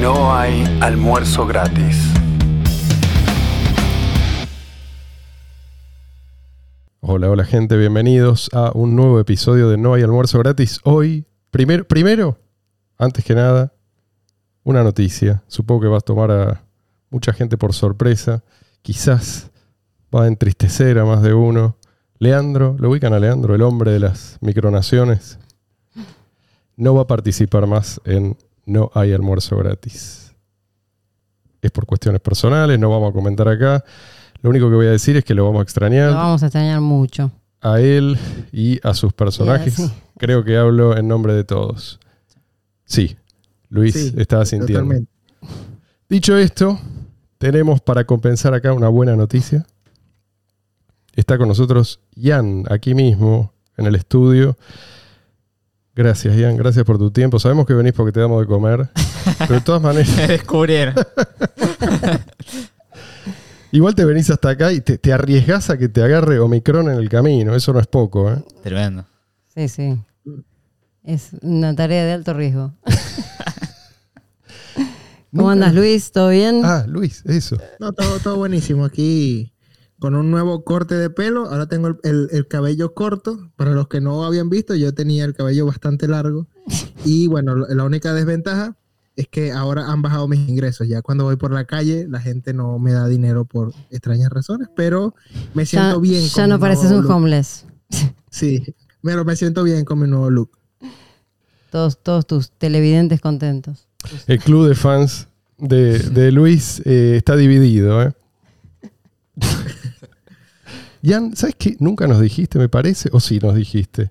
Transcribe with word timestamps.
No 0.00 0.32
hay 0.32 0.64
almuerzo 0.80 1.44
gratis. 1.44 1.96
Hola, 7.00 7.28
hola 7.28 7.44
gente, 7.44 7.76
bienvenidos 7.76 8.48
a 8.52 8.70
un 8.74 8.94
nuevo 8.94 9.18
episodio 9.18 9.68
de 9.68 9.76
No 9.76 9.94
hay 9.94 10.02
almuerzo 10.02 10.38
gratis. 10.38 10.78
Hoy, 10.84 11.26
primero, 11.50 11.84
primero, 11.84 12.38
antes 12.96 13.24
que 13.24 13.34
nada, 13.34 13.72
una 14.62 14.84
noticia. 14.84 15.42
Supongo 15.48 15.80
que 15.80 15.88
vas 15.88 16.02
a 16.04 16.06
tomar 16.06 16.30
a 16.30 16.62
mucha 17.10 17.32
gente 17.32 17.58
por 17.58 17.72
sorpresa. 17.72 18.44
Quizás 18.82 19.50
va 20.14 20.24
a 20.24 20.28
entristecer 20.28 21.00
a 21.00 21.04
más 21.04 21.22
de 21.22 21.34
uno. 21.34 21.76
Leandro, 22.20 22.76
¿lo 22.78 22.90
ubican 22.90 23.14
a 23.14 23.18
Leandro, 23.18 23.56
el 23.56 23.62
hombre 23.62 23.90
de 23.90 23.98
las 23.98 24.38
micronaciones? 24.42 25.40
No 26.76 26.94
va 26.94 27.02
a 27.02 27.06
participar 27.08 27.66
más 27.66 28.00
en 28.04 28.36
No 28.68 28.90
hay 28.94 29.14
almuerzo 29.14 29.56
gratis. 29.56 30.34
Es 31.62 31.70
por 31.70 31.86
cuestiones 31.86 32.20
personales, 32.20 32.78
no 32.78 32.90
vamos 32.90 33.10
a 33.10 33.12
comentar 33.14 33.48
acá. 33.48 33.82
Lo 34.42 34.50
único 34.50 34.68
que 34.68 34.76
voy 34.76 34.86
a 34.86 34.90
decir 34.90 35.16
es 35.16 35.24
que 35.24 35.34
lo 35.34 35.44
vamos 35.46 35.60
a 35.60 35.62
extrañar 35.62 36.10
Lo 36.10 36.16
vamos 36.16 36.42
a 36.42 36.46
extrañar 36.46 36.80
mucho. 36.82 37.32
a 37.62 37.80
él 37.80 38.18
y 38.52 38.78
a 38.86 38.92
sus 38.94 39.12
personajes. 39.14 39.74
Sí. 39.74 39.90
Creo 40.18 40.44
que 40.44 40.56
hablo 40.58 40.96
en 40.96 41.08
nombre 41.08 41.32
de 41.32 41.44
todos. 41.44 41.98
Sí, 42.84 43.16
Luis 43.70 43.94
Sí, 43.94 44.14
estaba 44.18 44.44
sintiendo. 44.44 44.84
Totalmente. 44.84 45.10
Dicho 46.08 46.36
esto, 46.36 46.78
tenemos 47.38 47.80
para 47.80 48.04
compensar 48.04 48.52
acá 48.54 48.72
una 48.74 48.88
buena 48.88 49.16
noticia. 49.16 49.66
Está 51.16 51.38
con 51.38 51.48
nosotros 51.48 52.00
Ian, 52.14 52.64
aquí 52.70 52.94
mismo, 52.94 53.52
en 53.78 53.86
el 53.86 53.94
estudio. 53.94 54.56
Gracias, 55.98 56.36
Ian, 56.36 56.56
gracias 56.56 56.84
por 56.84 56.96
tu 56.96 57.10
tiempo. 57.10 57.40
Sabemos 57.40 57.66
que 57.66 57.74
venís 57.74 57.92
porque 57.92 58.12
te 58.12 58.20
damos 58.20 58.40
de 58.40 58.46
comer, 58.46 58.88
pero 59.40 59.54
de 59.54 59.60
todas 59.62 59.82
maneras, 59.82 60.16
Me 60.16 60.28
descubrieron. 60.28 60.94
igual 63.72 63.96
te 63.96 64.04
venís 64.04 64.30
hasta 64.30 64.50
acá 64.50 64.72
y 64.72 64.80
te, 64.80 64.96
te 64.96 65.12
arriesgás 65.12 65.70
a 65.70 65.76
que 65.76 65.88
te 65.88 66.00
agarre 66.00 66.38
Omicron 66.38 66.88
en 66.88 66.98
el 66.98 67.08
camino. 67.08 67.52
Eso 67.52 67.72
no 67.72 67.80
es 67.80 67.88
poco, 67.88 68.32
¿eh? 68.32 68.40
Tremendo. 68.62 69.06
Sí, 69.52 69.68
sí. 69.68 70.00
Es 71.02 71.30
una 71.42 71.74
tarea 71.74 72.04
de 72.04 72.12
alto 72.12 72.32
riesgo. 72.32 72.74
¿Cómo 75.34 75.50
andas, 75.50 75.74
Luis? 75.74 76.12
¿Todo 76.12 76.28
bien? 76.28 76.60
Ah, 76.64 76.84
Luis, 76.86 77.24
eso. 77.26 77.56
No, 77.80 77.92
todo, 77.92 78.20
todo 78.20 78.36
buenísimo. 78.36 78.84
Aquí 78.84 79.52
con 79.98 80.14
un 80.14 80.30
nuevo 80.30 80.64
corte 80.64 80.94
de 80.94 81.10
pelo. 81.10 81.46
Ahora 81.46 81.66
tengo 81.66 81.88
el, 81.88 81.96
el- 82.04 82.28
el 82.32 82.46
cabello 82.48 82.94
corto. 82.94 83.50
Para 83.56 83.72
los 83.72 83.88
que 83.88 84.00
no 84.00 84.24
habían 84.24 84.48
visto, 84.50 84.74
yo 84.74 84.94
tenía 84.94 85.24
el 85.24 85.34
cabello 85.34 85.66
bastante 85.66 86.08
largo. 86.08 86.46
Y 87.04 87.26
bueno, 87.28 87.54
la 87.56 87.84
única 87.84 88.12
desventaja 88.12 88.76
es 89.16 89.28
que 89.28 89.52
ahora 89.52 89.90
han 89.90 90.02
bajado 90.02 90.26
mis 90.28 90.48
ingresos. 90.48 90.86
Ya 90.88 91.00
cuando 91.02 91.24
voy 91.24 91.36
por 91.36 91.52
la 91.52 91.64
calle, 91.64 92.06
la 92.08 92.20
gente 92.20 92.52
no 92.52 92.78
me 92.78 92.92
da 92.92 93.06
dinero 93.08 93.44
por 93.44 93.72
extrañas 93.90 94.30
razones. 94.30 94.68
Pero 94.76 95.14
me 95.54 95.64
ya 95.64 95.68
siento 95.82 96.00
bien. 96.00 96.22
ya 96.26 96.32
con 96.42 96.48
no 96.50 96.56
mi 96.56 96.60
pareces 96.60 96.84
nuevo 96.90 96.98
un 96.98 97.04
look. 97.06 97.16
homeless. 97.16 97.64
Sí, 98.30 98.62
pero 99.02 99.24
me 99.24 99.34
siento 99.36 99.64
bien 99.64 99.84
con 99.84 99.98
mi 100.00 100.06
nuevo 100.08 100.28
look. 100.28 100.50
Todos, 101.70 102.02
todos 102.02 102.26
tus 102.26 102.50
televidentes 102.50 103.20
contentos. 103.20 103.88
El 104.26 104.38
club 104.38 104.68
de 104.68 104.74
fans 104.74 105.28
de, 105.58 105.98
de 105.98 106.30
Luis 106.32 106.80
eh, 106.84 107.14
está 107.16 107.36
dividido, 107.36 108.02
¿eh? 108.02 108.12
Jan, 111.02 111.36
¿sabes 111.36 111.54
qué? 111.58 111.76
Nunca 111.78 112.06
nos 112.06 112.20
dijiste, 112.20 112.58
me 112.58 112.68
parece, 112.68 113.08
o 113.12 113.20
sí 113.20 113.38
nos 113.38 113.54
dijiste. 113.54 114.10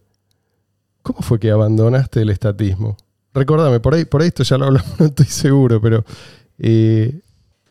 ¿Cómo 1.03 1.21
fue 1.21 1.39
que 1.39 1.51
abandonaste 1.51 2.21
el 2.21 2.29
estatismo? 2.29 2.97
Recordame, 3.33 3.79
por 3.79 3.93
ahí, 3.93 4.05
por 4.05 4.21
esto 4.21 4.43
ya 4.43 4.57
lo 4.57 4.65
hablamos, 4.65 4.91
no 4.99 5.05
estoy 5.05 5.25
seguro, 5.25 5.81
pero 5.81 6.03
eh, 6.59 7.19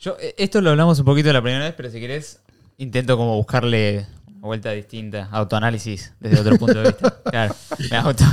Yo, 0.00 0.17
eh, 0.20 0.34
esto 0.39 0.61
lo 0.61 0.70
hablamos 0.70 0.98
un 0.98 1.05
poquito 1.05 1.33
la 1.33 1.42
primera 1.42 1.64
vez, 1.64 1.75
pero 1.77 1.91
si 1.91 2.00
querés, 2.00 2.41
intento 2.78 3.17
como 3.17 3.37
buscarle 3.37 4.06
vuelta 4.47 4.71
distinta, 4.71 5.29
autoanálisis 5.31 6.12
desde 6.21 6.41
otro 6.41 6.57
punto 6.59 6.75
de 6.79 6.83
vista. 6.89 7.12
Claro, 7.27 7.55
me 7.91 7.97
auto. 7.97 8.25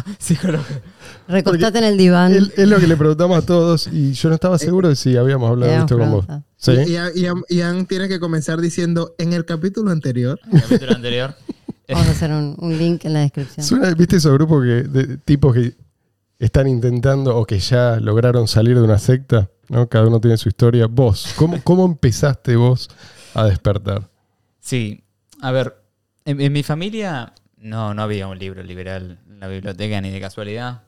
Recostate 1.27 1.79
en 1.79 1.83
el 1.83 1.97
diván. 1.97 2.33
es, 2.55 2.67
lo 2.67 2.79
que 2.79 2.87
le 2.87 2.95
preguntamos 2.95 3.37
a 3.37 3.45
todos 3.45 3.87
y 3.87 4.13
yo 4.13 4.29
no 4.29 4.35
estaba 4.35 4.57
seguro 4.59 4.89
de 4.89 4.95
si 4.95 5.17
habíamos 5.17 5.49
hablado 5.49 5.71
de 5.71 5.77
esto 5.79 5.97
con 5.97 6.11
vos. 6.11 6.25
¿Sí? 6.57 6.71
Y, 6.71 6.95
y, 6.95 7.27
y- 7.49 7.57
Ian 7.57 7.85
tiene 7.87 8.07
que 8.07 8.19
comenzar 8.19 8.61
diciendo 8.61 9.15
en 9.17 9.33
el 9.33 9.45
capítulo 9.45 9.91
anterior. 9.91 10.39
El 10.51 10.61
capítulo 10.61 10.93
anterior. 10.93 11.35
Vamos 11.89 12.07
a 12.07 12.11
hacer 12.11 12.31
un, 12.31 12.55
un 12.59 12.77
link 12.77 13.03
en 13.05 13.13
la 13.13 13.19
descripción. 13.19 13.65
Suena- 13.65 13.93
¿Viste 13.93 14.15
esos 14.17 14.33
grupos 14.33 14.63
que, 14.63 14.83
de 14.83 15.17
tipos 15.17 15.53
que 15.53 15.75
están 16.39 16.67
intentando 16.67 17.35
o 17.37 17.45
que 17.45 17.59
ya 17.59 17.97
lograron 17.99 18.47
salir 18.47 18.75
de 18.77 18.83
una 18.83 18.99
secta? 18.99 19.49
¿no? 19.69 19.87
Cada 19.89 20.07
uno 20.07 20.21
tiene 20.21 20.37
su 20.37 20.49
historia. 20.49 20.87
Vos, 20.87 21.33
¿cómo, 21.35 21.59
cómo 21.63 21.85
empezaste 21.85 22.55
vos 22.55 22.89
a 23.33 23.45
despertar? 23.45 24.09
Sí, 24.61 25.03
a 25.41 25.51
ver, 25.51 25.75
en, 26.25 26.41
en 26.41 26.53
mi 26.53 26.63
familia 26.63 27.33
no, 27.57 27.93
no 27.93 28.01
había 28.03 28.27
un 28.27 28.37
libro 28.39 28.63
liberal 28.63 29.19
en 29.29 29.39
la 29.39 29.47
biblioteca 29.47 30.01
ni 30.01 30.09
de 30.11 30.19
casualidad. 30.19 30.83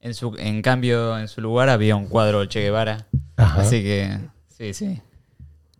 En, 0.00 0.14
su, 0.14 0.34
en 0.38 0.60
cambio, 0.62 1.18
en 1.18 1.28
su 1.28 1.40
lugar 1.40 1.68
había 1.70 1.96
un 1.96 2.06
cuadro 2.06 2.40
del 2.40 2.48
Che 2.48 2.60
Guevara. 2.60 3.06
Ajá. 3.36 3.62
Así 3.62 3.82
que, 3.82 4.18
sí, 4.48 4.74
sí. 4.74 5.00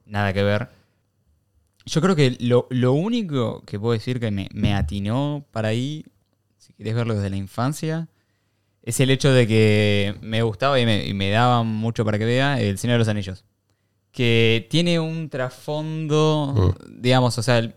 Nada 0.06 0.32
que 0.32 0.42
ver. 0.42 0.68
Yo 1.86 2.00
creo 2.00 2.16
que 2.16 2.36
lo, 2.40 2.66
lo 2.70 2.92
único 2.94 3.62
que 3.66 3.78
puedo 3.78 3.92
decir 3.92 4.18
que 4.20 4.30
me, 4.30 4.48
me 4.54 4.74
atinó 4.74 5.44
para 5.50 5.68
ahí, 5.68 6.06
si 6.56 6.72
querés 6.72 6.94
verlo 6.94 7.14
desde 7.14 7.28
la 7.28 7.36
infancia, 7.36 8.08
es 8.82 9.00
el 9.00 9.10
hecho 9.10 9.32
de 9.32 9.46
que 9.46 10.14
me 10.22 10.42
gustaba 10.42 10.80
y 10.80 10.86
me, 10.86 11.06
y 11.06 11.12
me 11.12 11.28
daba 11.30 11.62
mucho 11.62 12.04
para 12.04 12.18
que 12.18 12.24
vea 12.24 12.58
El 12.60 12.78
Señor 12.78 12.94
de 12.94 12.98
los 13.00 13.08
Anillos. 13.08 13.44
Que 14.12 14.66
tiene 14.70 14.98
un 15.00 15.28
trasfondo, 15.28 16.74
digamos, 16.88 17.36
o 17.36 17.42
sea, 17.42 17.58
el- 17.58 17.74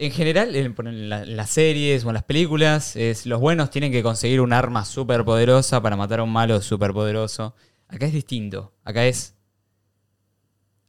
en 0.00 0.12
general, 0.12 0.54
en, 0.54 0.74
en 0.86 1.08
la- 1.08 1.22
en 1.24 1.36
las 1.36 1.50
series 1.50 2.04
o 2.04 2.08
en 2.08 2.14
las 2.14 2.22
películas, 2.22 2.94
es, 2.96 3.26
los 3.26 3.40
buenos 3.40 3.70
tienen 3.70 3.90
que 3.92 4.02
conseguir 4.02 4.40
un 4.40 4.52
arma 4.52 4.84
súper 4.84 5.24
poderosa 5.24 5.82
para 5.82 5.96
matar 5.96 6.20
a 6.20 6.22
un 6.22 6.32
malo 6.32 6.60
súper 6.62 6.92
poderoso. 6.92 7.54
Acá 7.88 8.06
es 8.06 8.12
distinto. 8.12 8.72
Acá 8.84 9.04
es. 9.06 9.34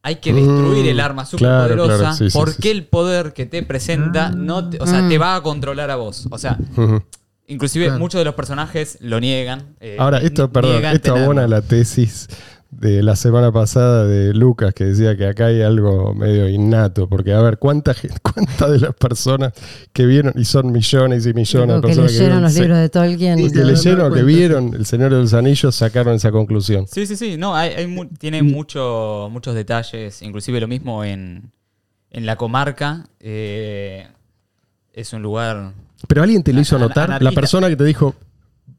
Hay 0.02 0.16
que 0.18 0.32
destruir 0.34 0.86
Mm, 0.86 0.90
el 0.90 1.00
arma 1.02 1.26
súper 1.26 1.40
claro, 1.48 1.64
poderosa 1.76 1.98
claro, 1.98 2.16
sí, 2.16 2.30
sí, 2.30 2.38
porque 2.38 2.54
sí, 2.54 2.62
sí. 2.62 2.70
el 2.70 2.86
poder 2.86 3.34
que 3.34 3.46
te 3.46 3.64
presenta 3.64 4.30
no 4.30 4.70
te- 4.70 4.78
o 4.82 4.86
sea, 4.88 5.02
Mm. 5.02 5.10
te 5.10 5.18
va 5.18 5.36
a 5.36 5.42
controlar 5.44 5.92
a 5.92 5.98
vos. 5.98 6.28
O 6.32 6.38
sea, 6.38 6.58
inclusive 7.48 7.86
Claro. 7.86 8.00
muchos 8.00 8.20
de 8.20 8.26
los 8.26 8.36
personajes 8.36 8.98
lo 9.02 9.20
niegan. 9.20 9.76
eh, 9.82 9.98
Ahora, 10.00 10.20
esto, 10.20 10.50
perdón, 10.52 10.74
niegan 10.74 10.96
esto 10.96 11.16
abona 11.16 11.48
la 11.48 11.62
tesis 11.62 12.28
de 12.72 13.02
la 13.02 13.16
semana 13.16 13.52
pasada 13.52 14.06
de 14.06 14.32
Lucas 14.34 14.76
que 14.76 14.86
decía 14.86 15.18
que 15.18 15.26
acá 15.26 15.48
hay 15.48 15.62
algo 15.64 16.14
medio 16.14 16.48
innato, 16.48 17.10
porque 17.10 17.34
a 17.34 17.42
ver, 17.42 17.58
¿cuánta, 17.58 17.94
gen- 17.96 18.12
cuántas 18.22 18.70
de 18.72 18.80
las 18.80 18.94
personas 18.96 19.54
que 19.92 20.06
vieron, 20.06 20.34
y 20.36 20.46
son 20.46 20.72
millones 20.72 21.26
y 21.26 21.34
millones 21.34 21.68
de 21.68 21.74
Digo, 21.74 21.82
que 21.82 21.88
personas 21.88 22.12
leyeron 22.12 22.28
vieron 22.28 22.42
los 22.44 22.54
se- 22.54 22.60
libros 22.62 22.78
de 22.78 22.90
Tolkien. 22.90 23.38
Sí, 23.40 23.52
que 23.52 23.64
leyeron 23.64 24.14
que 24.14 24.24
vieron 24.24 24.74
El 24.76 24.86
Señor 24.86 25.12
de 25.12 25.18
los 25.20 25.34
Anillos 25.34 25.76
sacaron 25.76 26.14
esa 26.16 26.32
conclusión? 26.32 26.86
Sí, 26.88 27.08
sí, 27.08 27.16
sí. 27.16 27.38
No, 27.38 27.56
hay, 27.56 27.72
hay 27.72 27.88
mu- 27.88 28.06
tiene 28.06 28.44
mucho, 28.44 29.30
muchos 29.32 29.56
detalles. 29.56 30.22
Inclusive 30.22 30.60
lo 30.62 30.68
mismo 30.68 31.04
en, 31.04 31.52
en 32.12 32.26
la 32.28 32.36
comarca. 32.36 33.08
eh, 33.20 34.08
es 34.94 35.12
un 35.14 35.22
lugar. 35.24 35.74
Pero 36.08 36.22
alguien 36.24 36.44
te 36.44 36.54
lo 36.54 36.62
hizo 36.62 36.78
notar, 36.78 37.22
la 37.22 37.32
persona 37.32 37.68
que 37.68 37.76
te 37.76 37.84
dijo, 37.84 38.14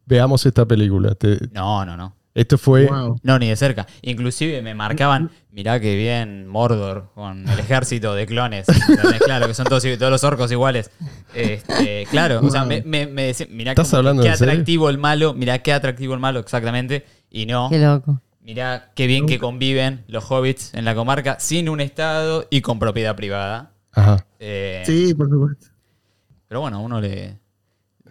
veamos 0.06 0.46
esta 0.46 0.64
película. 0.64 1.14
Te- 1.16 1.38
No, 1.52 1.84
no, 1.84 1.96
no. 1.96 2.14
Esto 2.34 2.58
fue... 2.58 2.86
Wow. 2.86 3.18
No, 3.22 3.38
ni 3.38 3.48
de 3.48 3.56
cerca. 3.56 3.86
Inclusive 4.02 4.62
me 4.62 4.74
marcaban, 4.74 5.30
mirá 5.50 5.80
que 5.80 5.96
bien 5.96 6.46
Mordor 6.46 7.10
con 7.14 7.48
el 7.48 7.58
ejército 7.58 8.14
de 8.14 8.26
clones. 8.26 8.66
¿entendés? 8.68 9.20
Claro, 9.20 9.46
que 9.48 9.54
son 9.54 9.66
todos, 9.66 9.82
todos 9.98 10.10
los 10.12 10.22
orcos 10.24 10.50
iguales. 10.52 10.90
Este, 11.34 12.06
claro, 12.10 12.40
o 12.42 12.50
sea, 12.50 12.64
me, 12.64 12.82
me, 12.82 13.06
me 13.06 13.24
decían, 13.24 13.48
mirá 13.52 13.72
¿Estás 13.72 13.88
cómo- 13.90 13.98
hablando 13.98 14.22
qué 14.22 14.36
serio? 14.36 14.52
atractivo 14.52 14.88
el 14.90 14.98
malo, 14.98 15.34
mirá 15.34 15.58
qué 15.60 15.72
atractivo 15.72 16.14
el 16.14 16.20
malo 16.20 16.38
exactamente. 16.40 17.04
Y 17.30 17.46
no, 17.46 17.68
Qué 17.70 17.78
loco. 17.78 18.20
mirá 18.42 18.90
qué 18.94 19.06
bien 19.06 19.26
que 19.26 19.38
conviven 19.38 20.04
los 20.08 20.24
hobbits 20.30 20.74
en 20.74 20.84
la 20.84 20.94
comarca 20.94 21.38
sin 21.40 21.68
un 21.68 21.80
estado 21.80 22.46
y 22.50 22.60
con 22.60 22.78
propiedad 22.78 23.14
privada. 23.16 23.72
Ajá. 23.92 24.24
Eh, 24.38 24.82
Sí, 24.86 25.14
por 25.14 25.28
supuesto. 25.28 25.66
Pero 26.48 26.60
bueno, 26.60 26.78
a 26.78 26.80
uno 26.80 27.00
le... 27.00 27.38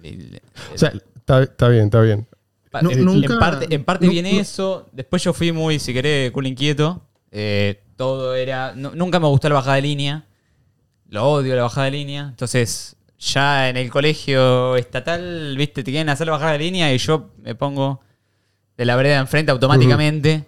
le- 0.02 0.12
le- 0.16 0.42
O 0.74 0.78
sea, 0.78 0.94
está, 1.16 1.44
está 1.44 1.68
bien, 1.70 1.86
está 1.86 2.02
bien. 2.02 2.28
En, 2.72 3.04
nunca- 3.06 3.40
parte, 3.40 3.74
en 3.74 3.84
parte 3.84 4.06
nu- 4.06 4.12
viene 4.12 4.40
eso. 4.40 4.88
Después 4.92 5.24
yo 5.24 5.34
fui 5.34 5.52
muy, 5.52 5.80
si 5.80 5.94
querés, 5.94 6.32
cool 6.32 6.48
inquieto. 6.48 7.02
Eh, 7.32 7.82
todo 7.96 8.36
era. 8.36 8.74
nu- 8.76 8.92
nunca 8.96 9.20
me 9.20 9.28
gustó 9.28 9.50
la 9.50 9.56
bajada 9.56 9.76
de 9.76 9.82
línea. 9.84 10.26
Lo 11.10 11.28
odio 11.30 11.56
la 11.56 11.64
bajada 11.64 11.86
de 11.86 11.92
línea. 11.92 12.28
Entonces, 12.30 12.96
ya 13.18 13.70
en 13.70 13.78
el 13.78 13.90
colegio 13.90 14.76
estatal, 14.76 15.56
viste, 15.58 15.84
te 15.84 15.92
quieren 15.92 16.10
hacer 16.10 16.28
la 16.28 16.34
bajada 16.34 16.52
de 16.54 16.60
línea 16.60 16.94
y 16.94 16.98
yo 17.00 17.32
me 17.42 17.56
pongo 17.56 18.02
de 18.78 18.86
la 18.86 18.96
vereda 18.96 19.18
enfrente 19.20 19.52
automáticamente. 19.52 20.46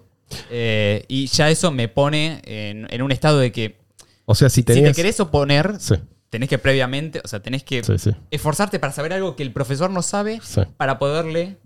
Eh, 0.50 1.04
y 1.10 1.26
ya 1.28 1.50
eso 1.50 1.72
me 1.72 1.88
pone 1.90 2.42
en, 2.46 2.88
en 2.90 3.02
un 3.02 3.12
estado 3.12 3.40
de 3.40 3.52
que 3.52 3.80
O 4.26 4.34
sea, 4.36 4.50
si 4.50 4.64
te 4.64 4.94
querés 4.94 5.20
oponer, 5.20 5.76
Sí, 5.80 5.96
tenés 6.30 6.48
que 6.48 6.58
previamente, 6.58 7.20
o 7.22 7.28
sea, 7.28 7.42
tenés 7.42 7.64
que 7.64 7.84
sí, 7.84 7.98
sí. 7.98 8.12
esforzarte 8.30 8.80
para 8.80 8.94
saber 8.94 9.12
algo 9.12 9.36
que 9.36 9.44
el 9.44 9.52
profesor 9.52 9.90
no 9.90 10.02
sabe 10.02 10.40
sí. 10.42 10.62
para 10.78 10.98
poderle 11.00 11.58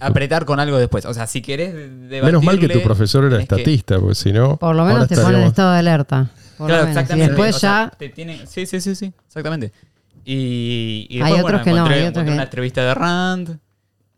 apretar 0.00 0.44
con 0.44 0.60
algo 0.60 0.78
después. 0.78 1.04
O 1.06 1.14
sea, 1.14 1.26
si 1.26 1.40
querés 1.42 1.72
debatirle, 1.74 2.22
Menos 2.22 2.42
mal 2.44 2.58
que 2.58 2.68
tu 2.68 2.82
profesor 2.82 3.24
era 3.24 3.36
que- 3.36 3.42
estatista, 3.42 3.98
porque 3.98 4.14
si 4.14 4.32
no. 4.32 4.56
Por 4.56 4.74
lo 4.74 4.84
menos 4.84 5.08
te 5.08 5.14
ponen 5.14 5.20
en 5.20 5.30
estaríamos- 5.46 5.48
estado 5.50 5.72
de 5.72 5.78
alerta. 5.78 6.30
Por 6.58 6.66
Claro, 6.68 6.82
lo 6.82 6.88
menos. 6.88 6.96
Y 6.96 7.00
exactamente. 7.00 7.28
después 7.30 7.56
O 7.56 7.58
sea, 7.58 7.90
ya. 7.90 7.96
te 7.98 8.08
tienen- 8.10 8.46
sí, 8.46 8.66
sí, 8.66 8.80
sí, 8.80 8.94
sí, 8.94 9.12
exactamente. 9.26 9.72
Y, 10.24 11.06
y 11.10 11.16
Hay 11.20 11.32
después, 11.32 11.44
otros 11.44 11.44
bueno, 11.44 11.64
que 11.64 11.70
no, 11.70 11.76
encontré, 11.76 11.94
hay 11.94 12.00
otros 12.02 12.10
encontré 12.12 12.24
que- 12.30 12.34
una 12.34 12.42
entrevista 12.44 12.84
de 12.84 12.94
Rand. 12.94 13.58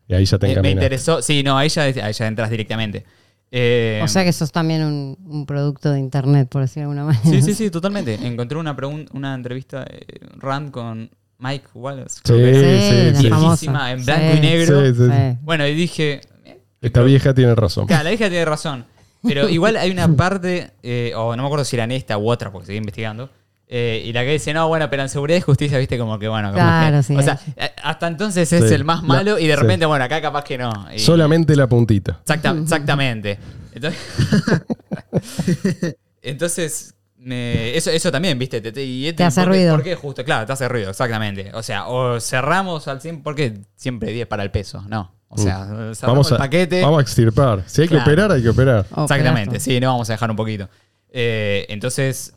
Y 0.09 0.15
ahí 0.15 0.25
ya 0.25 0.39
te 0.39 0.53
Eh, 0.53 0.61
me 0.63 0.71
interesó. 0.71 1.21
Sí, 1.23 1.43
no, 1.43 1.59
ahí 1.59 1.69
ya, 1.69 1.83
ahí 1.83 2.13
ya 2.13 2.27
entras 2.27 2.49
directamente. 2.51 3.05
Eh, 3.51 4.01
O 4.03 4.09
sea 4.09 4.25
que 4.25 4.33
sos 4.33 4.53
también 4.53 4.83
un, 4.85 5.17
un 5.27 5.47
producto 5.47 5.93
de 5.93 5.99
internet, 6.01 6.49
por 6.49 6.63
decirlo 6.63 6.91
de 6.91 6.99
alguna 7.01 7.05
manera. 7.17 7.25
Sí, 7.31 7.43
sí, 7.43 7.55
sí, 7.55 7.71
totalmente. 7.71 8.15
Encontré 8.15 8.59
una, 8.59 8.77
una 9.13 9.35
entrevista 9.35 9.85
eh, 9.89 10.05
Rand 10.37 10.71
con 10.71 11.11
Mike 11.39 11.67
Wallace. 11.75 12.21
Sí, 12.25 12.33
sí, 12.33 12.35
sí. 12.35 13.29
Viejísima, 13.29 13.37
famosa. 13.37 13.93
en 13.93 14.05
blanco 14.05 14.33
Sí. 14.33 14.39
y 14.39 14.41
negro. 14.41 14.81
Sí, 14.87 14.95
sí. 14.97 15.07
Sí. 15.11 15.39
Bueno, 15.43 15.67
y 15.67 15.75
dije, 15.75 16.21
eh, 16.45 16.61
Esta 16.81 17.03
vieja 17.03 17.35
tiene 17.35 17.55
razón. 17.55 17.87
claro, 17.87 18.05
la 18.05 18.13
hija 18.13 18.29
tiene 18.29 18.45
razón. 18.45 18.85
Pero 19.23 19.49
igual 19.49 19.77
hay 19.77 19.91
una 19.91 20.09
parte, 20.17 20.71
eh, 20.83 21.13
o 21.17 21.35
no 21.37 21.43
me 21.43 21.47
acuerdo 21.47 21.65
si 21.65 21.77
era 21.77 21.85
en 21.85 21.93
esta 21.93 22.17
u 22.19 22.29
otra, 22.31 22.51
porque 22.53 22.67
seguí 22.67 22.79
investigando. 22.79 23.29
eh, 23.69 24.01
y 24.07 24.13
la 24.13 24.23
que 24.23 24.31
dice, 24.31 24.55
no, 24.55 24.69
bueno, 24.69 24.89
pero 24.89 25.03
en 25.03 25.09
seguridad 25.09 25.39
y 25.39 25.41
justicia, 25.41 25.77
viste, 25.79 25.99
como 25.99 26.19
que 26.21 26.29
bueno. 26.29 26.53
como 26.53 26.63
Claro, 26.63 26.99
que- 26.99 27.03
sí, 27.03 27.17
O 27.17 27.23
sea, 27.23 27.41
hasta 27.83 28.07
entonces 28.07 28.53
es 28.53 28.69
Sí. 28.69 28.75
el 28.75 28.85
más 28.85 29.03
La- 29.03 29.09
malo 29.09 29.39
y 29.41 29.47
de 29.49 29.57
sí. 29.57 29.61
repente, 29.61 29.85
bueno, 29.87 30.05
acá 30.05 30.23
capaz 30.23 30.45
que 30.45 30.57
no. 30.57 30.71
Y- 30.95 31.01
Solamente 31.01 31.57
la 31.57 31.67
puntita. 31.67 32.21
Exacta- 32.25 32.57
exactamente. 32.63 33.39
Entonces, 33.75 34.01
entonces 36.23 36.95
me- 37.27 37.77
eso, 37.77 37.91
eso 37.91 38.11
también, 38.11 38.39
viste. 38.39 38.61
Te, 38.61 38.73
te- 38.73 38.85
y 38.85 39.07
este- 39.07 39.19
Te 39.19 39.25
hace 39.25 39.41
¿por 39.43 39.51
qué- 39.53 39.59
ruido. 39.59 39.75
¿Por 39.75 39.85
qué 39.85 39.95
justo? 39.97 40.25
Claro, 40.25 40.47
te 40.47 40.53
hace 40.53 40.69
ruido, 40.69 40.91
exactamente. 40.91 41.51
O 41.55 41.63
sea, 41.63 41.89
o 41.89 42.21
cerramos 42.21 42.87
al 42.89 43.01
100, 43.01 43.23
porque 43.23 43.59
siempre 43.75 44.13
10 44.13 44.27
para 44.27 44.43
el 44.43 44.51
peso, 44.51 44.83
no. 44.89 45.13
O 45.29 45.39
sea, 45.39 45.65
cerramos 45.67 45.99
Mm. 46.03 46.07
Vamos 46.07 46.29
el 46.31 46.35
a, 46.37 46.39
paquete. 46.39 46.83
vamos 46.83 46.99
a 46.99 47.03
extirpar. 47.03 47.63
Si 47.67 47.83
hay 47.83 47.89
que 47.89 47.97
operar, 47.97 48.31
hay 48.33 48.43
que 48.43 48.49
operar. 48.49 48.87
O 48.93 49.03
Exactamente, 49.03 49.59
sí, 49.61 49.79
no 49.81 49.89
vamos 49.89 50.09
a 50.09 50.13
dejar 50.15 50.31
un 50.31 50.37
poquito. 50.37 50.69
Eh, 51.11 51.67
entonces, 51.69 52.33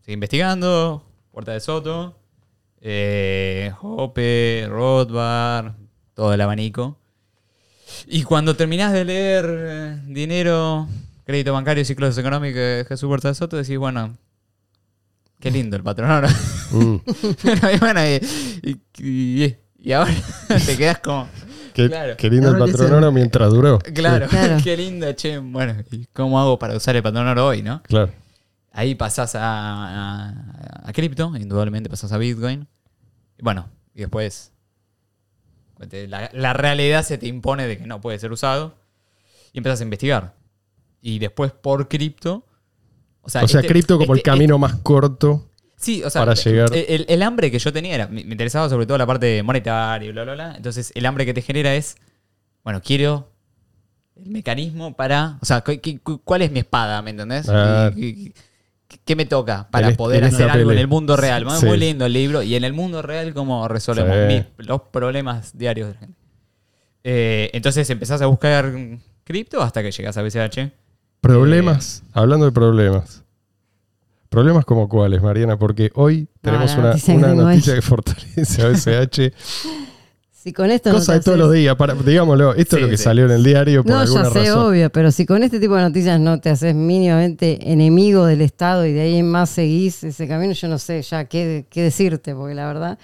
sigue 0.00 0.14
investigando, 0.14 1.04
Puerta 1.30 1.52
de 1.52 1.60
Soto, 1.60 2.18
eh, 2.80 3.72
Hoppe, 3.80 4.66
Rothbard, 4.68 5.72
todo 6.14 6.34
el 6.34 6.40
abanico. 6.40 6.98
Y 8.06 8.24
cuando 8.24 8.56
terminás 8.56 8.92
de 8.92 9.04
leer 9.04 9.46
eh, 9.48 10.00
Dinero, 10.06 10.88
Crédito 11.24 11.52
Bancario 11.52 11.82
y 11.82 11.84
Ciclos 11.84 12.18
Económicos 12.18 12.56
de 12.56 12.84
Jesús 12.88 13.06
Puerta 13.08 13.28
de 13.28 13.34
Soto, 13.34 13.56
decís, 13.56 13.78
bueno, 13.78 14.16
qué 15.42 15.50
lindo 15.50 15.76
el 15.76 15.82
patrón 15.82 16.10
ahora. 16.10 16.28
Mm. 16.70 16.94
y 17.74 17.78
bueno, 17.80 18.00
y, 18.06 19.56
y- 19.78 19.92
ahora 19.92 20.14
te 20.66 20.76
quedas 20.78 20.98
como... 21.00 21.28
Qué, 21.74 21.88
Claro. 21.88 22.16
qué 22.18 22.28
lindo 22.30 22.50
el 22.50 22.58
patrón 22.58 22.88
se- 22.88 22.94
oro 22.94 23.10
mientras 23.12 23.50
duró. 23.50 23.78
Claro, 23.78 24.28
Claro. 24.28 24.58
qué 24.64 24.76
lindo, 24.76 25.10
che. 25.14 25.38
Bueno, 25.38 25.74
¿y 25.90 26.06
cómo 26.12 26.38
hago 26.40 26.58
para 26.58 26.76
usar 26.76 26.94
el 26.96 27.02
patrón 27.02 27.26
oro 27.26 27.46
hoy, 27.48 27.62
no? 27.62 27.82
Claro. 27.82 28.12
Ahí 28.70 28.94
pasás 28.94 29.34
a, 29.34 29.40
a, 29.42 30.88
a 30.88 30.92
cripto, 30.92 31.34
indudablemente 31.36 31.90
pasás 31.90 32.12
a 32.12 32.18
Bitcoin. 32.18 32.66
Bueno, 33.40 33.68
y 33.94 34.00
después 34.00 34.52
la, 36.08 36.30
la 36.32 36.52
realidad 36.52 37.02
se 37.04 37.18
te 37.18 37.26
impone 37.26 37.66
de 37.66 37.76
que 37.78 37.86
no 37.86 38.00
puede 38.00 38.18
ser 38.18 38.30
usado 38.32 38.76
y 39.52 39.58
empezás 39.58 39.80
a 39.80 39.84
investigar. 39.84 40.34
Y 41.00 41.18
después 41.18 41.52
por 41.52 41.88
cripto. 41.88 42.46
O 43.22 43.30
sea, 43.30 43.44
O 43.44 43.48
sea, 43.48 43.60
este- 43.60 43.72
cripto 43.72 43.98
como 43.98 44.12
el 44.14 44.18
este- 44.18 44.30
camino 44.30 44.58
más 44.58 44.74
corto. 44.76 45.48
Sí, 45.76 46.02
o 46.04 46.10
sea, 46.10 46.22
para 46.22 46.34
llegar- 46.34 46.70
El, 46.74 47.06
el 47.08 47.22
hambre 47.22 47.50
que 47.50 47.58
yo 47.58 47.72
tenía 47.72 47.94
era, 47.94 48.06
me, 48.08 48.20
interesaba 48.20 48.68
sobre 48.68 48.86
todo 48.86 48.98
la 48.98 49.06
parte 49.06 49.42
monetaria 49.42 50.08
y 50.08 50.12
bla, 50.12 50.22
bla, 50.24 50.34
bla. 50.34 50.54
Entonces, 50.56 50.92
el 50.94 51.06
hambre 51.06 51.24
que 51.26 51.34
te 51.34 51.42
genera 51.42 51.74
es, 51.74 51.96
bueno, 52.62 52.80
quiero 52.82 53.30
el 54.16 54.30
mecanismo 54.30 54.94
para, 54.94 55.38
o 55.40 55.44
sea, 55.44 55.62
¿cu- 55.62 55.80
cu- 56.02 56.20
¿cuál 56.24 56.42
es 56.42 56.52
mi 56.52 56.60
espada? 56.60 57.02
¿Me 57.02 57.10
entendés? 57.10 57.48
Ah. 57.48 57.90
¿Qué, 57.94 58.32
qué 59.04 59.16
me 59.16 59.24
toca 59.24 59.68
para 59.70 59.88
este- 59.88 59.96
poder 59.98 60.22
hacer 60.24 60.50
algo 60.50 60.70
en 60.70 60.78
el 60.78 60.86
mundo 60.86 61.16
real? 61.16 61.44
Muy- 61.46 61.56
Sí. 61.58 61.66
Muy 61.66 61.78
lindo 61.78 62.06
el 62.06 62.12
libro. 62.12 62.42
Y 62.42 62.54
en 62.54 62.62
el 62.64 62.72
mundo 62.74 63.02
real, 63.02 63.32
¿cómo 63.34 63.66
resolvemos 63.66 64.14
Sí. 64.28 64.34
mis- 64.58 64.66
los 64.68 64.82
problemas 64.82 65.56
diarios 65.58 65.88
de 65.88 65.94
la 65.94 66.00
gente? 66.00 66.18
Eh, 67.04 67.50
entonces 67.54 67.88
empezás 67.90 68.20
a 68.22 68.26
buscar 68.26 68.72
cripto 69.24 69.60
hasta 69.62 69.82
que 69.82 69.90
llegas 69.90 70.16
a 70.16 70.22
BCH. 70.22 70.70
Problemas. 71.22 72.02
Hablando 72.12 72.46
de 72.46 72.52
problemas. 72.52 73.22
Problemas 74.28 74.64
como 74.64 74.88
cuáles, 74.88 75.22
Mariana, 75.22 75.56
porque 75.56 75.92
hoy 75.94 76.26
tenemos 76.40 76.74
una, 76.74 76.88
noticia 76.88 77.14
que 77.14 77.18
una 77.18 77.28
tengo 77.28 77.42
noticia 77.42 77.74
que 77.76 77.82
fortalece 77.82 78.62
a 78.62 78.68
BCH. 78.68 79.32
Si 80.32 80.52
con 80.54 80.70
esto 80.72 80.90
no 80.90 80.96
Cosa 80.96 81.12
te 81.12 81.18
de 81.18 81.24
todos 81.24 81.38
los 81.38 81.52
días. 81.52 81.76
Para, 81.76 81.94
digámoslo, 81.94 82.56
esto 82.56 82.76
es 82.76 82.82
lo 82.82 82.88
que 82.88 82.96
sí. 82.96 83.04
salió 83.04 83.26
en 83.26 83.30
el 83.30 83.44
diario 83.44 83.84
por 83.84 83.92
No, 83.92 84.00
alguna 84.00 84.24
ya 84.24 84.30
sé, 84.30 84.38
razón. 84.40 84.66
obvio, 84.66 84.90
pero 84.90 85.12
si 85.12 85.24
con 85.24 85.44
este 85.44 85.60
tipo 85.60 85.76
de 85.76 85.82
noticias 85.82 86.18
no 86.18 86.40
te 86.40 86.50
haces 86.50 86.74
mínimamente 86.74 87.70
enemigo 87.70 88.26
del 88.26 88.40
Estado 88.40 88.84
y 88.84 88.92
de 88.92 89.02
ahí 89.02 89.16
en 89.16 89.30
más 89.30 89.50
seguís 89.50 90.02
ese 90.02 90.26
camino, 90.26 90.54
yo 90.54 90.66
no 90.66 90.78
sé 90.78 91.02
ya 91.02 91.26
qué, 91.26 91.66
qué 91.70 91.82
decirte, 91.82 92.34
porque 92.34 92.56
la 92.56 92.66
verdad. 92.66 92.98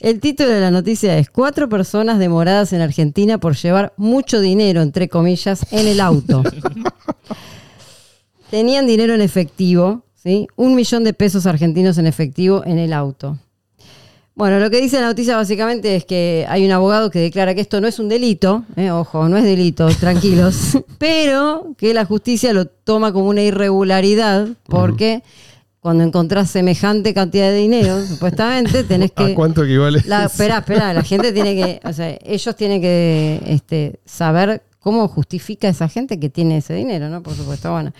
El 0.00 0.20
título 0.20 0.50
de 0.50 0.60
la 0.60 0.70
noticia 0.70 1.18
es 1.18 1.28
Cuatro 1.28 1.68
personas 1.68 2.20
demoradas 2.20 2.72
en 2.72 2.80
Argentina 2.80 3.38
por 3.38 3.56
llevar 3.56 3.94
mucho 3.96 4.40
dinero, 4.40 4.80
entre 4.80 5.08
comillas, 5.08 5.66
en 5.72 5.88
el 5.88 6.00
auto. 6.00 6.44
Tenían 8.50 8.86
dinero 8.86 9.14
en 9.14 9.20
efectivo, 9.20 10.04
¿sí? 10.14 10.46
Un 10.54 10.76
millón 10.76 11.02
de 11.02 11.14
pesos 11.14 11.46
argentinos 11.46 11.98
en 11.98 12.06
efectivo 12.06 12.62
en 12.64 12.78
el 12.78 12.92
auto. 12.92 13.38
Bueno, 14.36 14.60
lo 14.60 14.70
que 14.70 14.80
dice 14.80 15.00
la 15.00 15.08
noticia 15.08 15.34
básicamente 15.34 15.96
es 15.96 16.04
que 16.04 16.46
hay 16.48 16.64
un 16.64 16.70
abogado 16.70 17.10
que 17.10 17.18
declara 17.18 17.56
que 17.56 17.60
esto 17.60 17.80
no 17.80 17.88
es 17.88 17.98
un 17.98 18.08
delito, 18.08 18.64
eh, 18.76 18.92
ojo, 18.92 19.28
no 19.28 19.36
es 19.36 19.42
delito, 19.42 19.88
tranquilos, 20.00 20.78
pero 20.98 21.74
que 21.76 21.92
la 21.92 22.04
justicia 22.04 22.52
lo 22.52 22.66
toma 22.66 23.12
como 23.12 23.30
una 23.30 23.42
irregularidad 23.42 24.46
porque 24.68 25.24
cuando 25.80 26.02
encontrás 26.04 26.50
semejante 26.50 27.14
cantidad 27.14 27.50
de 27.50 27.56
dinero, 27.56 28.04
supuestamente, 28.06 28.84
tenés 28.84 29.12
que... 29.12 29.32
¿A 29.32 29.34
cuánto 29.34 29.64
equivale? 29.64 30.02
La, 30.06 30.24
espera, 30.26 30.58
espera, 30.58 30.92
la 30.92 31.02
gente 31.02 31.32
tiene 31.32 31.54
que, 31.54 31.80
o 31.86 31.92
sea, 31.92 32.16
ellos 32.24 32.56
tienen 32.56 32.80
que 32.80 33.40
este, 33.46 34.00
saber 34.04 34.62
cómo 34.80 35.06
justifica 35.08 35.68
esa 35.68 35.88
gente 35.88 36.18
que 36.18 36.28
tiene 36.30 36.58
ese 36.58 36.74
dinero, 36.74 37.08
¿no? 37.08 37.22
Por 37.22 37.34
supuesto, 37.34 37.70
bueno. 37.72 37.92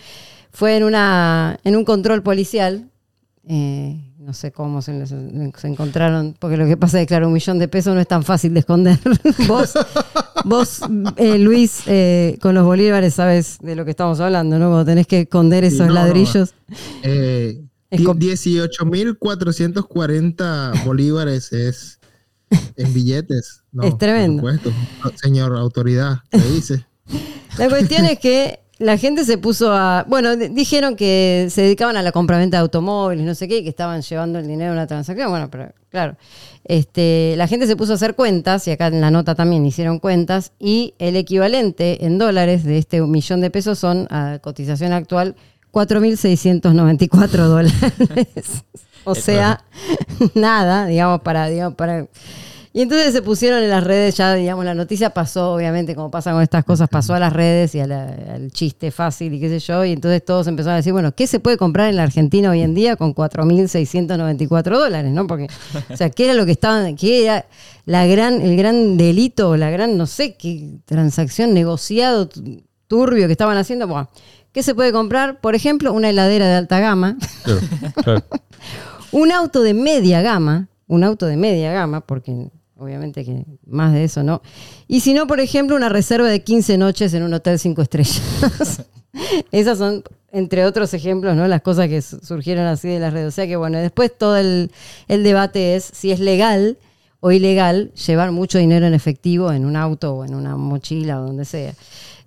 Fue 0.50 0.76
en 0.76 0.84
una, 0.84 1.58
en 1.62 1.76
un 1.76 1.84
control 1.84 2.22
policial, 2.22 2.88
eh, 3.46 4.00
no 4.18 4.32
sé 4.34 4.50
cómo 4.50 4.82
se, 4.82 4.92
les- 4.92 5.08
se 5.56 5.68
encontraron, 5.68 6.34
porque 6.38 6.56
lo 6.56 6.66
que 6.66 6.76
pasa 6.76 6.98
es 6.98 7.02
que, 7.02 7.06
claro, 7.08 7.28
un 7.28 7.32
millón 7.32 7.58
de 7.58 7.68
pesos 7.68 7.94
no 7.94 8.00
es 8.00 8.08
tan 8.08 8.22
fácil 8.22 8.52
de 8.54 8.60
esconder. 8.60 8.98
vos, 9.46 9.72
vos 10.44 10.80
eh, 11.16 11.38
Luis, 11.38 11.82
eh, 11.86 12.36
con 12.40 12.54
los 12.54 12.64
bolívares 12.64 13.14
sabes 13.14 13.58
de 13.60 13.76
lo 13.76 13.84
que 13.84 13.92
estamos 13.92 14.18
hablando, 14.20 14.58
¿no? 14.58 14.66
Cuando 14.68 14.84
tenés 14.86 15.06
que 15.06 15.20
esconder 15.20 15.64
esos 15.64 15.80
no, 15.80 15.86
no. 15.86 15.92
ladrillos. 15.94 16.54
Eh, 17.02 17.62
18.440 17.90 20.82
bolívares 20.84 21.52
es 21.52 21.98
en 22.76 22.94
billetes. 22.94 23.64
No, 23.72 23.84
Es 23.84 23.98
tremendo. 23.98 24.42
Por 24.42 24.54
supuesto. 24.54 24.78
Señor 25.16 25.56
autoridad, 25.56 26.18
¿qué 26.30 26.38
dice? 26.38 26.86
La 27.58 27.68
cuestión 27.68 28.04
es 28.04 28.18
que 28.18 28.60
la 28.78 28.96
gente 28.96 29.24
se 29.24 29.38
puso 29.38 29.72
a. 29.72 30.04
Bueno, 30.08 30.36
dijeron 30.36 30.94
que 30.94 31.48
se 31.50 31.62
dedicaban 31.62 31.96
a 31.96 32.02
la 32.02 32.12
compraventa 32.12 32.58
de 32.58 32.62
automóviles, 32.62 33.26
no 33.26 33.34
sé 33.34 33.48
qué, 33.48 33.58
y 33.58 33.62
que 33.64 33.70
estaban 33.70 34.02
llevando 34.02 34.38
el 34.38 34.46
dinero 34.46 34.70
en 34.70 34.78
una 34.78 34.86
transacción. 34.86 35.30
Bueno, 35.30 35.50
pero 35.50 35.72
claro. 35.90 36.16
Este, 36.64 37.34
la 37.36 37.48
gente 37.48 37.66
se 37.66 37.76
puso 37.76 37.92
a 37.92 37.94
hacer 37.96 38.14
cuentas, 38.14 38.68
y 38.68 38.70
acá 38.70 38.86
en 38.86 39.00
la 39.00 39.10
nota 39.10 39.34
también 39.34 39.66
hicieron 39.66 39.98
cuentas, 39.98 40.52
y 40.58 40.94
el 40.98 41.16
equivalente 41.16 42.06
en 42.06 42.18
dólares 42.18 42.62
de 42.62 42.78
este 42.78 43.02
millón 43.02 43.40
de 43.40 43.50
pesos 43.50 43.78
son, 43.78 44.06
a 44.10 44.38
cotización 44.40 44.92
actual, 44.92 45.34
4.694 45.72 47.28
dólares. 47.46 48.64
o 49.04 49.14
sea, 49.14 49.62
nada, 50.34 50.86
digamos, 50.86 51.20
para, 51.22 51.48
digamos, 51.48 51.74
para. 51.76 52.06
Y 52.74 52.82
entonces 52.82 53.12
se 53.12 53.22
pusieron 53.22 53.62
en 53.62 53.70
las 53.70 53.82
redes, 53.82 54.14
ya 54.16 54.34
digamos, 54.34 54.64
la 54.64 54.74
noticia 54.74 55.10
pasó, 55.10 55.54
obviamente, 55.54 55.94
como 55.96 56.10
pasa 56.10 56.32
con 56.32 56.42
estas 56.42 56.64
cosas, 56.64 56.88
pasó 56.88 57.14
a 57.14 57.18
las 57.18 57.32
redes 57.32 57.74
y 57.74 57.80
a 57.80 57.86
la- 57.86 58.14
al 58.34 58.52
chiste 58.52 58.90
fácil 58.90 59.32
y 59.34 59.40
qué 59.40 59.48
sé 59.48 59.58
yo, 59.58 59.84
y 59.84 59.92
entonces 59.92 60.22
todos 60.24 60.46
empezaron 60.46 60.74
a 60.74 60.76
decir, 60.76 60.92
bueno, 60.92 61.12
¿qué 61.12 61.26
se 61.26 61.40
puede 61.40 61.56
comprar 61.56 61.88
en 61.88 61.96
la 61.96 62.02
Argentina 62.04 62.50
hoy 62.50 62.60
en 62.60 62.74
día 62.74 62.94
con 62.96 63.14
4.694 63.14 64.78
dólares? 64.78 65.10
¿no? 65.10 65.26
Porque, 65.26 65.48
o 65.90 65.96
sea, 65.96 66.10
¿qué 66.10 66.26
era 66.26 66.34
lo 66.34 66.44
que 66.46 66.52
estaban, 66.52 66.94
qué 66.94 67.24
era 67.24 67.46
la 67.86 68.06
gran, 68.06 68.40
el 68.42 68.56
gran 68.56 68.96
delito, 68.96 69.56
la 69.56 69.70
gran, 69.70 69.96
no 69.96 70.06
sé, 70.06 70.34
qué 70.34 70.68
transacción, 70.84 71.54
negociado, 71.54 72.28
turbio 72.88 73.26
que 73.26 73.32
estaban 73.32 73.56
haciendo? 73.56 73.86
Bueno, 73.86 74.08
¿qué 74.52 74.62
se 74.64 74.74
puede 74.74 74.92
comprar? 74.92 75.40
Por 75.40 75.54
ejemplo, 75.54 75.92
una 75.92 76.10
heladera 76.10 76.46
de 76.48 76.54
alta 76.56 76.80
gama, 76.80 77.16
Claro, 77.44 77.60
claro. 78.02 78.24
un 79.12 79.30
auto 79.32 79.62
de 79.62 79.74
media 79.74 80.20
gama, 80.22 80.68
un 80.88 81.04
auto 81.04 81.26
de 81.26 81.36
media 81.36 81.72
gama, 81.72 82.00
porque 82.00 82.48
obviamente 82.76 83.24
que 83.24 83.44
más 83.66 83.92
de 83.92 84.04
eso 84.04 84.22
no. 84.22 84.42
Y 84.86 85.00
si 85.00 85.12
no, 85.14 85.26
por 85.26 85.40
ejemplo, 85.40 85.76
una 85.76 85.88
reserva 85.88 86.28
de 86.28 86.42
15 86.42 86.78
noches 86.78 87.12
en 87.14 87.22
un 87.22 87.34
hotel 87.34 87.58
5 87.58 87.82
estrellas. 87.82 88.82
Esas 89.52 89.78
son, 89.78 90.04
entre 90.32 90.64
otros 90.64 90.94
ejemplos, 90.94 91.34
¿no? 91.34 91.48
Las 91.48 91.62
cosas 91.62 91.88
que 91.88 92.02
su- 92.02 92.20
surgieron 92.20 92.66
así 92.66 92.88
de 92.88 93.00
las 93.00 93.12
redes. 93.12 93.28
O 93.28 93.30
sea 93.32 93.46
que 93.46 93.56
bueno, 93.56 93.78
después 93.78 94.16
todo 94.16 94.36
el, 94.36 94.70
el 95.08 95.22
debate 95.24 95.76
es 95.76 95.84
si 95.84 96.12
es 96.12 96.20
legal 96.20 96.78
o 97.20 97.32
ilegal 97.32 97.90
llevar 97.94 98.30
mucho 98.30 98.58
dinero 98.58 98.86
en 98.86 98.94
efectivo 98.94 99.50
en 99.52 99.64
un 99.64 99.74
auto 99.76 100.14
o 100.14 100.24
en 100.24 100.34
una 100.34 100.56
mochila 100.56 101.20
o 101.20 101.26
donde 101.26 101.44
sea. 101.44 101.74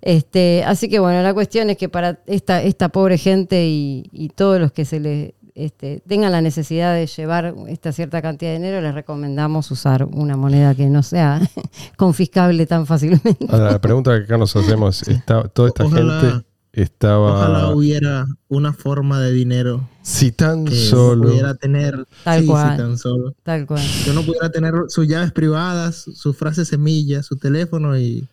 Este, 0.02 0.64
así 0.66 0.88
que 0.88 0.98
bueno, 0.98 1.22
la 1.22 1.32
cuestión 1.32 1.70
es 1.70 1.78
que 1.78 1.88
para 1.88 2.18
esta, 2.26 2.60
esta 2.62 2.88
pobre 2.90 3.18
gente 3.18 3.66
y, 3.66 4.04
y 4.12 4.28
todos 4.30 4.60
los 4.60 4.72
que 4.72 4.84
se 4.84 4.98
les 5.00 5.32
este, 5.54 6.02
tengan 6.06 6.32
la 6.32 6.40
necesidad 6.40 6.94
de 6.94 7.06
llevar 7.06 7.54
esta 7.68 7.92
cierta 7.92 8.20
cantidad 8.22 8.50
de 8.50 8.56
dinero, 8.58 8.80
les 8.80 8.94
recomendamos 8.94 9.70
usar 9.70 10.04
una 10.04 10.36
moneda 10.36 10.74
que 10.74 10.86
no 10.86 11.02
sea 11.02 11.40
confiscable 11.96 12.66
tan 12.66 12.86
fácilmente. 12.86 13.46
Ahora, 13.48 13.72
la 13.72 13.80
pregunta 13.80 14.16
que 14.16 14.24
acá 14.24 14.38
nos 14.38 14.56
hacemos, 14.56 15.06
está, 15.06 15.46
toda 15.48 15.68
esta 15.68 15.84
Ojalá- 15.84 16.20
gente 16.20 16.46
estaba... 16.72 17.34
Ojalá 17.34 17.74
hubiera 17.74 18.24
una 18.48 18.72
forma 18.72 19.20
de 19.20 19.32
dinero 19.32 19.86
si 20.00 20.32
tan 20.32 20.64
que 20.64 20.74
solo... 20.74 21.28
pudiera 21.28 21.54
tener. 21.54 22.06
Tal 22.24 22.40
sí, 22.40 22.46
cual. 22.46 22.70
sí, 22.72 22.76
tan 22.82 22.98
solo. 22.98 23.34
Tal 23.42 23.66
cual. 23.66 23.82
Que 24.04 24.10
uno 24.10 24.22
pudiera 24.22 24.50
tener 24.50 24.72
sus 24.88 25.06
llaves 25.06 25.32
privadas, 25.32 26.06
sus 26.14 26.36
frases 26.36 26.68
semillas, 26.68 27.26
su 27.26 27.36
teléfono 27.36 27.96
y, 27.98 28.26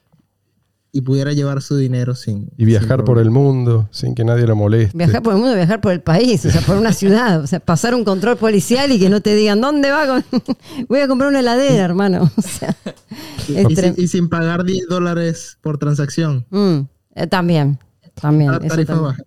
y 0.91 1.01
pudiera 1.01 1.33
llevar 1.33 1.61
su 1.61 1.77
dinero 1.77 2.15
sin. 2.15 2.49
Y 2.57 2.65
viajar 2.65 3.03
por 3.03 3.19
el 3.19 3.29
mundo 3.29 3.87
sin 3.91 4.15
que 4.15 4.23
nadie 4.23 4.47
lo 4.47 4.55
moleste. 4.55 4.97
Viajar 4.97 5.21
por 5.21 5.33
el 5.33 5.39
mundo, 5.39 5.55
viajar 5.55 5.81
por 5.81 5.91
el 5.91 6.01
país, 6.01 6.45
o 6.45 6.49
sea, 6.51 6.61
por 6.61 6.77
una 6.77 6.93
ciudad, 6.93 7.41
o 7.41 7.47
sea, 7.47 7.59
pasar 7.59 7.93
un 7.93 8.03
control 8.03 8.37
policial 8.37 8.91
y 8.91 8.99
que 8.99 9.09
no 9.09 9.21
te 9.21 9.35
digan, 9.35 9.61
¿dónde 9.61 9.91
va? 9.91 10.07
con-?" 10.07 10.25
Voy 10.89 10.99
a 10.99 11.07
comprar 11.07 11.29
una 11.29 11.39
heladera, 11.39 11.85
hermano. 11.85 12.31
O 12.37 12.41
sea, 12.41 12.75
Y, 13.47 13.75
sin, 13.75 13.93
y 13.97 14.07
sin 14.07 14.29
pagar 14.29 14.63
10 14.63 14.87
dólares 14.87 15.57
por 15.61 15.77
transacción. 15.77 16.45
Mm, 16.49 16.79
eh, 17.15 17.27
también, 17.27 17.79
también. 18.15 18.51
Eso 18.63 19.01
baja. 19.01 19.23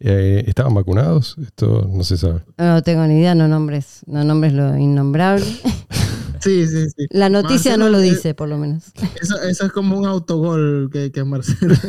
Eh, 0.00 0.44
¿Estaban 0.46 0.74
vacunados? 0.74 1.36
Esto 1.42 1.88
no 1.90 2.04
se 2.04 2.16
sabe. 2.16 2.42
No 2.58 2.82
tengo 2.82 3.06
ni 3.06 3.18
idea, 3.18 3.34
no 3.34 3.48
nombres, 3.48 4.00
no 4.06 4.24
nombres 4.24 4.52
lo 4.52 4.76
innombrable. 4.76 5.44
Sí, 6.44 6.66
sí, 6.66 6.90
sí. 6.90 7.06
La 7.08 7.30
noticia 7.30 7.70
Marcelo, 7.70 7.86
no 7.86 7.90
lo 7.90 8.00
eh, 8.00 8.10
dice, 8.10 8.34
por 8.34 8.50
lo 8.50 8.58
menos. 8.58 8.92
Eso, 9.20 9.40
eso 9.42 9.64
es 9.64 9.72
como 9.72 9.96
un 9.96 10.04
autogol 10.04 10.90
que, 10.92 11.10
que 11.10 11.24
Marcelo. 11.24 11.74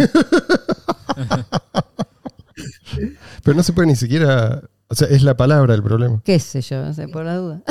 Pero 3.44 3.58
no 3.58 3.64
se 3.64 3.74
puede 3.74 3.90
ni 3.90 3.98
siquiera... 3.98 4.62
O 4.88 4.96
sea, 4.96 5.10
es 5.10 5.24
la 5.24 5.36
palabra 5.36 5.74
el 5.74 5.84
problema. 5.84 6.22
Qué 6.24 6.40
sé 6.40 6.62
yo, 6.62 6.82
no 6.82 6.94
sé, 6.94 7.10
por 7.10 7.26
la 7.26 7.36
duda. 7.36 7.62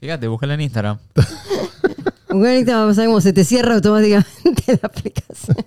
Fíjate, 0.00 0.26
búscala 0.26 0.54
en 0.54 0.62
Instagram. 0.62 0.98
Un 2.30 2.44
ahorita 2.44 2.76
va 2.76 2.84
a 2.84 2.88
pasar 2.88 3.06
como 3.06 3.20
se 3.20 3.32
te 3.32 3.44
cierra 3.44 3.74
automáticamente 3.74 4.64
la 4.66 4.88
aplicación. 4.88 5.58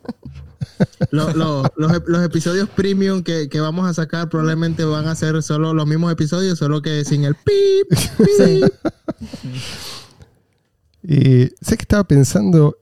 Lo- 1.11 1.31
lo- 1.33 1.63
los, 1.75 1.91
los 2.07 2.23
episodios 2.25 2.69
premium 2.69 3.23
que, 3.23 3.49
que 3.49 3.59
vamos 3.59 3.87
a 3.87 3.93
sacar 3.93 4.29
probablemente 4.29 4.83
van 4.85 5.07
a 5.07 5.15
ser 5.15 5.41
solo 5.43 5.73
los 5.73 5.85
mismos 5.87 6.11
episodios, 6.11 6.57
solo 6.59 6.81
que 6.81 7.03
sin 7.05 7.23
el 7.25 7.35
pip. 7.35 7.97
Sí. 8.37 8.61
Eh, 11.07 11.51
sé 11.61 11.77
que 11.77 11.83
estaba 11.83 12.05
pensando 12.05 12.77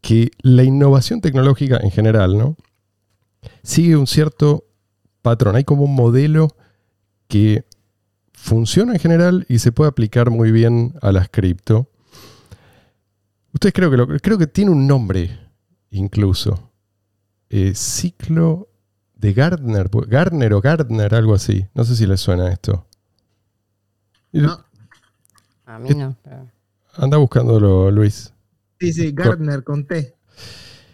que 0.00 0.30
la 0.42 0.64
innovación 0.64 1.20
tecnológica 1.20 1.78
en 1.82 1.90
general, 1.90 2.36
¿no? 2.36 2.56
Sigue 3.62 3.96
un 3.96 4.06
cierto 4.06 4.64
patrón. 5.22 5.56
Hay 5.56 5.64
como 5.64 5.84
un 5.84 5.94
modelo 5.94 6.48
que 7.28 7.64
funciona 8.32 8.92
en 8.94 8.98
general 9.00 9.46
y 9.48 9.60
se 9.60 9.72
puede 9.72 9.88
aplicar 9.90 10.30
muy 10.30 10.50
bien 10.52 10.94
a 11.00 11.12
las 11.12 11.28
cripto. 11.28 11.88
Ustedes 13.52 13.72
creo 13.72 13.90
que 13.90 13.96
lo, 13.96 14.06
creo 14.08 14.36
que 14.36 14.46
tiene 14.46 14.70
un 14.72 14.86
nombre 14.86 15.38
incluso. 15.90 16.70
Eh, 17.50 17.74
ciclo 17.74 18.68
de 19.16 19.32
Gardner, 19.32 19.88
Gardner 20.08 20.52
o 20.54 20.60
Gardner, 20.60 21.14
algo 21.14 21.34
así. 21.34 21.66
No 21.74 21.84
sé 21.84 21.96
si 21.96 22.06
les 22.06 22.20
suena 22.20 22.50
esto. 22.52 22.86
No, 24.32 24.64
A 25.66 25.78
mí 25.78 25.90
no. 25.90 26.16
pero- 26.22 26.48
Anda 26.96 27.16
buscándolo, 27.16 27.90
Luis. 27.90 28.32
sí, 28.80 28.92
sí, 28.92 29.12
Gardner 29.12 29.62
con 29.64 29.86
T. 29.86 30.14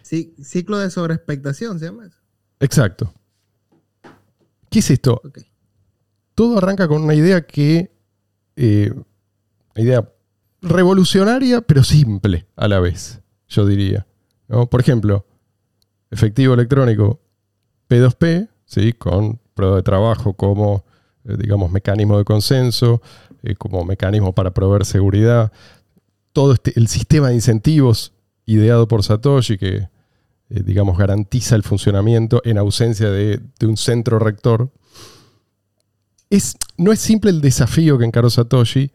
Sí, 0.01 0.35
ciclo 0.43 0.77
de 0.77 0.89
sobreexpectación 0.91 1.79
se 1.79 1.85
llama 1.85 2.05
eso. 2.07 2.17
Exacto. 2.59 3.13
¿Qué 4.69 4.79
es 4.79 4.89
esto? 4.91 5.21
Todo 6.35 6.57
arranca 6.57 6.87
con 6.87 7.01
una 7.03 7.13
idea 7.15 7.45
que. 7.45 7.91
eh, 8.55 8.91
una 9.75 9.83
idea 9.83 10.09
revolucionaria, 10.61 11.61
pero 11.61 11.83
simple 11.83 12.45
a 12.55 12.67
la 12.67 12.79
vez, 12.79 13.21
yo 13.47 13.65
diría. 13.65 14.05
¿no? 14.47 14.69
Por 14.69 14.81
ejemplo, 14.81 15.25
efectivo 16.11 16.53
electrónico 16.53 17.19
P2P, 17.89 18.49
¿sí? 18.65 18.93
con 18.93 19.39
prueba 19.53 19.77
de 19.77 19.83
trabajo 19.83 20.33
como, 20.33 20.85
eh, 21.25 21.35
digamos, 21.37 21.71
mecanismo 21.71 22.17
de 22.17 22.25
consenso, 22.25 23.01
eh, 23.43 23.55
como 23.55 23.83
mecanismo 23.83 24.33
para 24.33 24.51
proveer 24.51 24.85
seguridad. 24.85 25.51
Todo 26.33 26.53
este, 26.53 26.77
el 26.77 26.87
sistema 26.87 27.29
de 27.29 27.35
incentivos 27.35 28.13
ideado 28.45 28.87
por 28.87 29.03
Satoshi 29.03 29.57
que, 29.57 29.75
eh, 29.77 29.89
digamos, 30.49 30.97
garantiza 30.97 31.55
el 31.55 31.63
funcionamiento 31.63 32.41
en 32.45 32.57
ausencia 32.57 33.09
de, 33.09 33.41
un 33.63 33.77
centro 33.77 34.19
rector. 34.19 34.71
Es, 36.29 36.55
no 36.77 36.91
es 36.91 36.99
simple 36.99 37.31
el 37.31 37.41
desafío 37.41 37.97
que 37.97 38.05
encaró 38.05 38.29
Satoshi, 38.29 38.91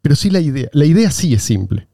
pero 0.00 0.16
sí 0.16 0.30
la 0.30 0.40
idea. 0.40 0.68
La 0.72 0.84
idea 0.84 1.10
sí 1.10 1.34
es 1.34 1.42
simple. 1.42 1.88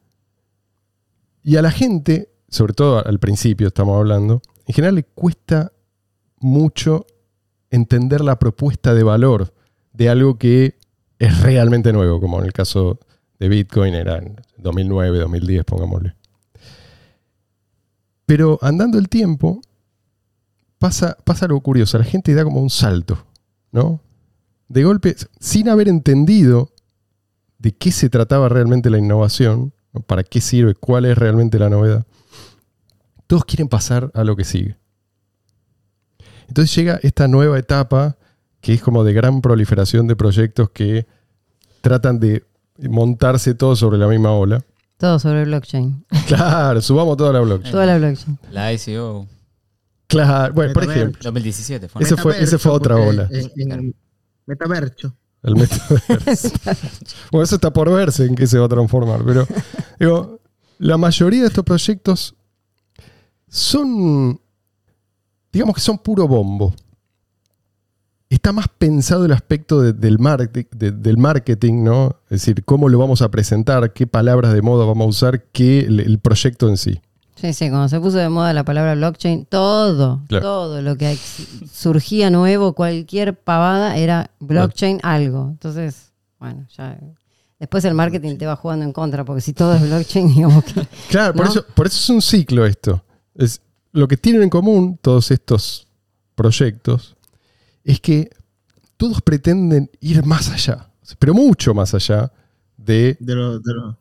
Y 1.43 1.57
a 1.57 1.62
la 1.62 1.71
gente, 1.71 2.29
sobre 2.50 2.75
todo 2.75 3.04
al 3.04 3.19
principio 3.19 3.69
estamos 3.69 3.97
hablando, 3.97 4.42
en 4.66 4.75
general 4.75 4.97
le 4.97 5.04
cuesta 5.04 5.73
mucho 6.38 7.07
entender 7.71 8.21
la 8.21 8.38
propuesta 8.38 8.92
de 8.92 9.02
valor 9.02 9.54
de 9.92 10.09
algo 10.09 10.37
que 10.37 10.76
es 11.19 11.40
realmente 11.42 11.92
nuevo, 11.92 12.21
como 12.21 12.38
en 12.40 12.47
el 12.47 12.52
caso 12.52 12.99
de 13.38 13.49
Bitcoin 13.49 13.95
era 13.95 14.19
en 14.19 14.37
2009, 14.59 15.19
2010, 15.19 15.64
pongámosle. 15.64 16.14
Pero 18.26 18.59
andando 18.62 18.99
el 18.99 19.09
tiempo, 19.09 19.61
pasa, 20.78 21.16
pasa 21.25 21.47
algo 21.47 21.61
curioso. 21.61 21.99
La 21.99 22.04
gente 22.04 22.35
da 22.35 22.45
como 22.45 22.61
un 22.61 22.71
salto, 22.71 23.25
¿no? 23.73 24.00
De 24.69 24.85
golpe, 24.85 25.16
sin 25.38 25.69
haber 25.69 25.88
entendido 25.88 26.71
de 27.59 27.73
qué 27.73 27.92
se 27.92 28.09
trataba 28.09 28.49
realmente 28.49 28.88
la 28.88 28.99
innovación, 28.99 29.73
¿no? 29.92 30.00
para 30.00 30.23
qué 30.23 30.40
sirve, 30.40 30.75
cuál 30.75 31.04
es 31.04 31.19
realmente 31.19 31.59
la 31.59 31.69
novedad, 31.69 32.07
todos 33.30 33.44
quieren 33.44 33.68
pasar 33.68 34.10
a 34.12 34.25
lo 34.25 34.34
que 34.34 34.42
sigue. 34.42 34.76
Entonces 36.49 36.75
llega 36.75 36.99
esta 37.04 37.28
nueva 37.28 37.60
etapa 37.60 38.16
que 38.60 38.75
es 38.75 38.82
como 38.82 39.04
de 39.04 39.12
gran 39.12 39.40
proliferación 39.40 40.08
de 40.08 40.16
proyectos 40.16 40.70
que 40.70 41.06
tratan 41.80 42.18
de 42.18 42.44
montarse 42.88 43.54
todos 43.54 43.78
sobre 43.78 43.99
la 43.99 44.08
misma 44.08 44.32
ola. 44.32 44.64
Todo 44.96 45.20
sobre 45.20 45.44
blockchain. 45.44 46.04
Claro, 46.26 46.82
subamos 46.82 47.16
toda 47.16 47.32
la 47.32 47.38
blockchain. 47.38 47.70
Toda 47.70 47.87
la 47.87 47.99
blockchain. 47.99 48.37
La 48.50 48.72
ICO 48.72 49.28
Claro, 50.08 50.52
bueno, 50.52 50.72
por 50.72 50.90
ejemplo, 50.90 51.20
2017 51.22 51.88
fue. 51.88 52.02
Ese 52.02 52.16
fue- 52.16 52.42
ese 52.42 52.58
fue 52.58 52.72
otra 52.72 52.96
ola. 52.96 53.28
En, 53.30 53.49
en 53.54 53.70
el 53.72 53.94
metaverso. 54.44 55.14
el 55.44 55.54
metaverso. 55.54 56.50
bueno, 57.30 57.44
eso 57.44 57.54
está 57.54 57.72
por 57.72 57.92
verse 57.92 58.26
en 58.26 58.34
qué 58.34 58.49
se 58.49 58.58
va 58.58 58.66
a 58.66 58.68
transformar, 58.68 59.22
pero 59.25 59.46
digo, 60.00 60.40
la 60.78 60.96
mayoría 60.99 61.42
de 61.42 61.46
estos 61.46 61.64
proyectos 61.64 62.34
son, 63.50 64.40
digamos 65.52 65.75
que 65.75 65.80
son 65.80 65.99
puro 65.99 66.26
bombo. 66.26 66.73
Está 68.28 68.52
más 68.52 68.66
pensado 68.69 69.25
el 69.25 69.33
aspecto 69.33 69.80
de- 69.83 69.92
del, 69.92 70.21
marketing, 70.21 70.64
de- 70.71 70.92
del 70.92 71.16
marketing, 71.19 71.83
¿no? 71.83 72.16
Es 72.26 72.42
decir, 72.42 72.64
cómo 72.64 72.88
lo 72.88 72.97
vamos 72.99 73.23
a 73.23 73.28
presentar, 73.30 73.92
qué 73.92 74.07
palabras 74.07 74.52
de 74.54 74.62
moda 74.62 74.85
vamos 74.87 75.04
a 75.04 75.09
usar, 75.09 75.42
que 75.52 75.80
el, 75.80 75.99
el 75.99 76.19
proyecto 76.21 76.69
en 76.69 76.76
sí. 76.76 77.00
Sí, 77.35 77.52
sí, 77.54 77.69
cuando 77.71 77.88
se 77.88 77.99
puso 77.99 78.19
de 78.19 78.28
moda 78.28 78.52
la 78.52 78.64
palabra 78.64 78.95
blockchain, 78.95 79.47
todo, 79.47 80.21
Claro. 80.28 80.42
todo 80.45 80.83
lo 80.83 80.97
que 80.97 81.19
surgía 81.73 82.30
nuevo, 82.30 82.75
cualquier 82.75 83.35
pavada, 83.37 83.97
era 83.97 84.30
blockchain 84.38 85.00
algo. 85.02 85.49
Entonces, 85.50 86.12
bueno, 86.38 86.66
ya. 86.76 86.99
Después 87.59 87.85
el 87.85 87.95
marketing 87.95 88.37
te 88.37 88.47
va 88.47 88.54
jugando 88.57 88.85
en 88.85 88.92
contra, 88.92 89.25
porque 89.25 89.40
si 89.40 89.52
todo 89.54 89.75
es 89.75 89.83
blockchain, 89.83 90.28
digamos 90.35 90.62
que. 90.64 90.87
Claro, 91.09 91.35
por, 91.35 91.47
eso, 91.47 91.64
por 91.75 91.87
eso 91.88 91.97
es 91.99 92.11
un 92.11 92.23
ciclo 92.23 92.64
esto. 92.64 93.02
Es, 93.34 93.60
lo 93.92 94.08
que 94.08 94.16
tienen 94.16 94.42
en 94.42 94.50
común 94.50 94.99
todos 95.00 95.30
estos 95.30 95.88
proyectos 96.34 97.16
es 97.84 98.00
que 98.00 98.30
todos 98.96 99.22
pretenden 99.22 99.90
ir 100.00 100.25
más 100.25 100.50
allá, 100.50 100.90
pero 101.18 101.34
mucho 101.34 101.75
más 101.75 101.94
allá 101.94 102.32
de... 102.76 103.16
De 103.20 103.34
lo, 103.34 103.58
de 103.58 103.75
lo, 103.75 103.99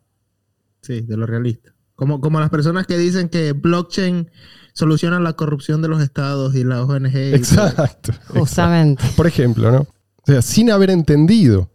sí, 0.81 1.01
de 1.01 1.17
lo 1.17 1.25
realista. 1.25 1.73
Como, 1.95 2.21
como 2.21 2.39
las 2.39 2.49
personas 2.49 2.85
que 2.87 2.97
dicen 2.97 3.29
que 3.29 3.53
blockchain 3.53 4.29
soluciona 4.73 5.19
la 5.19 5.33
corrupción 5.33 5.81
de 5.81 5.89
los 5.89 6.01
estados 6.01 6.55
y 6.55 6.63
las 6.63 6.79
ONG. 6.81 7.07
y 7.07 7.11
todo. 7.11 7.67
Exacto. 7.67 8.13
Justamente. 8.27 9.03
Por 9.15 9.27
ejemplo, 9.27 9.71
¿no? 9.71 9.79
O 9.81 10.25
sea, 10.25 10.41
sin 10.41 10.71
haber 10.71 10.89
entendido 10.89 11.69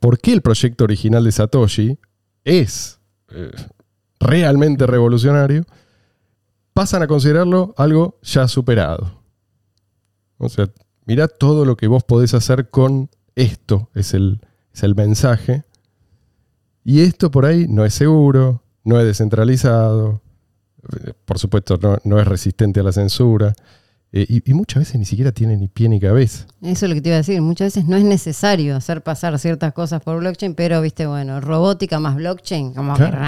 por 0.00 0.18
qué 0.18 0.32
el 0.32 0.42
proyecto 0.42 0.84
original 0.84 1.24
de 1.24 1.32
Satoshi 1.32 1.98
es 2.44 2.98
eh, 3.30 3.50
realmente 4.20 4.86
revolucionario, 4.86 5.64
pasan 6.78 7.02
a 7.02 7.08
considerarlo 7.08 7.74
algo 7.76 8.20
ya 8.22 8.46
superado. 8.46 9.20
O 10.36 10.48
sea, 10.48 10.70
mirá 11.06 11.26
todo 11.26 11.64
lo 11.64 11.76
que 11.76 11.88
vos 11.88 12.04
podés 12.04 12.34
hacer 12.34 12.70
con 12.70 13.10
esto, 13.34 13.90
es 13.96 14.14
el, 14.14 14.40
es 14.72 14.84
el 14.84 14.94
mensaje. 14.94 15.64
Y 16.84 17.00
esto 17.00 17.32
por 17.32 17.46
ahí 17.46 17.66
no 17.66 17.84
es 17.84 17.94
seguro, 17.94 18.62
no 18.84 19.00
es 19.00 19.06
descentralizado, 19.06 20.22
eh, 21.04 21.14
por 21.24 21.40
supuesto 21.40 21.80
no, 21.82 21.98
no 22.04 22.20
es 22.20 22.28
resistente 22.28 22.78
a 22.78 22.84
la 22.84 22.92
censura, 22.92 23.56
eh, 24.10 24.24
y, 24.26 24.50
y 24.50 24.54
muchas 24.54 24.80
veces 24.80 24.98
ni 24.98 25.04
siquiera 25.04 25.32
tiene 25.32 25.56
ni 25.56 25.68
pie 25.68 25.88
ni 25.88 26.00
cabeza. 26.00 26.46
Eso 26.62 26.86
es 26.86 26.88
lo 26.88 26.94
que 26.94 27.02
te 27.02 27.10
iba 27.10 27.16
a 27.16 27.18
decir. 27.18 27.40
Muchas 27.42 27.74
veces 27.74 27.86
no 27.86 27.96
es 27.96 28.04
necesario 28.04 28.74
hacer 28.74 29.02
pasar 29.02 29.38
ciertas 29.38 29.74
cosas 29.74 30.02
por 30.02 30.18
blockchain, 30.18 30.54
pero 30.54 30.80
viste, 30.80 31.06
bueno, 31.06 31.40
robótica 31.42 32.00
más 32.00 32.16
blockchain, 32.16 32.72
como 32.72 32.94
que 32.94 33.04
Claro. 33.04 33.20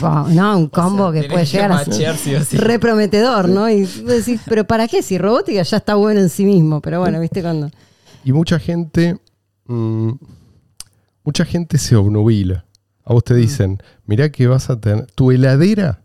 como, 0.00 0.28
no, 0.28 0.56
un 0.58 0.68
combo 0.68 1.06
O 1.08 1.12
sea, 1.12 1.22
que 1.22 1.28
puede 1.28 1.44
llegar 1.46 1.72
a 1.72 1.84
sí 1.84 2.04
sí. 2.16 2.44
ser 2.44 2.60
re 2.60 2.78
prometedor, 2.78 3.48
¿no? 3.48 3.68
Y 3.68 3.80
vos 3.82 4.06
decís, 4.24 4.40
pero 4.46 4.64
¿para 4.64 4.86
qué? 4.86 5.02
Si 5.02 5.18
robótica 5.18 5.62
ya 5.62 5.76
está 5.76 5.96
bueno 5.96 6.20
en 6.20 6.28
sí 6.28 6.44
mismo, 6.44 6.80
pero 6.80 7.00
bueno, 7.00 7.18
viste 7.20 7.42
cuando. 7.42 7.68
Y 8.24 8.32
mucha 8.32 8.58
gente, 8.60 9.18
mm, 9.66 10.12
mucha 11.24 11.44
gente 11.44 11.76
se 11.78 11.96
obnubila. 11.96 12.64
A 13.04 13.14
vos 13.14 13.24
te 13.24 13.34
dicen, 13.34 13.82
mirá 14.06 14.30
que 14.30 14.46
vas 14.46 14.70
a 14.70 14.78
tener, 14.80 15.06
tu 15.16 15.32
heladera, 15.32 16.02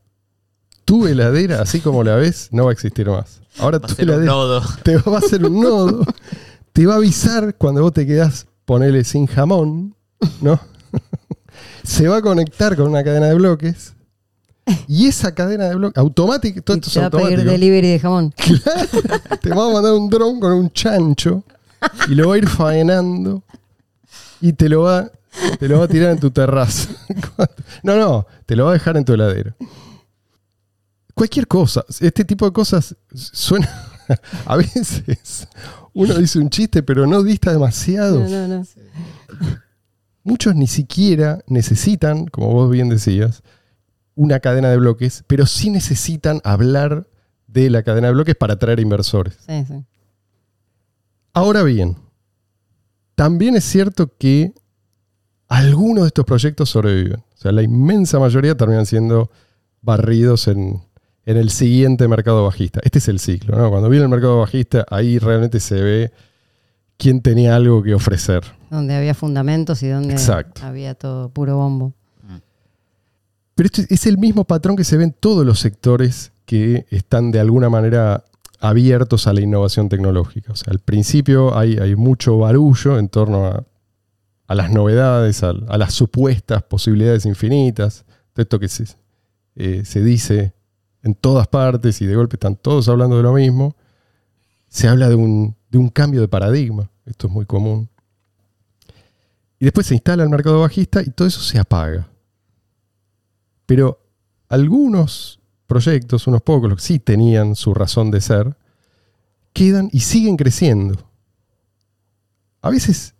tu 0.86 1.06
heladera, 1.06 1.62
así 1.62 1.80
como 1.80 2.04
la 2.04 2.16
ves, 2.16 2.50
no 2.52 2.64
va 2.66 2.70
a 2.72 2.74
existir 2.74 3.08
más. 3.08 3.42
Ahora 3.60 3.80
Va 3.80 3.88
a 3.88 4.18
un 4.18 4.26
nodo. 4.26 4.62
te 4.84 4.98
va 4.98 5.16
a 5.16 5.20
hacer 5.20 5.46
un 5.46 5.62
nodo, 5.62 6.06
te 6.74 6.86
va 6.86 6.96
a 6.96 6.98
avisar 6.98 7.56
cuando 7.58 7.82
vos 7.82 7.94
te 7.94 8.06
quedás, 8.06 8.48
ponele 8.66 9.04
sin 9.04 9.28
jamón, 9.28 9.96
¿no? 10.42 10.60
Se 11.84 12.08
va 12.08 12.18
a 12.18 12.22
conectar 12.22 12.76
con 12.76 12.88
una 12.88 13.04
cadena 13.04 13.28
de 13.28 13.36
bloques. 13.36 13.94
Y 14.88 15.06
esa 15.06 15.34
cadena 15.36 15.66
de 15.66 15.76
bloques, 15.76 15.98
automática, 15.98 16.60
todo 16.62 16.76
y 16.78 16.80
esto 16.80 16.90
es 16.90 16.94
te 16.96 17.00
va 17.00 17.06
a 17.06 17.10
pedir 17.12 17.24
automático. 17.40 17.52
delivery 17.52 17.88
de 17.90 18.00
jamón. 18.00 18.34
Te 19.42 19.50
va 19.50 19.70
a 19.70 19.74
mandar 19.74 19.94
un 19.94 20.10
dron 20.10 20.40
con 20.40 20.52
un 20.54 20.72
chancho 20.72 21.44
y 22.08 22.16
lo 22.16 22.30
va 22.30 22.36
a 22.36 22.38
ir 22.40 22.48
faenando 22.50 23.44
y 24.42 24.54
te 24.54 24.68
lo 24.68 24.82
va, 24.82 25.12
te 25.60 25.68
lo 25.68 25.78
va 25.80 25.86
a 25.86 25.88
tirar 25.88 26.12
en 26.12 26.20
tu 26.20 26.32
terraza. 26.32 26.90
No, 27.84 27.96
no, 27.98 28.26
te 28.48 28.56
lo 28.56 28.66
va 28.66 28.72
a 28.72 28.74
dejar 28.74 28.98
en 28.98 29.06
tu 29.06 29.14
heladera. 29.14 29.56
Cualquier 31.16 31.48
cosa, 31.48 31.84
este 32.02 32.26
tipo 32.26 32.46
de 32.46 32.52
cosas 32.52 32.96
suena. 33.14 33.70
A 34.46 34.58
veces 34.58 35.48
uno 35.94 36.14
dice 36.16 36.38
un 36.40 36.50
chiste, 36.50 36.84
pero 36.84 37.08
no 37.08 37.24
dista 37.24 37.52
demasiado. 37.52 38.20
No, 38.20 38.48
no, 38.48 38.60
no. 38.60 38.66
Muchos 40.24 40.56
ni 40.56 40.68
siquiera 40.68 41.40
necesitan, 41.48 42.28
como 42.28 42.52
vos 42.52 42.70
bien 42.70 42.90
decías, 42.90 43.44
una 44.14 44.42
cadena 44.42 44.70
de 44.70 44.78
bloques, 44.78 45.24
pero 45.26 45.46
sí 45.46 45.70
necesitan 45.70 46.42
hablar 46.44 47.08
de 47.48 47.70
la 47.70 47.82
cadena 47.84 48.08
de 48.08 48.14
bloques 48.14 48.36
para 48.36 48.56
atraer 48.56 48.82
inversores. 48.82 49.38
Sí, 49.48 49.66
sí. 49.66 49.86
Ahora 51.34 51.64
bien, 51.64 51.96
también 53.16 53.56
es 53.56 53.64
cierto 53.64 54.12
que 54.18 54.54
algunos 55.48 56.04
de 56.04 56.08
estos 56.08 56.26
proyectos 56.26 56.70
sobreviven. 56.70 57.20
O 57.20 57.38
sea, 57.38 57.54
la 57.54 57.64
inmensa 57.64 58.20
mayoría 58.20 58.58
terminan 58.58 58.86
siendo 58.86 59.32
barridos 59.82 60.48
en, 60.48 60.82
en 61.26 61.38
el 61.38 61.50
siguiente 61.50 62.08
mercado 62.08 62.44
bajista. 62.46 62.80
Este 62.84 63.00
es 63.00 63.08
el 63.08 63.20
ciclo, 63.20 63.58
¿no? 63.58 63.70
Cuando 63.70 63.90
viene 63.90 64.04
el 64.04 64.10
mercado 64.10 64.40
bajista, 64.40 64.86
ahí 64.90 65.18
realmente 65.18 65.60
se 65.60 65.82
ve 65.82 66.12
quién 66.98 67.22
tenía 67.22 67.56
algo 67.56 67.82
que 67.82 67.94
ofrecer. 67.94 68.44
Donde 68.70 68.96
había 68.96 69.14
fundamentos 69.14 69.82
y 69.84 69.90
donde 69.90 70.14
Exacto. 70.14 70.62
había 70.64 70.94
todo 70.96 71.30
puro 71.30 71.58
bombo. 71.58 71.94
Pero 73.56 73.68
esto 73.68 73.82
es 73.90 74.06
el 74.06 74.18
mismo 74.18 74.44
patrón 74.44 74.76
que 74.76 74.84
se 74.84 74.98
ve 74.98 75.06
en 75.06 75.14
todos 75.14 75.46
los 75.46 75.60
sectores 75.60 76.34
que 76.46 76.86
están 76.90 77.32
de 77.32 77.40
alguna 77.40 77.70
manera 77.70 78.26
abiertos 78.60 79.28
a 79.28 79.34
la 79.34 79.42
innovación 79.42 79.88
tecnológica. 79.88 80.52
O 80.52 80.56
sea, 80.56 80.72
al 80.72 80.80
principio 80.80 81.58
hay, 81.58 81.78
hay 81.78 81.96
mucho 81.96 82.38
barullo 82.38 83.00
en 83.00 83.08
torno 83.08 83.46
a, 83.46 83.64
a 84.48 84.56
las 84.56 84.72
novedades, 84.72 85.42
a, 85.44 85.52
a 85.52 85.78
las 85.78 85.94
supuestas 85.94 86.64
posibilidades 86.64 87.26
infinitas, 87.26 88.06
de 88.36 88.44
esto 88.44 88.60
que 88.60 88.68
se, 88.68 88.86
eh, 89.56 89.84
se 89.86 90.04
dice 90.04 90.54
en 91.06 91.14
todas 91.14 91.48
partes 91.48 92.02
y 92.02 92.08
de 92.08 92.16
golpe 92.16 92.36
están 92.36 92.56
todos 92.56 92.90
hablando 92.90 93.16
de 93.16 93.24
lo 93.24 93.32
mismo. 93.34 93.76
Se 94.68 94.88
habla 94.88 95.08
de 95.08 95.14
un, 95.14 95.56
de 95.70 95.78
un 95.78 95.90
cambio 95.90 96.20
de 96.20 96.28
paradigma, 96.28 96.90
esto 97.06 97.28
es 97.28 97.34
muy 97.34 97.46
común. 97.46 97.88
Y 99.60 99.66
después 99.66 99.86
se 99.86 99.94
instala 99.94 100.24
el 100.24 100.30
mercado 100.30 100.60
bajista 100.60 101.04
y 101.04 101.12
todo 101.12 101.28
eso 101.28 101.42
se 101.42 101.60
apaga. 101.60 102.10
Pero 103.68 104.00
algunos 104.50 105.40
proyectos, 105.68 106.26
unos 106.26 106.42
pocos, 106.42 106.70
los 106.70 106.80
que 106.80 106.86
sí 106.86 107.00
tenían 107.00 107.56
su 107.56 107.76
razón 107.76 108.10
de 108.10 108.20
ser, 108.20 108.58
quedan 109.54 109.90
y 109.92 110.00
siguen 110.00 110.38
creciendo. 110.38 111.08
A 112.64 112.72
veces 112.72 113.14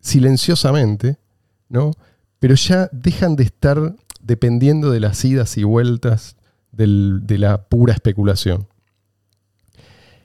silenciosamente, 0.00 1.18
¿no? 1.68 1.90
Pero 2.38 2.54
ya 2.54 2.88
dejan 2.90 3.36
de 3.36 3.44
estar 3.44 3.96
dependiendo 4.22 4.90
de 4.90 5.00
las 5.00 5.22
idas 5.26 5.58
y 5.58 5.64
vueltas 5.64 6.36
de 6.72 7.38
la 7.38 7.68
pura 7.68 7.92
especulación. 7.92 8.66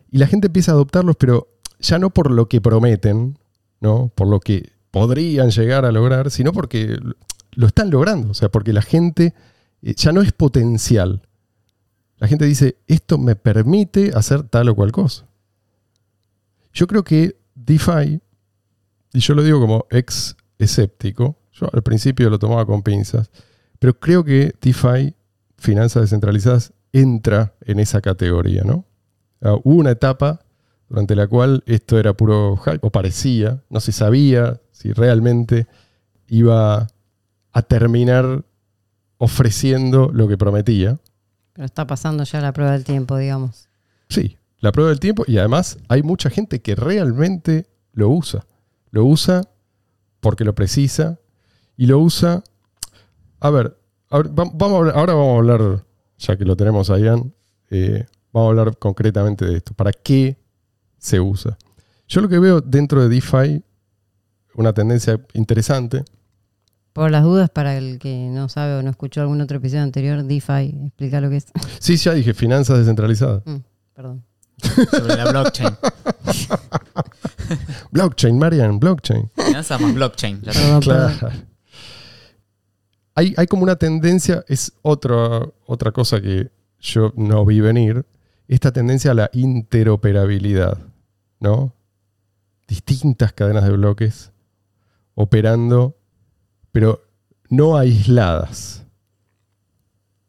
Y 0.09 0.17
la 0.17 0.27
gente 0.27 0.47
empieza 0.47 0.71
a 0.71 0.75
adoptarlos, 0.75 1.15
pero 1.17 1.47
ya 1.79 1.99
no 1.99 2.09
por 2.09 2.31
lo 2.31 2.47
que 2.47 2.61
prometen, 2.61 3.37
¿no? 3.81 4.11
Por 4.15 4.27
lo 4.27 4.39
que 4.39 4.71
podrían 4.91 5.51
llegar 5.51 5.85
a 5.85 5.91
lograr, 5.91 6.31
sino 6.31 6.53
porque 6.53 6.97
lo 7.51 7.67
están 7.67 7.89
logrando. 7.89 8.31
O 8.31 8.33
sea, 8.33 8.49
porque 8.49 8.73
la 8.73 8.81
gente 8.81 9.33
eh, 9.81 9.93
ya 9.95 10.11
no 10.11 10.21
es 10.21 10.31
potencial. 10.31 11.21
La 12.17 12.27
gente 12.27 12.45
dice, 12.45 12.77
esto 12.87 13.17
me 13.17 13.35
permite 13.35 14.11
hacer 14.15 14.43
tal 14.43 14.69
o 14.69 14.75
cual 14.75 14.91
cosa. 14.91 15.27
Yo 16.73 16.87
creo 16.87 17.03
que 17.03 17.37
DeFi, 17.55 18.21
y 19.13 19.19
yo 19.19 19.33
lo 19.35 19.43
digo 19.43 19.59
como 19.59 19.85
ex 19.89 20.35
escéptico, 20.57 21.37
yo 21.51 21.67
al 21.71 21.83
principio 21.83 22.29
lo 22.29 22.39
tomaba 22.39 22.65
con 22.65 22.81
pinzas, 22.81 23.29
pero 23.79 23.99
creo 23.99 24.23
que 24.23 24.53
DeFi, 24.61 25.15
finanzas 25.57 26.03
descentralizadas, 26.03 26.73
entra 26.93 27.53
en 27.61 27.79
esa 27.79 28.01
categoría, 28.01 28.63
¿no? 28.63 28.85
Ah, 29.41 29.55
hubo 29.63 29.75
una 29.75 29.91
etapa 29.91 30.41
durante 30.89 31.15
la 31.15 31.27
cual 31.27 31.63
esto 31.65 31.99
era 31.99 32.13
puro 32.13 32.57
hype, 32.57 32.79
o 32.81 32.91
parecía, 32.91 33.61
no 33.69 33.79
se 33.79 33.91
sabía 33.91 34.61
si 34.71 34.93
realmente 34.93 35.67
iba 36.27 36.87
a 37.51 37.61
terminar 37.63 38.45
ofreciendo 39.17 40.09
lo 40.13 40.27
que 40.27 40.37
prometía. 40.37 40.99
Pero 41.53 41.65
está 41.65 41.87
pasando 41.87 42.23
ya 42.23 42.39
la 42.39 42.53
prueba 42.53 42.71
del 42.71 42.83
tiempo, 42.83 43.17
digamos. 43.17 43.67
Sí, 44.09 44.37
la 44.59 44.71
prueba 44.71 44.89
del 44.89 44.99
tiempo 44.99 45.23
y 45.27 45.37
además 45.37 45.77
hay 45.87 46.03
mucha 46.03 46.29
gente 46.29 46.61
que 46.61 46.75
realmente 46.75 47.67
lo 47.93 48.09
usa. 48.09 48.45
Lo 48.91 49.05
usa 49.05 49.41
porque 50.19 50.45
lo 50.45 50.55
precisa 50.55 51.19
y 51.75 51.87
lo 51.87 51.99
usa... 51.99 52.43
A 53.39 53.49
ver, 53.49 53.77
ahora 54.09 54.29
va- 54.29 54.51
vamos 54.53 54.73
a 54.73 54.77
hablar, 54.77 54.97
ahora 54.97 55.13
vamos 55.13 55.35
a 55.35 55.37
hablar, 55.37 55.83
ya 56.17 56.37
que 56.37 56.45
lo 56.45 56.55
tenemos 56.55 56.89
a 56.89 56.97
Ian, 56.99 57.33
eh, 57.69 58.05
vamos 58.33 58.47
a 58.47 58.49
hablar 58.51 58.77
concretamente 58.77 59.45
de 59.45 59.57
esto. 59.57 59.73
¿Para 59.73 59.91
qué 59.91 60.37
se 60.97 61.19
usa? 61.19 61.57
Yo 62.07 62.21
lo 62.21 62.29
que 62.29 62.39
veo 62.39 62.61
dentro 62.61 63.01
de 63.01 63.09
DeFi, 63.09 63.63
una 64.55 64.73
tendencia 64.73 65.19
interesante, 65.33 66.03
Por 66.93 67.11
las 67.11 67.23
dudas, 67.23 67.49
para 67.51 67.77
el 67.77 67.99
que 67.99 68.27
no 68.31 68.49
sabe 68.49 68.73
o 68.75 68.81
no 68.81 68.89
escuchó 68.89 69.21
algún 69.21 69.39
otro 69.41 69.57
episodio 69.57 69.83
anterior, 69.83 70.23
DeFi, 70.23 70.73
explica 70.87 71.21
lo 71.21 71.29
que 71.29 71.37
es. 71.37 71.45
sí, 71.79 71.95
ya 71.97 72.13
dije, 72.13 72.33
finanzas 72.33 72.79
descentralizadas. 72.79 73.43
Mm, 73.45 73.57
perdón. 73.93 74.23
Sobre 74.89 75.15
la 75.15 75.29
blockchain. 75.29 75.69
Blockchain, 77.91 78.39
Marian, 78.39 78.79
blockchain. 78.79 79.29
Finanzas 79.35 79.79
más 79.79 79.93
blockchain. 79.93 80.41
Claro. 80.81 81.29
Hay, 83.17 83.33
hay 83.35 83.47
como 83.47 83.63
una 83.63 83.77
tendencia, 83.77 84.45
es 84.47 84.73
otra, 84.83 85.49
otra 85.65 85.91
cosa 85.91 86.21
que 86.21 86.51
yo 86.79 87.11
no 87.15 87.43
vi 87.45 87.61
venir, 87.61 88.05
esta 88.47 88.71
tendencia 88.71 89.09
a 89.09 89.15
la 89.15 89.31
interoperabilidad, 89.33 90.77
¿no? 91.39 91.73
Distintas 92.67 93.33
cadenas 93.33 93.63
de 93.63 93.71
bloques 93.71 94.31
operando, 95.15 95.97
pero 96.71 97.01
no 97.49 97.75
aisladas. 97.75 98.85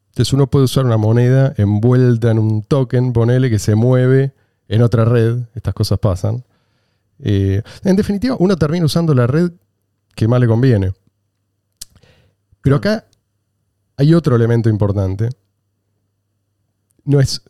Entonces 0.07 0.33
uno 0.33 0.47
puede 0.47 0.65
usar 0.65 0.83
una 0.83 0.97
moneda 0.97 1.53
envuelta 1.57 2.31
en 2.31 2.39
un 2.39 2.63
token, 2.63 3.13
ponele, 3.13 3.51
que 3.51 3.59
se 3.59 3.75
mueve 3.75 4.33
en 4.67 4.81
otra 4.81 5.05
red, 5.05 5.41
estas 5.53 5.75
cosas 5.75 5.99
pasan. 5.99 6.43
Eh, 7.19 7.61
en 7.83 7.95
definitiva, 7.95 8.35
uno 8.39 8.55
termina 8.55 8.83
usando 8.83 9.13
la 9.13 9.27
red 9.27 9.51
que 10.15 10.27
más 10.27 10.39
le 10.39 10.47
conviene. 10.47 10.93
Pero 12.61 12.75
acá 12.77 13.05
hay 13.97 14.13
otro 14.13 14.35
elemento 14.35 14.69
importante. 14.69 15.29
No 17.05 17.19
es 17.19 17.41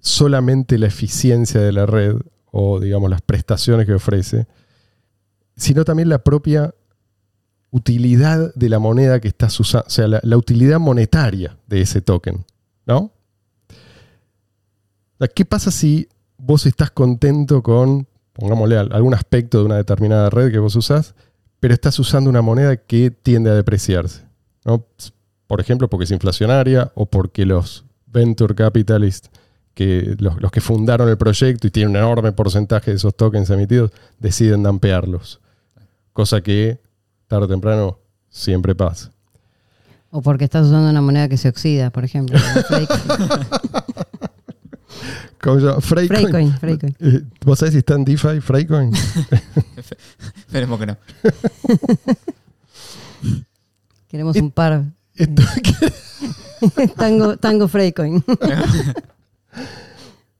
solamente 0.00 0.78
la 0.78 0.86
eficiencia 0.86 1.60
de 1.60 1.72
la 1.72 1.86
red 1.86 2.16
o, 2.50 2.80
digamos, 2.80 3.10
las 3.10 3.20
prestaciones 3.22 3.86
que 3.86 3.94
ofrece, 3.94 4.46
sino 5.56 5.84
también 5.84 6.08
la 6.08 6.22
propia 6.22 6.74
utilidad 7.70 8.54
de 8.54 8.68
la 8.68 8.78
moneda 8.78 9.20
que 9.20 9.28
estás 9.28 9.58
usando, 9.60 9.86
o 9.86 9.90
sea, 9.90 10.08
la, 10.08 10.20
la 10.22 10.36
utilidad 10.36 10.78
monetaria 10.80 11.58
de 11.66 11.82
ese 11.82 12.00
token, 12.00 12.44
¿no? 12.86 13.12
¿Qué 15.34 15.44
pasa 15.44 15.70
si 15.70 16.08
vos 16.38 16.64
estás 16.66 16.90
contento 16.92 17.62
con, 17.62 18.06
pongámosle, 18.32 18.78
al- 18.78 18.92
algún 18.92 19.14
aspecto 19.14 19.58
de 19.58 19.64
una 19.64 19.76
determinada 19.76 20.30
red 20.30 20.50
que 20.52 20.58
vos 20.60 20.76
usás, 20.76 21.14
pero 21.60 21.74
estás 21.74 21.98
usando 21.98 22.30
una 22.30 22.42
moneda 22.42 22.76
que 22.76 23.10
tiende 23.10 23.50
a 23.50 23.54
depreciarse. 23.54 24.22
¿no? 24.64 24.84
Por 25.46 25.60
ejemplo, 25.60 25.88
porque 25.88 26.04
es 26.04 26.10
inflacionaria 26.10 26.92
o 26.94 27.06
porque 27.06 27.44
los 27.46 27.84
venture 28.06 28.54
capitalists, 28.54 29.30
que, 29.74 30.16
los, 30.18 30.40
los 30.40 30.50
que 30.50 30.60
fundaron 30.60 31.08
el 31.08 31.16
proyecto 31.16 31.66
y 31.66 31.70
tienen 31.70 31.90
un 31.90 31.96
enorme 31.96 32.32
porcentaje 32.32 32.90
de 32.90 32.96
esos 32.96 33.16
tokens 33.16 33.50
emitidos, 33.50 33.92
deciden 34.18 34.62
dampearlos. 34.62 35.40
Cosa 36.12 36.40
que 36.40 36.80
tarde 37.28 37.44
o 37.44 37.48
temprano 37.48 37.98
siempre 38.28 38.74
pasa. 38.74 39.12
O 40.10 40.22
porque 40.22 40.44
estás 40.44 40.66
usando 40.66 40.88
una 40.88 41.02
moneda 41.02 41.28
que 41.28 41.36
se 41.36 41.48
oxida, 41.48 41.90
por 41.90 42.04
ejemplo. 42.04 42.38
¿Cómo 45.48 45.60
se 45.60 45.66
llama? 45.66 45.80
Freycoin. 45.80 46.20
Freycoin, 46.20 46.52
Freycoin. 46.58 46.96
Eh, 47.00 47.22
¿Vos 47.42 47.58
sabés 47.58 47.72
si 47.72 47.78
está 47.78 47.94
en 47.94 48.04
DeFi, 48.04 48.40
Freycoin? 48.42 48.92
Esperemos 50.36 50.78
que 50.78 50.86
no. 50.86 50.96
Queremos 54.08 54.36
un 54.36 54.50
par. 54.50 54.84
Esto- 55.14 55.42
tango, 56.96 57.38
tango 57.38 57.66
Freycoin. 57.66 58.22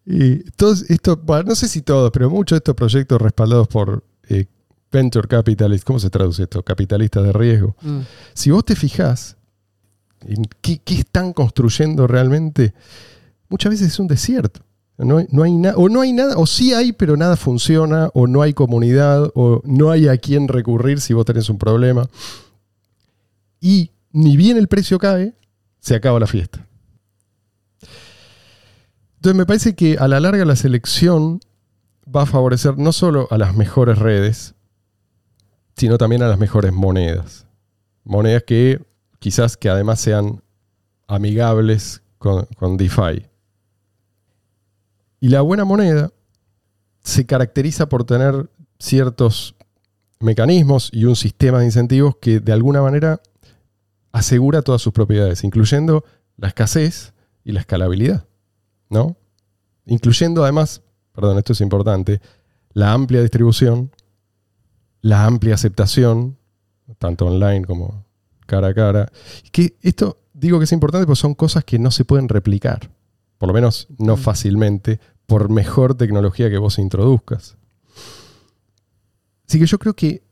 y 0.04 0.40
todos 0.52 0.82
estos, 0.90 1.24
bueno, 1.24 1.44
no 1.48 1.54
sé 1.54 1.68
si 1.68 1.80
todos, 1.80 2.10
pero 2.12 2.28
muchos 2.28 2.56
de 2.56 2.58
estos 2.58 2.74
proyectos 2.74 3.22
respaldados 3.22 3.66
por 3.68 4.04
eh, 4.28 4.44
venture 4.92 5.26
capitalists, 5.26 5.86
¿cómo 5.86 5.98
se 5.98 6.10
traduce 6.10 6.42
esto? 6.42 6.62
Capitalistas 6.62 7.24
de 7.24 7.32
riesgo. 7.32 7.74
Mm. 7.80 8.00
Si 8.34 8.50
vos 8.50 8.62
te 8.62 8.76
fijás 8.76 9.38
en 10.26 10.44
qué, 10.60 10.82
qué 10.84 10.96
están 10.96 11.32
construyendo 11.32 12.06
realmente, 12.06 12.74
muchas 13.48 13.70
veces 13.70 13.88
es 13.88 13.98
un 13.98 14.06
desierto. 14.06 14.67
No, 14.98 15.24
no 15.30 15.42
hay 15.44 15.52
nada, 15.52 15.76
o 15.76 15.88
no 15.88 16.00
hay 16.00 16.12
nada, 16.12 16.36
o 16.36 16.44
sí 16.44 16.74
hay, 16.74 16.92
pero 16.92 17.16
nada 17.16 17.36
funciona, 17.36 18.10
o 18.14 18.26
no 18.26 18.42
hay 18.42 18.52
comunidad, 18.52 19.30
o 19.34 19.62
no 19.64 19.92
hay 19.92 20.08
a 20.08 20.16
quién 20.18 20.48
recurrir 20.48 21.00
si 21.00 21.14
vos 21.14 21.24
tenés 21.24 21.48
un 21.48 21.58
problema. 21.58 22.08
Y 23.60 23.92
ni 24.10 24.36
bien 24.36 24.56
el 24.56 24.66
precio 24.66 24.98
cae, 24.98 25.34
se 25.78 25.94
acaba 25.94 26.18
la 26.18 26.26
fiesta. 26.26 26.66
Entonces 29.16 29.36
me 29.36 29.46
parece 29.46 29.74
que 29.74 29.98
a 29.98 30.08
la 30.08 30.18
larga 30.18 30.44
la 30.44 30.56
selección 30.56 31.40
va 32.04 32.22
a 32.22 32.26
favorecer 32.26 32.76
no 32.78 32.92
solo 32.92 33.28
a 33.30 33.38
las 33.38 33.54
mejores 33.54 33.98
redes, 33.98 34.54
sino 35.76 35.98
también 35.98 36.22
a 36.22 36.28
las 36.28 36.38
mejores 36.38 36.72
monedas. 36.72 37.46
Monedas 38.04 38.42
que 38.44 38.80
quizás 39.18 39.56
que 39.56 39.68
además 39.68 40.00
sean 40.00 40.42
amigables 41.06 42.02
con, 42.18 42.46
con 42.56 42.76
DeFi. 42.76 43.26
Y 45.20 45.28
la 45.28 45.40
buena 45.40 45.64
moneda 45.64 46.12
se 47.02 47.26
caracteriza 47.26 47.88
por 47.88 48.04
tener 48.04 48.50
ciertos 48.78 49.54
mecanismos 50.20 50.90
y 50.92 51.04
un 51.04 51.16
sistema 51.16 51.60
de 51.60 51.66
incentivos 51.66 52.16
que 52.16 52.40
de 52.40 52.52
alguna 52.52 52.82
manera 52.82 53.20
asegura 54.12 54.62
todas 54.62 54.82
sus 54.82 54.92
propiedades, 54.92 55.44
incluyendo 55.44 56.04
la 56.36 56.48
escasez 56.48 57.12
y 57.44 57.52
la 57.52 57.60
escalabilidad, 57.60 58.26
¿no? 58.90 59.16
Incluyendo 59.86 60.42
además, 60.42 60.82
perdón, 61.12 61.38
esto 61.38 61.52
es 61.52 61.60
importante, 61.60 62.20
la 62.72 62.92
amplia 62.92 63.22
distribución, 63.22 63.90
la 65.00 65.24
amplia 65.24 65.54
aceptación, 65.54 66.36
tanto 66.98 67.26
online 67.26 67.64
como 67.64 68.04
cara 68.46 68.68
a 68.68 68.74
cara. 68.74 69.12
Que 69.52 69.76
esto 69.82 70.18
digo 70.32 70.58
que 70.58 70.64
es 70.64 70.72
importante 70.72 71.06
porque 71.06 71.20
son 71.20 71.34
cosas 71.34 71.64
que 71.64 71.78
no 71.78 71.90
se 71.90 72.04
pueden 72.04 72.28
replicar, 72.28 72.90
por 73.38 73.48
lo 73.48 73.54
menos 73.54 73.88
no 73.98 74.16
Mm. 74.16 74.18
fácilmente, 74.18 75.00
por 75.26 75.50
mejor 75.50 75.94
tecnología 75.94 76.50
que 76.50 76.58
vos 76.58 76.78
introduzcas. 76.78 77.56
Así 79.48 79.58
que 79.58 79.66
yo 79.66 79.78
creo 79.78 79.94
que 79.94 80.22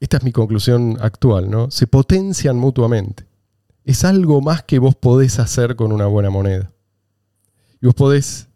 esta 0.00 0.16
es 0.16 0.24
mi 0.24 0.32
conclusión 0.32 0.96
actual, 1.00 1.50
¿no? 1.50 1.70
Se 1.70 1.86
potencian 1.86 2.56
mutuamente. 2.56 3.26
Es 3.84 4.04
algo 4.04 4.40
más 4.40 4.62
que 4.62 4.78
vos 4.78 4.94
podés 4.96 5.38
hacer 5.38 5.76
con 5.76 5.92
una 5.92 6.06
buena 6.06 6.30
moneda. 6.30 6.72
Y 7.80 7.86
vos 7.86 7.94
podés 7.94 8.48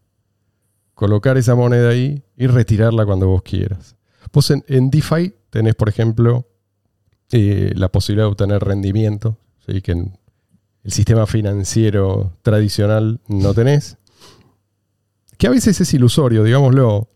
colocar 0.95 1.37
esa 1.37 1.55
moneda 1.55 1.91
ahí 1.91 2.23
y 2.37 2.47
retirarla 2.47 3.05
cuando 3.05 3.29
vos 3.29 3.43
quieras. 3.43 3.97
Vos 4.33 4.51
en, 4.51 4.65
en 4.67 4.91
DeFi 4.91 5.35
tenés, 5.51 5.75
por 5.75 5.89
ejemplo, 5.89 6.49
eh, 7.31 7.73
la 7.75 7.91
posibilidad 7.91 8.27
de 8.27 8.31
obtener 8.31 8.63
rendimiento, 8.63 9.39
¿sí? 9.67 9.83
que 9.83 9.93
en 9.93 10.19
el 10.87 10.93
sistema 10.93 11.27
financiero 11.27 12.33
tradicional 12.43 13.19
no 13.27 13.53
tenés. 13.55 13.97
Que 15.37 15.49
a 15.49 15.51
veces 15.51 15.81
es 15.81 15.93
ilusorio, 15.93 16.45
digámoslo. 16.45 17.11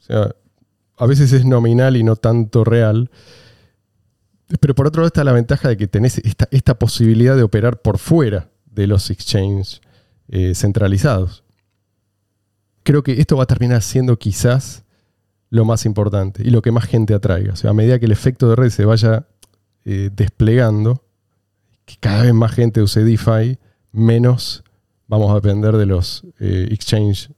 A 0.97 1.07
veces 1.07 1.33
es 1.33 1.45
nominal 1.45 1.97
y 1.97 2.03
no 2.03 2.17
tanto 2.17 2.65
real. 2.65 3.13
Pero 4.59 4.75
por 4.75 4.89
otro 4.89 5.03
lado 5.03 5.07
está 5.07 5.23
la 5.23 5.33
ventaja 5.33 5.69
de 5.69 5.77
que 5.77 5.87
tenés 5.87 6.21
esta, 6.51 6.79
posibilidad 6.81 7.37
de 7.37 7.45
operar 7.45 7.81
por 7.81 7.99
fuera 7.99 8.51
de 8.67 8.89
los 8.89 9.09
exchanges 9.09 9.81
eh, 10.27 10.57
centralizados. 10.57 11.45
Creo 12.83 13.05
que 13.05 13.21
esto 13.21 13.37
va 13.37 13.45
a 13.45 13.47
terminar 13.47 13.83
siendo 13.83 14.19
quizás 14.19 14.83
lo 15.49 15.65
más 15.65 15.87
importante 15.87 16.43
y 16.45 16.51
lo 16.51 16.61
que 16.61 16.73
más 16.73 16.87
gente 16.87 17.15
atraiga. 17.15 17.55
Sea, 17.55 17.71
a 17.71 17.75
medida 17.75 18.01
que 18.01 18.07
el 18.07 18.13
efecto 18.13 18.49
de 18.51 18.57
red 18.57 18.71
se 18.71 18.85
vaya 18.85 19.29
eh, 19.85 20.11
desplegando, 20.13 21.05
que 21.91 21.97
cada 21.99 22.23
vez 22.23 22.35
más 22.35 22.53
gente 22.53 22.83
use 22.83 23.03
DeFi, 23.03 23.59
menos 23.91 24.63
vamos 25.09 25.29
a 25.33 25.35
depender 25.35 25.77
de 25.77 25.87
los 25.87 26.25
eh, 26.39 26.69
exchanges 26.71 27.31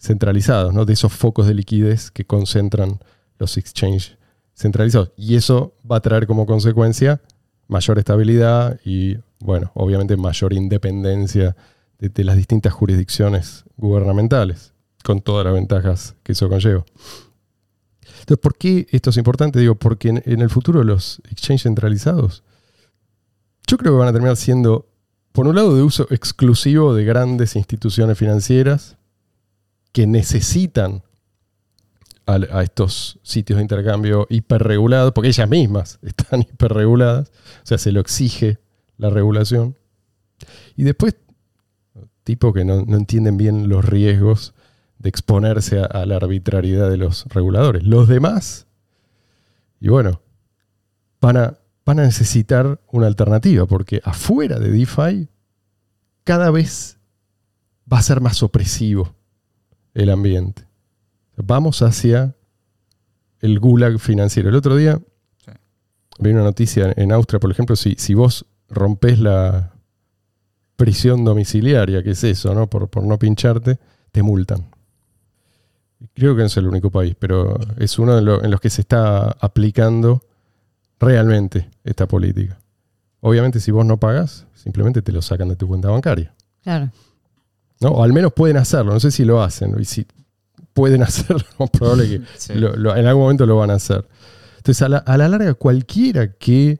centralizados, 0.00 0.74
¿no? 0.74 0.84
de 0.84 0.94
esos 0.94 1.12
focos 1.12 1.46
de 1.46 1.54
liquidez 1.54 2.10
que 2.10 2.24
concentran 2.24 2.98
los 3.38 3.56
exchanges 3.56 4.16
centralizados. 4.52 5.12
Y 5.16 5.36
eso 5.36 5.74
va 5.88 5.96
a 5.96 6.00
traer 6.00 6.26
como 6.26 6.44
consecuencia 6.44 7.20
mayor 7.68 8.00
estabilidad 8.00 8.80
y, 8.84 9.16
bueno, 9.38 9.70
obviamente 9.74 10.16
mayor 10.16 10.54
independencia 10.54 11.54
de, 12.00 12.24
las 12.24 12.36
distintas 12.36 12.72
jurisdicciones 12.72 13.64
gubernamentales, 13.76 14.72
con 15.04 15.20
todas 15.20 15.44
las 15.44 15.54
ventajas 15.54 16.16
que 16.24 16.32
eso 16.32 16.48
conlleva. 16.48 16.84
Entonces, 18.20 18.38
¿por 18.38 18.56
qué 18.56 18.88
esto 18.90 19.10
es 19.10 19.16
importante? 19.18 19.60
Digo, 19.60 19.76
porque 19.76 20.08
en, 20.08 20.22
en 20.26 20.40
el 20.40 20.50
futuro 20.50 20.82
los 20.82 21.22
exchanges 21.30 21.62
centralizados, 21.62 22.42
yo 23.70 23.78
creo 23.78 23.92
que 23.92 23.98
van 23.98 24.08
a 24.08 24.12
terminar 24.12 24.36
siendo, 24.36 24.88
por 25.30 25.46
un 25.46 25.54
lado, 25.54 25.76
de 25.76 25.82
uso 25.82 26.08
exclusivo 26.10 26.92
de 26.92 27.04
grandes 27.04 27.54
instituciones 27.54 28.18
financieras 28.18 28.96
que 29.92 30.08
necesitan 30.08 31.04
a, 32.26 32.62
estos 32.62 33.18
sitios 33.22 33.58
de 33.58 33.62
intercambio 33.62 34.26
hiperregulados, 34.28 35.12
porque 35.12 35.28
ellas 35.28 35.48
mismas 35.48 36.00
están 36.02 36.42
hiperreguladas, 36.42 37.30
o 37.62 37.66
sea, 37.66 37.78
se 37.78 37.92
lo 37.92 38.00
exige 38.00 38.58
la 38.98 39.08
regulación. 39.08 39.76
Y 40.76 40.82
después, 40.82 41.14
tipo 42.24 42.52
que 42.52 42.64
no, 42.64 42.80
entienden 42.96 43.36
bien 43.36 43.68
los 43.68 43.84
riesgos 43.84 44.52
de 44.98 45.08
exponerse 45.08 45.80
a 45.80 46.04
la 46.06 46.16
arbitrariedad 46.16 46.90
de 46.90 46.96
los 46.96 47.24
reguladores. 47.26 47.84
Los 47.84 48.08
demás, 48.08 48.66
y 49.80 49.88
bueno, 49.88 50.20
van 51.20 51.36
a, 51.36 51.58
van 51.84 51.98
a 52.00 52.02
necesitar 52.04 52.80
una 52.92 53.06
alternativa, 53.06 53.66
porque 53.66 54.00
afuera 54.04 54.58
de 54.58 54.70
DeFi 54.70 55.28
cada 56.24 56.50
vez 56.50 56.98
va 57.92 57.98
a 57.98 58.02
ser 58.02 58.20
más 58.20 58.42
opresivo 58.42 59.14
el 59.94 60.10
ambiente. 60.10 60.66
Vamos 61.36 61.82
hacia 61.82 62.36
el 63.40 63.58
gulag 63.58 63.98
financiero. 63.98 64.48
El 64.50 64.56
otro 64.56 64.76
día 64.76 65.00
Sí. 65.44 65.52
vi 66.18 66.30
una 66.30 66.42
noticia 66.42 66.92
en 66.96 67.12
Austria, 67.12 67.40
por 67.40 67.50
ejemplo, 67.50 67.74
si, 67.76 67.94
si 67.98 68.14
vos 68.14 68.44
rompes 68.68 69.18
la 69.18 69.72
prisión 70.76 71.24
domiciliaria, 71.24 72.02
que 72.02 72.10
es 72.10 72.22
eso, 72.24 72.54
¿no? 72.54 72.68
Por, 72.68 72.88
por 72.88 73.02
no 73.04 73.18
pincharte, 73.18 73.78
te 74.12 74.22
multan. 74.22 74.66
Creo 76.14 76.34
que 76.34 76.40
no 76.40 76.46
es 76.46 76.56
el 76.56 76.66
único 76.66 76.90
país, 76.90 77.14
pero 77.18 77.58
es 77.78 77.98
uno 77.98 78.14
de 78.16 78.44
en 78.44 78.50
los 78.50 78.60
que 78.60 78.70
se 78.70 78.80
está 78.82 79.30
aplicando 79.40 80.22
realmente 81.00 81.68
esta 81.84 82.06
política. 82.06 82.58
Obviamente, 83.20 83.58
si 83.60 83.70
vos 83.70 83.84
no 83.84 83.98
pagas, 83.98 84.46
simplemente 84.54 85.02
te 85.02 85.12
lo 85.12 85.22
sacan 85.22 85.48
de 85.48 85.56
tu 85.56 85.66
cuenta 85.66 85.88
bancaria. 85.88 86.32
Claro. 86.62 86.90
¿no? 87.80 87.88
O 87.90 88.04
al 88.04 88.12
menos 88.12 88.32
pueden 88.32 88.56
hacerlo. 88.58 88.92
No 88.92 89.00
sé 89.00 89.10
si 89.10 89.24
lo 89.24 89.42
hacen. 89.42 89.74
Y 89.80 89.84
si 89.84 90.06
pueden 90.72 91.02
hacerlo, 91.02 91.44
es 91.58 91.70
probable 91.70 92.08
que 92.08 92.20
Sí. 92.38 92.54
lo- 92.54 92.76
lo- 92.76 92.94
en 92.96 93.06
algún 93.06 93.22
momento 93.24 93.46
lo 93.46 93.56
van 93.56 93.70
a 93.70 93.74
hacer. 93.74 94.06
Entonces, 94.58 94.82
a 94.82 94.88
la, 94.88 94.98
a 94.98 95.16
la 95.16 95.28
larga, 95.28 95.54
cualquiera 95.54 96.32
que 96.34 96.78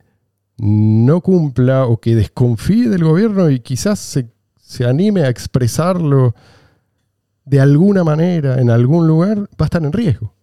no 0.59 1.23
cumpla 1.23 1.87
o 1.87 1.99
que 1.99 2.15
desconfíe 2.15 2.91
del 2.91 3.05
gobierno 3.05 3.49
y 3.49 3.61
quizás 3.61 3.99
se, 3.99 4.29
se 4.61 4.85
anime 4.87 5.23
a 5.23 5.31
expresarlo 5.31 6.35
de 7.47 7.61
alguna 7.61 8.05
manera, 8.05 8.61
en 8.61 8.69
algún 8.71 9.07
lugar, 9.07 9.39
va 9.41 9.47
a 9.61 9.65
estar 9.65 9.83
en 9.83 9.93
riesgo. 9.93 10.35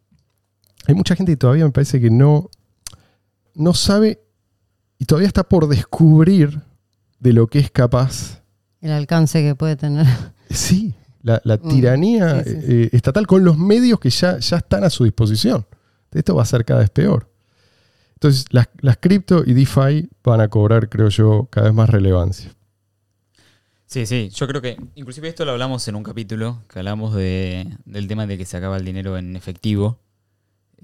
Hay 0.87 0.95
mucha 0.95 1.15
gente 1.15 1.33
que 1.33 1.37
todavía 1.37 1.63
me 1.65 1.71
parece 1.71 2.01
que 2.01 2.09
no, 2.09 2.49
no 3.57 3.73
sabe 3.73 4.21
y 4.99 5.05
todavía 5.05 5.27
está 5.27 5.43
por 5.43 5.67
descubrir 5.67 6.61
de 7.19 7.33
lo 7.33 7.47
que 7.47 7.59
es 7.59 7.71
capaz 7.71 8.41
El 8.81 8.91
alcance 8.91 9.41
que 9.41 9.55
puede 9.55 9.75
tener. 9.75 10.05
Sí, 10.49 10.93
la, 11.21 11.41
la 11.43 11.57
tiranía 11.57 12.43
sí, 12.43 12.49
sí, 12.49 12.61
sí. 12.61 12.65
eh, 12.69 12.89
estatal 12.93 13.27
con 13.27 13.43
los 13.43 13.57
medios 13.57 13.99
que 13.99 14.09
ya, 14.09 14.39
ya 14.39 14.57
están 14.57 14.83
a 14.83 14.89
su 14.89 15.03
disposición. 15.03 15.65
Esto 16.11 16.35
va 16.35 16.43
a 16.43 16.45
ser 16.45 16.63
cada 16.63 16.79
vez 16.79 16.89
peor. 16.89 17.29
Entonces, 18.13 18.45
las, 18.51 18.69
las 18.79 18.97
cripto 18.97 19.43
y 19.45 19.53
DeFi 19.53 20.09
van 20.23 20.41
a 20.41 20.47
cobrar, 20.47 20.89
creo 20.89 21.09
yo, 21.09 21.47
cada 21.51 21.67
vez 21.67 21.75
más 21.75 21.89
relevancia. 21.89 22.55
Sí, 23.85 24.05
sí, 24.05 24.29
yo 24.33 24.47
creo 24.47 24.61
que 24.61 24.77
inclusive 24.95 25.27
esto 25.27 25.45
lo 25.45 25.51
hablamos 25.51 25.87
en 25.87 25.95
un 25.95 26.03
capítulo, 26.03 26.63
que 26.69 26.79
hablamos 26.79 27.13
de, 27.13 27.67
del 27.85 28.07
tema 28.07 28.25
de 28.25 28.37
que 28.37 28.45
se 28.45 28.57
acaba 28.57 28.77
el 28.77 28.85
dinero 28.85 29.17
en 29.17 29.35
efectivo, 29.35 29.99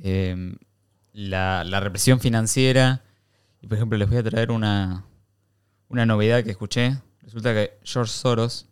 Eh, 0.02 0.56
la, 1.14 1.64
la 1.64 1.80
represión 1.80 2.20
financiera, 2.20 3.04
y 3.62 3.68
por 3.68 3.78
ejemplo 3.78 3.98
les 3.98 4.10
voy 4.10 4.18
a 4.18 4.24
traer 4.24 4.52
una, 4.52 5.06
una 5.90 6.06
novedad 6.06 6.44
que 6.44 6.52
escuché, 6.52 6.98
resulta 7.22 7.54
que 7.54 7.78
George 7.84 8.12
Soros 8.12 8.68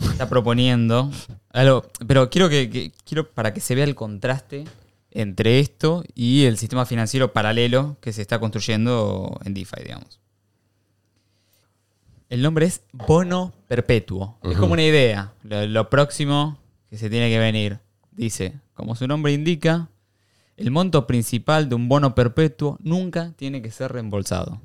está 0.00 0.28
proponiendo 0.28 1.10
algo, 1.52 1.84
pero 2.06 2.28
quiero 2.30 2.48
que, 2.48 2.68
que- 2.70 2.92
quiero 3.04 3.30
para 3.30 3.52
que 3.54 3.60
se 3.60 3.74
vea 3.74 3.84
el 3.84 3.94
contraste 3.94 4.64
entre 5.12 5.58
esto 5.60 6.04
y 6.14 6.44
el 6.44 6.56
sistema 6.58 6.86
financiero 6.86 7.32
paralelo 7.32 7.96
que 8.00 8.12
se 8.12 8.22
está 8.22 8.38
construyendo 8.38 9.38
en 9.44 9.54
DeFi, 9.54 9.82
digamos. 9.82 10.20
El 12.28 12.42
nombre 12.42 12.66
es 12.66 12.82
bono 12.92 13.52
perpetuo. 13.66 14.38
Es 14.44 14.56
como 14.56 14.74
una 14.74 14.84
idea. 14.84 15.32
Lo, 15.42 15.66
lo 15.66 15.90
próximo 15.90 16.58
que 16.88 16.96
se 16.96 17.10
tiene 17.10 17.28
que 17.28 17.40
venir. 17.40 17.80
Dice, 18.12 18.54
como 18.74 18.94
su 18.94 19.08
nombre 19.08 19.32
indica, 19.32 19.88
el 20.60 20.70
monto 20.70 21.06
principal 21.06 21.70
de 21.70 21.74
un 21.74 21.88
bono 21.88 22.14
perpetuo 22.14 22.76
nunca 22.82 23.32
tiene 23.36 23.62
que 23.62 23.70
ser 23.70 23.92
reembolsado. 23.92 24.60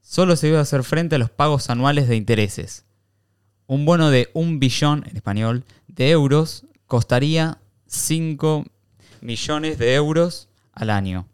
Solo 0.00 0.34
se 0.34 0.46
debe 0.46 0.58
hacer 0.58 0.82
frente 0.82 1.16
a 1.16 1.18
los 1.18 1.28
pagos 1.28 1.68
anuales 1.68 2.08
de 2.08 2.16
intereses. 2.16 2.86
Un 3.66 3.84
bono 3.84 4.08
de 4.10 4.30
un 4.32 4.60
billón, 4.60 5.04
en 5.06 5.14
español, 5.14 5.64
de 5.88 6.10
euros 6.10 6.64
costaría 6.86 7.58
5 7.86 8.64
millones 9.20 9.76
de 9.76 9.94
euros 9.94 10.48
al 10.72 10.88
año, 10.88 11.28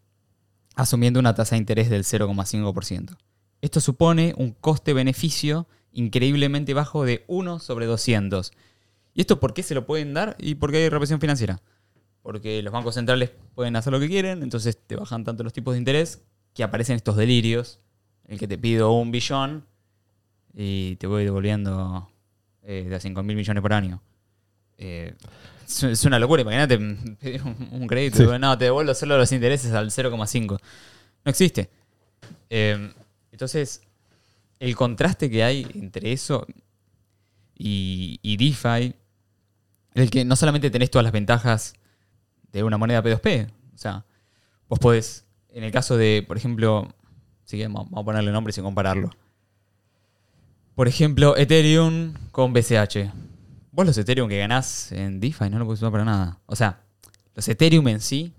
asumiendo 0.75 1.21
una 1.21 1.37
tasa 1.37 1.55
de 1.55 1.61
interés 1.61 1.89
del 1.89 2.03
0,5%. 2.03 3.17
Esto 3.61 3.81
supone 3.81 4.35
un 4.37 4.51
coste-beneficio 4.51 5.69
increíblemente 5.93 6.75
bajo 6.75 7.05
de 7.05 7.25
1 7.29 7.61
sobre 7.61 7.87
200. 7.87 8.51
¿Y 9.15 9.21
esto 9.21 9.39
por 9.39 9.55
qué 9.55 9.63
se 9.63 9.77
lo 9.77 9.87
pueden 9.87 10.13
dar? 10.13 10.35
Y 10.41 10.57
porque 10.57 10.79
hay 10.79 10.89
represión 10.89 11.21
financiera. 11.21 11.63
Porque 12.23 12.63
los 12.63 12.73
bancos 12.73 12.95
centrales 12.95 13.31
pueden 13.55 13.77
hacer 13.77 13.93
lo 13.93 14.01
que 14.01 14.09
quieren, 14.09 14.43
entonces 14.43 14.79
te 14.87 14.97
bajan 14.97 15.25
tanto 15.25 15.43
los 15.43 15.53
tipos 15.53 15.75
de 15.75 15.79
interés 15.79 16.23
que 16.55 16.63
aparecen 16.63 16.97
estos 16.97 17.17
delirios. 17.17 17.81
El 18.27 18.39
que 18.39 18.47
te 18.47 18.57
pido 18.57 18.93
un 18.93 19.11
billón 19.11 19.67
y 20.55 20.97
te 20.97 21.07
voy 21.07 21.25
devolviendo 21.25 22.09
eh, 22.63 22.87
de 22.89 22.95
a 22.95 23.01
5 23.01 23.23
mil 23.23 23.37
millones 23.37 23.61
por 23.61 23.73
año. 23.73 24.01
Eh, 24.79 25.15
es, 25.65 26.05
una 26.05 26.19
locura, 26.19 26.43
imagínate 26.43 26.79
pedir 27.21 27.43
un, 27.45 27.69
un 27.73 27.87
crédito. 27.87 28.19
Sí. 28.19 28.39
No, 28.39 28.57
te 28.57 28.67
devuelvo 28.67 28.95
solo 28.95 29.19
los 29.19 29.33
intereses 29.33 29.73
al 29.73 29.91
0,5. 29.91 30.59
No 31.25 31.31
existe. 31.31 31.71
Eh, 32.51 32.93
entonces, 33.33 33.83
el 34.61 34.77
contraste 34.77 35.31
que 35.31 35.43
hay 35.43 35.67
entre 35.75 36.13
eso 36.13 36.47
y, 37.57 38.19
y 38.23 38.37
DeFi, 38.37 38.95
el 39.95 40.11
que 40.11 40.25
no 40.25 40.37
solamente 40.37 40.71
tenés 40.71 40.91
todas 40.91 41.05
las 41.05 41.13
ventajas 41.13 41.75
de 42.53 42.63
una 42.63 42.79
moneda 42.79 43.03
P2P, 43.03 43.51
o 43.75 43.79
sea, 43.79 44.05
vos 44.69 44.79
podés, 44.79 45.27
en 45.49 45.65
el 45.65 45.73
caso 45.73 45.97
de, 45.97 46.25
por 46.27 46.37
ejemplo, 46.37 46.89
si 47.45 47.57
quieren, 47.57 47.73
vamos 47.73 47.91
a 47.95 48.05
ponerle 48.05 48.33
nombre 48.33 48.53
sin 48.53 48.65
compararlo. 48.65 49.11
Por 50.75 50.89
ejemplo, 50.89 51.37
Ethereum 51.37 52.15
con 52.31 52.53
BCH. 52.53 53.11
Vos 53.73 53.87
los 53.87 53.97
Ethereum 53.99 54.29
que 54.29 54.39
ganás 54.39 54.93
en 54.93 55.21
DeFi 55.21 55.51
no 55.51 55.59
lo 55.59 55.67
podés 55.67 55.81
usar 55.81 55.93
para 55.93 56.05
nada. 56.05 56.39
O 56.47 56.57
sea, 56.57 56.81
los 57.35 57.47
Ethereum 57.49 57.89
en 57.89 58.01
sí 58.01 58.33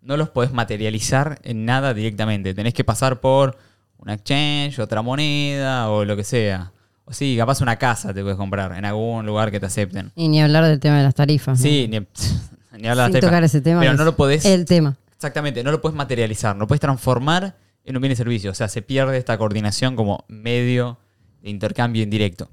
no 0.00 0.16
los 0.16 0.30
podés 0.30 0.52
materializar 0.52 1.38
en 1.42 1.64
nada 1.64 1.92
directamente. 1.92 2.54
Tenés 2.54 2.72
que 2.72 2.84
pasar 2.84 3.20
por 3.20 3.58
una 3.98 4.14
exchange, 4.14 4.78
otra 4.78 5.02
moneda 5.02 5.90
o 5.90 6.04
lo 6.04 6.16
que 6.16 6.24
sea. 6.24 6.72
O 7.04 7.12
sí, 7.12 7.36
capaz 7.36 7.60
una 7.60 7.76
casa 7.76 8.14
te 8.14 8.22
puedes 8.22 8.36
comprar 8.36 8.76
en 8.76 8.84
algún 8.84 9.26
lugar 9.26 9.50
que 9.50 9.60
te 9.60 9.66
acepten. 9.66 10.12
Y 10.14 10.28
ni 10.28 10.40
hablar 10.40 10.64
del 10.64 10.80
tema 10.80 10.98
de 10.98 11.04
las 11.04 11.14
tarifas. 11.14 11.58
¿no? 11.58 11.62
Sí, 11.62 11.88
ni, 11.88 11.98
ni 12.72 12.88
hablar 12.88 13.06
Sin 13.06 13.14
de 13.14 13.20
tocar 13.20 13.44
ese 13.44 13.60
tema. 13.60 13.80
Pero 13.80 13.94
no 13.94 14.04
lo 14.04 14.16
podés. 14.16 14.44
El 14.44 14.64
tema. 14.64 14.96
Exactamente, 15.14 15.64
no 15.64 15.72
lo 15.72 15.80
puedes 15.80 15.96
materializar, 15.96 16.54
no 16.54 16.60
lo 16.60 16.66
puedes 16.66 16.80
transformar 16.80 17.56
en 17.84 17.96
un 17.96 18.02
bien 18.02 18.12
y 18.12 18.16
servicio. 18.16 18.50
O 18.50 18.54
sea, 18.54 18.68
se 18.68 18.82
pierde 18.82 19.16
esta 19.16 19.38
coordinación 19.38 19.96
como 19.96 20.24
medio 20.28 20.98
de 21.42 21.50
intercambio 21.50 22.02
indirecto. 22.02 22.50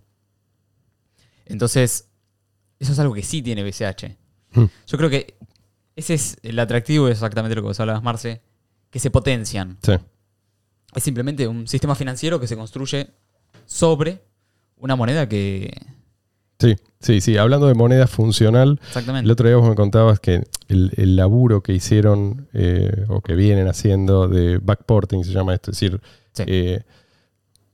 Entonces, 1.45 2.08
eso 2.80 2.93
es 2.93 2.99
algo 2.99 3.13
que 3.13 3.23
sí 3.23 3.41
tiene 3.41 3.63
BCH. 3.63 4.15
Hmm. 4.54 4.65
Yo 4.88 4.97
creo 4.97 5.10
que 5.10 5.36
ese 5.95 6.13
es 6.13 6.38
el 6.43 6.58
atractivo, 6.60 7.08
es 7.08 7.13
exactamente 7.13 7.56
lo 7.56 7.62
que 7.62 7.67
vos 7.67 7.80
hablabas, 7.80 8.04
Marce, 8.04 8.41
que 8.89 8.99
se 8.99 9.12
potencian. 9.12 9.78
Sí. 9.82 9.93
Es 10.95 11.04
simplemente 11.04 11.47
un 11.47 11.67
sistema 11.67 11.95
financiero 11.95 12.39
que 12.39 12.47
se 12.47 12.56
construye 12.56 13.10
sobre 13.65 14.23
una 14.78 14.95
moneda 14.95 15.28
que... 15.28 15.76
Sí, 16.63 16.76
sí, 17.02 17.19
sí. 17.19 17.36
Hablando 17.38 17.67
de 17.67 17.73
moneda 17.73 18.08
funcional, 18.08 18.80
Exactamente. 18.88 19.26
el 19.26 19.32
otro 19.32 19.47
día 19.49 19.58
vos 19.58 19.67
me 19.67 19.76
contabas 19.76 20.21
que 20.21 20.43
el, 20.69 20.91
el 20.95 21.17
laburo 21.17 21.62
que 21.62 21.73
hicieron 21.73 22.47
eh, 22.54 23.04
o 23.10 23.19
que 23.19 23.36
vienen 23.36 23.67
haciendo 23.67 24.30
de 24.30 24.60
backporting, 24.60 25.26
se 25.26 25.32
llama 25.34 25.54
esto, 25.54 25.71
es 25.71 25.80
decir, 25.80 25.99
Sí. 26.32 26.43
eh, 26.47 26.84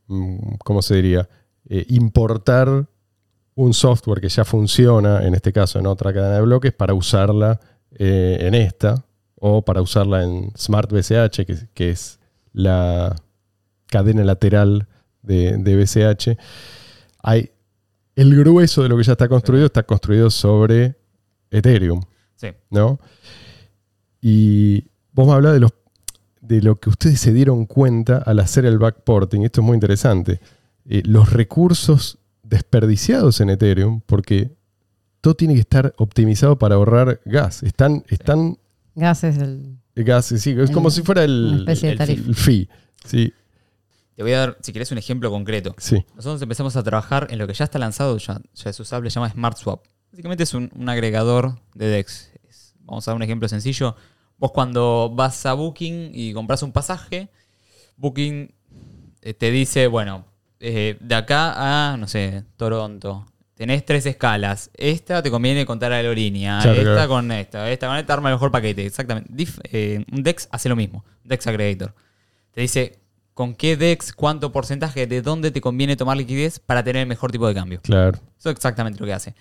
mm, 0.08 0.56
¿cómo 0.66 0.82
se 0.82 0.96
diría? 0.96 1.30
Eh, 1.70 1.86
importar 1.90 2.88
un 3.54 3.74
software 3.76 4.22
que 4.22 4.30
ya 4.30 4.44
funciona, 4.44 5.24
en 5.24 5.36
este 5.36 5.54
caso 5.54 5.78
en 5.78 5.86
otra 5.86 6.12
cadena 6.12 6.36
de 6.38 6.42
bloques, 6.42 6.74
para 6.74 6.96
usarla 6.96 7.60
en 7.92 8.56
esta 8.56 9.04
o 9.36 9.62
para 9.64 9.82
usarla 9.84 10.24
en 10.24 10.52
Smart 10.58 10.92
BCH, 10.92 11.46
que, 11.46 11.56
que 11.76 11.90
es 11.92 12.20
la 12.54 13.16
cadena 13.88 14.24
lateral 14.24 14.88
de, 15.22 15.58
de 15.58 15.76
BCH. 15.76 16.38
Hay, 17.22 17.52
el 18.20 18.36
grueso 18.36 18.84
de 18.84 18.90
lo 18.90 18.98
que 18.98 19.04
ya 19.04 19.14
está 19.14 19.30
construido 19.30 19.66
está 19.66 19.84
construido 19.84 20.30
sobre 20.30 20.98
Ethereum. 21.52 22.02
Sí. 22.36 22.50
¿no? 22.70 23.00
Y 24.22 24.84
vos 25.14 25.26
me 25.26 25.34
hablás 25.34 25.54
de, 25.54 25.62
los, 25.62 25.72
de 26.42 26.62
lo 26.62 26.78
que 26.82 26.90
ustedes 26.90 27.22
se 27.22 27.32
dieron 27.32 27.66
cuenta 27.66 28.18
al 28.18 28.40
hacer 28.40 28.66
el 28.66 28.78
backporting. 28.78 29.44
Esto 29.44 29.62
es 29.62 29.66
muy 29.66 29.76
interesante. 29.76 30.42
Eh, 30.86 31.02
los 31.06 31.32
recursos 31.32 32.18
desperdiciados 32.44 33.40
en 33.40 33.52
Ethereum, 33.52 34.02
porque 34.06 34.52
todo 35.22 35.36
tiene 35.36 35.54
que 35.54 35.62
estar 35.62 35.94
optimizado 35.98 36.60
para 36.60 36.76
ahorrar 36.76 37.22
gas. 37.24 37.64
Están, 37.64 38.04
están 38.10 38.58
Gas 38.96 39.24
es 39.24 39.38
el. 39.38 39.78
gas, 39.96 40.26
sí, 40.26 40.56
es 40.58 40.72
como 40.72 40.92
si 40.92 41.04
fuera 41.04 41.24
el, 41.24 41.64
el 41.66 42.36
fee. 42.36 42.68
Sí, 43.06 43.32
Te 44.20 44.24
voy 44.24 44.34
a 44.34 44.40
dar, 44.40 44.58
si 44.60 44.74
querés, 44.74 44.92
un 44.92 44.98
ejemplo 44.98 45.32
concreto. 45.32 45.74
sí. 45.78 46.06
Nosotros 46.14 46.42
empezamos 46.42 46.76
a 46.76 46.84
trabajar 46.84 47.28
en 47.30 47.40
lo 47.40 47.48
que 47.48 47.54
ya 47.54 47.64
está 47.64 47.80
lanzado, 47.80 48.18
ya, 48.18 48.42
ya 48.54 48.70
es 48.70 48.78
usable, 48.78 49.10
se 49.10 49.16
llama 49.16 49.30
Smart 49.30 49.56
Swap. 49.58 49.86
Básicamente 50.12 50.44
es 50.44 50.54
un, 50.54 50.70
un 50.76 50.90
agregador 50.90 51.56
de 51.74 51.88
DEX. 51.88 52.30
Es- 52.50 52.74
vamos 52.82 53.08
a 53.08 53.12
dar 53.12 53.16
un 53.16 53.24
ejemplo 53.24 53.48
sencillo. 53.48 53.96
Vos 54.38 54.52
cuando 54.52 55.10
vas 55.16 55.46
a 55.46 55.54
Booking 55.54 56.12
y 56.14 56.34
compras 56.34 56.64
un 56.64 56.74
pasaje, 56.74 57.30
Booking 57.96 58.54
eh, 59.22 59.34
te 59.34 59.52
dice, 59.52 59.88
bueno, 59.88 60.26
eh, 60.60 60.98
de 61.00 61.16
acá 61.16 61.94
a, 61.94 61.96
no 61.96 62.06
sé, 62.10 62.44
Toronto, 62.58 63.26
tenés 63.54 63.86
tres 63.86 64.06
escalas. 64.06 64.70
Esta 64.74 65.24
te 65.24 65.32
conviene 65.32 65.66
contar 65.66 65.94
aerolínea, 65.94 66.60
Claro, 66.62 66.78
esta 66.78 66.92
claro. 66.94 67.10
con 67.10 67.32
esta, 67.32 67.72
esta 67.72 67.88
con 67.88 67.96
esta 67.96 68.14
arma 68.16 68.28
el 68.28 68.36
mejor 68.36 68.52
paquete. 68.52 68.86
Exactamente. 68.86 69.32
Dif- 69.34 69.62
eh, 69.72 70.04
un 70.12 70.24
DEX 70.24 70.50
hace 70.52 70.68
lo 70.68 70.76
mismo, 70.76 71.06
DEX 71.24 71.48
Aggregator. 71.48 71.96
Te 72.52 72.60
dice 72.60 73.00
con 73.40 73.56
qué 73.56 73.78
DEX, 73.78 74.12
cuánto 74.12 74.52
porcentaje, 74.52 75.08
de 75.08 75.22
dónde 75.22 75.50
te 75.50 75.62
conviene 75.62 75.96
tomar 75.96 76.18
liquidez 76.18 76.60
para 76.60 76.84
tener 76.84 77.04
el 77.04 77.08
mejor 77.08 77.32
tipo 77.32 77.48
de 77.48 77.54
cambio. 77.54 77.80
Claro. 77.82 78.18
Eso 78.38 78.50
es 78.50 78.56
exactamente 78.58 79.00
lo 79.00 79.06
que 79.06 79.14
hace. 79.14 79.34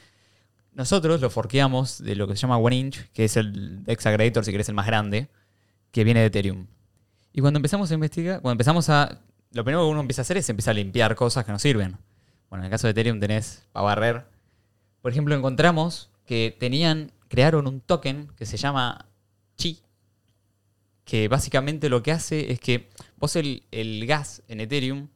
Nosotros 0.73 1.21
lo 1.21 1.31
forqueamos 1.31 2.01
de 2.05 2.15
lo 2.15 2.29
que 2.29 2.37
se 2.37 2.43
llama 2.43 2.59
OneInch, 2.59 3.11
que 3.11 3.25
es 3.25 3.37
el 3.37 3.83
DEX 3.83 4.07
Aggregator, 4.07 4.45
si 4.45 4.53
querés, 4.53 4.69
el 4.69 4.77
más 4.77 4.87
grande, 4.87 5.29
que 5.91 6.05
viene 6.05 6.21
de 6.21 6.27
Ethereum. 6.27 6.69
Y 7.33 7.41
cuando 7.41 7.59
empezamos 7.59 7.91
a 7.91 7.95
investigar, 7.95 8.41
cuando 8.41 8.53
empezamos 8.53 8.89
a... 8.89 9.19
Lo 9.51 9.65
primero 9.65 9.85
que 9.85 9.91
uno 9.91 10.01
empieza 10.01 10.21
a 10.21 10.23
hacer 10.23 10.37
es 10.37 10.49
empezar 10.49 10.71
a 10.71 10.75
limpiar 10.75 11.17
cosas 11.17 11.45
que 11.45 11.51
no 11.51 11.59
sirven. 11.59 11.97
Bueno, 12.51 12.63
en 12.63 12.67
el 12.67 12.71
caso 12.71 12.87
de 12.87 12.93
Ethereum 12.93 13.19
tenés 13.19 13.67
para 13.73 13.83
barrer. 13.83 14.27
Por 15.03 15.11
ejemplo, 15.11 15.35
encontramos 15.35 16.09
que 16.25 16.57
tenían, 16.57 17.11
crearon 17.27 17.67
un 17.67 17.81
token 17.81 18.29
que 18.37 18.47
se 18.47 18.59
llama 18.59 19.07
Chi, 19.57 19.83
que 21.05 21.27
básicamente 21.27 21.89
lo 21.89 22.05
que 22.05 22.13
hace 22.13 22.53
es 22.53 22.61
que 22.61 22.91
vos 23.19 23.37
el, 23.37 23.65
el 23.71 24.07
gas 24.07 24.43
en 24.49 24.61
Ethereum, 24.61 25.09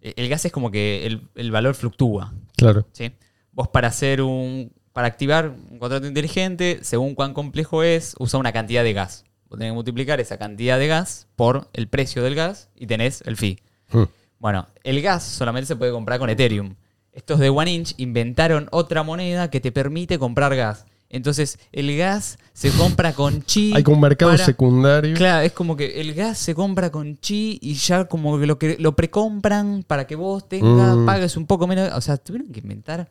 eh, 0.00 0.14
el 0.16 0.28
gas 0.28 0.44
es 0.44 0.52
como 0.52 0.70
que 0.70 1.06
el, 1.06 1.28
el 1.34 1.50
valor 1.50 1.74
fluctúa. 1.74 2.32
Claro. 2.56 2.86
¿sí? 2.92 3.12
Vos 3.52 3.68
para 3.68 3.88
hacer 3.88 4.22
un. 4.22 4.72
Para 4.92 5.06
activar 5.06 5.54
un 5.70 5.78
contrato 5.78 6.08
inteligente, 6.08 6.80
según 6.82 7.14
cuán 7.14 7.32
complejo 7.32 7.84
es, 7.84 8.16
usa 8.18 8.40
una 8.40 8.52
cantidad 8.52 8.82
de 8.82 8.94
gas. 8.94 9.24
Vos 9.48 9.56
tenés 9.56 9.70
que 9.70 9.74
multiplicar 9.74 10.18
esa 10.18 10.38
cantidad 10.38 10.76
de 10.76 10.88
gas 10.88 11.28
por 11.36 11.68
el 11.72 11.86
precio 11.86 12.24
del 12.24 12.34
gas 12.34 12.68
y 12.74 12.88
tenés 12.88 13.22
el 13.26 13.36
fee. 13.36 13.60
Hmm. 13.92 14.04
Bueno, 14.40 14.66
el 14.82 15.00
gas 15.00 15.22
solamente 15.22 15.66
se 15.66 15.76
puede 15.76 15.92
comprar 15.92 16.18
con 16.18 16.30
Ethereum. 16.30 16.74
Estos 17.12 17.38
de 17.38 17.48
OneInch 17.48 17.94
inventaron 17.98 18.68
otra 18.72 19.04
moneda 19.04 19.50
que 19.50 19.60
te 19.60 19.70
permite 19.70 20.18
comprar 20.18 20.56
gas. 20.56 20.84
Entonces, 21.10 21.58
el 21.72 21.96
gas 21.96 22.38
se 22.52 22.70
compra 22.70 23.12
con 23.14 23.42
chi. 23.46 23.72
Hay 23.74 23.82
como 23.82 23.96
un 23.96 24.02
mercado 24.02 24.32
para- 24.32 24.44
secundario. 24.44 25.14
Claro, 25.16 25.44
es 25.46 25.52
como 25.52 25.76
que 25.76 26.00
el 26.00 26.12
gas 26.14 26.36
se 26.38 26.54
compra 26.54 26.90
con 26.90 27.16
chi 27.18 27.58
y 27.62 27.74
ya 27.74 28.04
como 28.04 28.38
que 28.38 28.46
lo 28.46 28.58
que 28.58 28.76
lo 28.78 28.94
precompran 28.94 29.84
para 29.86 30.06
que 30.06 30.16
vos 30.16 30.46
tengas, 30.48 30.96
Mm. 30.96 31.06
pagues 31.06 31.36
un 31.36 31.46
poco 31.46 31.66
menos. 31.66 31.90
O 31.94 32.00
sea, 32.02 32.16
tuvieron 32.18 32.48
que 32.52 32.60
inventar 32.60 33.08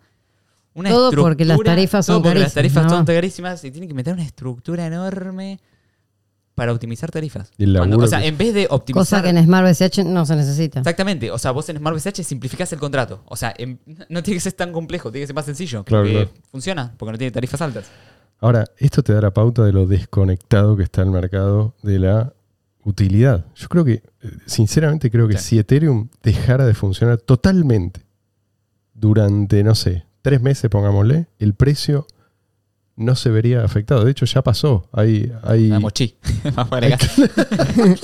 una 0.75 0.89
Todo 0.91 1.07
estructura. 1.09 1.31
porque 1.31 1.45
las 1.45 1.59
tarifas 1.59 2.05
todo 2.05 2.17
son 2.17 2.23
porque 2.23 2.39
las 2.39 2.53
carísimas, 2.53 2.53
tarifas 2.53 2.83
nada 2.83 2.97
son 2.97 3.05
carísimas 3.15 3.63
y 3.63 3.71
tienen 3.71 3.87
que 3.89 3.93
inventar 3.93 4.13
una 4.13 4.23
estructura 4.23 4.85
enorme 4.85 5.59
para 6.57 6.71
optimizar 6.73 7.11
tarifas. 7.11 7.51
Y 7.59 7.65
el 7.65 7.73
Cuando- 7.77 7.97
laburo 7.97 8.07
o 8.07 8.09
sea, 8.09 8.19
que- 8.19 8.27
en 8.29 8.35
vez 8.39 8.51
de 8.55 8.65
optimizar. 8.71 9.01
Cosa 9.03 9.21
que 9.21 9.29
en 9.29 9.43
Smart 9.45 9.63
BCH 9.67 10.03
no 10.03 10.25
se 10.25 10.35
necesita. 10.35 10.79
Exactamente, 10.79 11.29
o 11.29 11.37
sea, 11.37 11.51
vos 11.51 11.69
en 11.69 11.77
Smart 11.77 11.95
BCH 11.95 12.23
simplificás 12.23 12.73
el 12.73 12.79
contrato. 12.79 13.21
O 13.27 13.35
sea, 13.35 13.53
en- 13.59 13.79
no 14.09 14.23
tiene 14.23 14.37
que 14.37 14.41
ser 14.41 14.53
tan 14.53 14.71
complejo, 14.73 15.11
tiene 15.11 15.21
que 15.23 15.27
ser 15.27 15.35
más 15.35 15.45
sencillo. 15.45 15.83
Claro, 15.83 16.03
porque 16.05 16.13
claro. 16.25 16.31
funciona, 16.49 16.93
porque 16.97 17.11
no 17.11 17.17
tiene 17.19 17.29
tarifas 17.29 17.61
altas. 17.61 17.85
Ahora, 18.39 18.65
esto 18.79 19.03
te 19.03 19.13
da 19.13 19.21
la 19.21 19.31
pauta 19.31 19.63
de 19.65 19.71
lo 19.71 19.85
desconectado 19.85 20.75
que 20.75 20.81
está 20.83 21.03
el 21.03 21.11
mercado 21.11 21.75
de 21.83 21.99
la 21.99 22.33
utilidad. 22.83 23.45
Yo 23.53 23.67
creo 23.67 23.85
que, 23.85 23.93
eh, 23.93 24.01
sinceramente, 24.47 25.11
creo 25.11 25.27
que 25.27 25.37
Sí. 25.37 25.43
si 25.49 25.59
Ethereum 25.59 26.07
dejara 26.23 26.65
de 26.65 26.73
funcionar 26.73 27.17
totalmente 27.19 28.01
durante, 28.95 29.63
no 29.63 29.75
sé, 29.75 30.05
tres 30.23 30.41
meses, 30.41 30.69
pongámosle, 30.71 31.27
el 31.37 31.53
precio 31.53 32.07
no 32.97 33.15
se 33.15 33.29
vería 33.29 33.63
afectado. 33.63 34.03
De 34.03 34.11
hecho, 34.11 34.25
ya 34.25 34.41
pasó. 34.43 34.89
Hay, 34.91 35.31
hay, 35.43 35.69
Damos 35.69 35.93
chi. 35.93 36.17
Más 36.55 36.67
para 36.67 36.87
acá. 36.87 37.07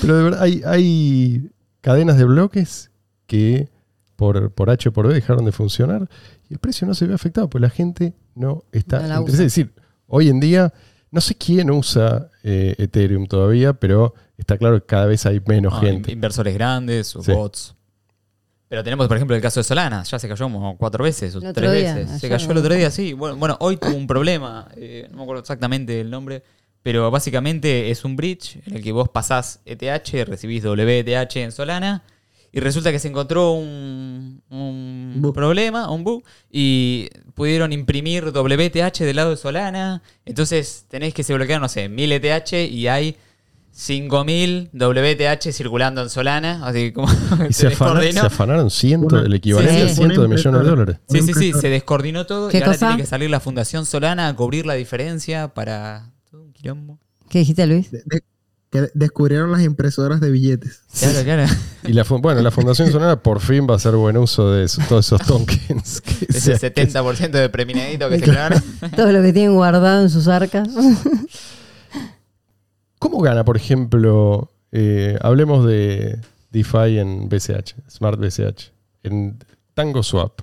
pero 0.00 0.16
de 0.16 0.22
verdad, 0.24 0.42
hay, 0.42 0.62
hay 0.64 1.50
cadenas 1.80 2.16
de 2.18 2.24
bloques 2.24 2.90
que 3.26 3.68
por, 4.16 4.50
por 4.52 4.70
H 4.70 4.88
o 4.88 4.92
por 4.92 5.06
B 5.08 5.14
dejaron 5.14 5.44
de 5.44 5.52
funcionar 5.52 6.08
y 6.48 6.54
el 6.54 6.58
precio 6.58 6.86
no 6.86 6.94
se 6.94 7.06
ve 7.06 7.14
afectado, 7.14 7.48
pues 7.48 7.62
la 7.62 7.70
gente 7.70 8.14
no 8.34 8.64
está 8.72 9.00
No 9.00 9.08
la 9.08 9.14
interesada. 9.16 9.46
Es 9.46 9.54
decir, 9.54 9.72
hoy 10.06 10.28
en 10.28 10.40
día, 10.40 10.72
no 11.10 11.20
sé 11.20 11.34
quién 11.34 11.70
usa 11.70 12.28
eh, 12.42 12.74
Ethereum 12.78 13.26
todavía, 13.26 13.74
pero 13.74 14.14
está 14.36 14.56
claro 14.58 14.80
que 14.80 14.86
cada 14.86 15.06
vez 15.06 15.26
hay 15.26 15.40
menos 15.46 15.74
No, 15.74 15.80
gente. 15.80 16.10
in- 16.10 16.18
Inversores 16.18 16.54
grandes 16.54 17.14
o 17.16 17.22
Sí. 17.22 17.32
bots. 17.32 17.74
Pero 18.72 18.82
tenemos, 18.82 19.06
por 19.06 19.18
ejemplo, 19.18 19.36
el 19.36 19.42
caso 19.42 19.60
de 19.60 19.64
Solana. 19.64 20.02
Ya 20.02 20.18
se 20.18 20.26
cayó 20.26 20.46
como 20.46 20.78
cuatro 20.78 21.04
veces 21.04 21.34
o 21.34 21.40
El 21.40 21.48
otro 21.48 21.52
tres 21.52 21.74
día, 21.74 21.94
veces. 21.94 22.18
Se 22.22 22.26
cayó 22.30 22.50
el 22.52 22.56
otro 22.56 22.74
día, 22.74 22.90
sí. 22.90 23.12
Bueno, 23.12 23.36
bueno, 23.36 23.58
hoy 23.60 23.76
tuvo 23.76 23.94
un 23.94 24.06
problema. 24.06 24.66
eh, 24.78 25.08
no 25.10 25.18
me 25.18 25.22
acuerdo 25.24 25.40
exactamente 25.42 26.00
el 26.00 26.08
nombre. 26.08 26.42
Pero 26.82 27.10
básicamente 27.10 27.90
es 27.90 28.02
un 28.02 28.16
bridge 28.16 28.60
en 28.64 28.76
el 28.76 28.82
que 28.82 28.92
vos 28.92 29.10
pasás 29.10 29.60
ETH, 29.66 30.26
recibís 30.26 30.64
WETH 30.64 31.36
en 31.36 31.52
Solana. 31.52 32.02
Y 32.50 32.60
resulta 32.60 32.90
que 32.90 32.98
se 32.98 33.08
encontró 33.08 33.52
un, 33.52 34.40
un 34.48 35.16
Bug. 35.16 35.34
problema, 35.34 35.90
un 35.90 36.02
bug, 36.02 36.24
y 36.50 37.10
pudieron 37.34 37.74
imprimir 37.74 38.24
WTH 38.32 39.00
del 39.00 39.16
lado 39.16 39.30
de 39.32 39.36
Solana. 39.36 40.02
Entonces 40.24 40.86
tenés 40.88 41.12
que 41.12 41.24
se 41.24 41.34
bloquear, 41.34 41.60
no 41.60 41.68
sé, 41.68 41.90
1000 41.90 42.10
ETH 42.12 42.52
y 42.70 42.88
hay 42.88 43.16
5000 43.74 44.70
WTH 44.72 45.52
circulando 45.52 46.02
en 46.02 46.10
Solana. 46.10 46.60
Así 46.66 46.78
que 46.78 46.92
como 46.92 47.08
Y 47.48 47.52
se, 47.52 47.68
afana- 47.68 48.00
descoordinó. 48.00 48.20
se 48.20 48.26
afanaron 48.26 48.70
cientos, 48.70 49.24
el 49.24 49.34
equivalente 49.34 49.86
Sí. 49.86 49.90
a 49.90 49.94
cientos 49.94 50.22
de 50.22 50.28
millones 50.28 50.62
de 50.62 50.68
dólares. 50.70 50.96
Sí, 51.08 51.20
sí, 51.22 51.32
sí, 51.34 51.52
se 51.52 51.68
descoordinó 51.68 52.26
todo 52.26 52.48
¿Qué 52.48 52.58
y 52.58 52.60
ahora 52.60 52.72
cosa? 52.74 52.86
tiene 52.88 53.02
que 53.02 53.08
salir 53.08 53.30
la 53.30 53.40
Fundación 53.40 53.86
Solana 53.86 54.28
a 54.28 54.36
cubrir 54.36 54.66
la 54.66 54.74
diferencia 54.74 55.48
para 55.48 56.10
todo 56.30 56.42
un 56.42 56.52
quilombo. 56.52 56.98
¿Qué 57.28 57.40
dijiste, 57.40 57.66
Luis? 57.66 57.90
De- 57.90 58.02
de- 58.06 58.22
que 58.70 58.88
descubrieron 58.94 59.52
las 59.52 59.60
impresoras 59.62 60.18
de 60.22 60.30
billetes. 60.30 60.80
Claro, 60.98 61.22
claro. 61.24 61.44
Y 61.86 61.92
la, 61.92 62.04
bueno, 62.04 62.40
la 62.40 62.50
Fundación 62.50 62.90
Sonora 62.90 63.20
por 63.22 63.40
fin 63.40 63.66
va 63.68 63.74
a 63.74 63.76
hacer 63.76 63.94
buen 63.96 64.16
uso 64.16 64.50
de 64.52 64.64
eso- 64.64 64.80
todos 64.88 65.04
esos 65.06 65.20
tokens. 65.26 66.02
Ese 66.28 66.56
se- 66.58 66.72
70% 66.74 67.30
de 67.32 67.48
preminadito 67.50 68.08
que 68.08 68.18
se 68.18 68.24
crearon. 68.24 68.62
Todo 68.96 69.12
lo 69.12 69.20
que 69.20 69.32
tienen 69.34 69.54
guardado 69.54 70.02
en 70.02 70.08
sus 70.10 70.26
arcas. 70.28 70.68
¿Cómo 73.02 73.20
gana, 73.20 73.44
por 73.44 73.56
ejemplo, 73.56 74.48
eh, 74.70 75.18
hablemos 75.22 75.66
de 75.66 76.20
DeFi 76.52 76.98
en 77.00 77.28
BCH, 77.28 77.74
Smart 77.90 78.16
BCH, 78.16 78.70
en 79.02 79.38
Tango 79.74 80.04
Swap? 80.04 80.40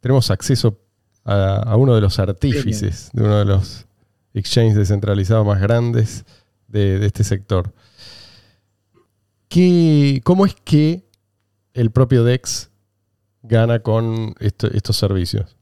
Tenemos 0.00 0.28
acceso 0.32 0.76
a, 1.24 1.58
a 1.58 1.76
uno 1.76 1.94
de 1.94 2.00
los 2.00 2.18
artífices 2.18 3.10
de 3.12 3.22
uno 3.22 3.38
de 3.38 3.44
los 3.44 3.86
exchanges 4.34 4.74
descentralizados 4.74 5.46
más 5.46 5.60
grandes 5.60 6.24
de, 6.66 6.98
de 6.98 7.06
este 7.06 7.22
sector. 7.22 7.72
¿Qué- 9.48 10.20
¿Cómo 10.24 10.46
es 10.46 10.56
que 10.64 11.04
el 11.74 11.92
propio 11.92 12.24
DEX 12.24 12.70
gana 13.44 13.78
con 13.84 14.34
esto- 14.40 14.66
estos 14.72 14.96
servicios? 14.96 15.56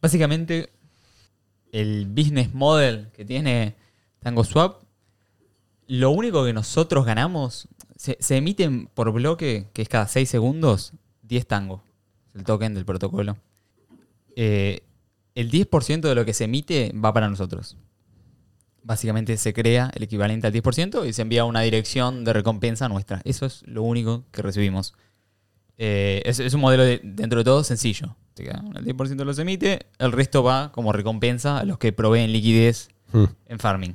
Básicamente, 0.00 0.70
el 1.70 2.06
business 2.06 2.52
model 2.52 3.06
que 3.12 3.24
tiene 3.24 3.76
TangoSwap, 4.18 4.81
lo 5.98 6.10
único 6.10 6.44
que 6.44 6.52
nosotros 6.52 7.04
ganamos, 7.04 7.68
se, 7.96 8.16
se 8.20 8.36
emiten 8.36 8.86
por 8.94 9.12
bloque, 9.12 9.68
que 9.74 9.82
es 9.82 9.88
cada 9.88 10.08
6 10.08 10.28
segundos, 10.28 10.92
10 11.22 11.46
tango, 11.46 11.82
el 12.34 12.44
token 12.44 12.72
del 12.74 12.84
protocolo. 12.84 13.36
Eh, 14.36 14.80
el 15.34 15.50
10% 15.50 16.00
de 16.00 16.14
lo 16.14 16.24
que 16.24 16.32
se 16.34 16.44
emite 16.44 16.92
va 16.94 17.12
para 17.12 17.28
nosotros. 17.28 17.76
Básicamente 18.84 19.36
se 19.36 19.52
crea 19.52 19.90
el 19.94 20.02
equivalente 20.02 20.46
al 20.46 20.52
10% 20.52 21.06
y 21.06 21.12
se 21.12 21.22
envía 21.22 21.42
a 21.42 21.44
una 21.44 21.60
dirección 21.60 22.24
de 22.24 22.32
recompensa 22.32 22.88
nuestra. 22.88 23.20
Eso 23.24 23.46
es 23.46 23.62
lo 23.66 23.82
único 23.82 24.24
que 24.32 24.42
recibimos. 24.42 24.94
Eh, 25.78 26.22
es, 26.24 26.40
es 26.40 26.54
un 26.54 26.60
modelo 26.62 26.82
de- 26.84 27.00
dentro 27.04 27.38
de 27.40 27.44
todo 27.44 27.62
sencillo. 27.64 28.16
El 28.36 28.84
10% 28.84 29.24
los 29.24 29.38
emite, 29.38 29.86
el 29.98 30.10
resto 30.10 30.42
va 30.42 30.72
como 30.72 30.92
recompensa 30.92 31.58
a 31.58 31.64
los 31.64 31.76
que 31.78 31.92
proveen 31.92 32.32
liquidez 32.32 32.88
Hmm. 33.12 33.24
en 33.46 33.58
farming. 33.58 33.94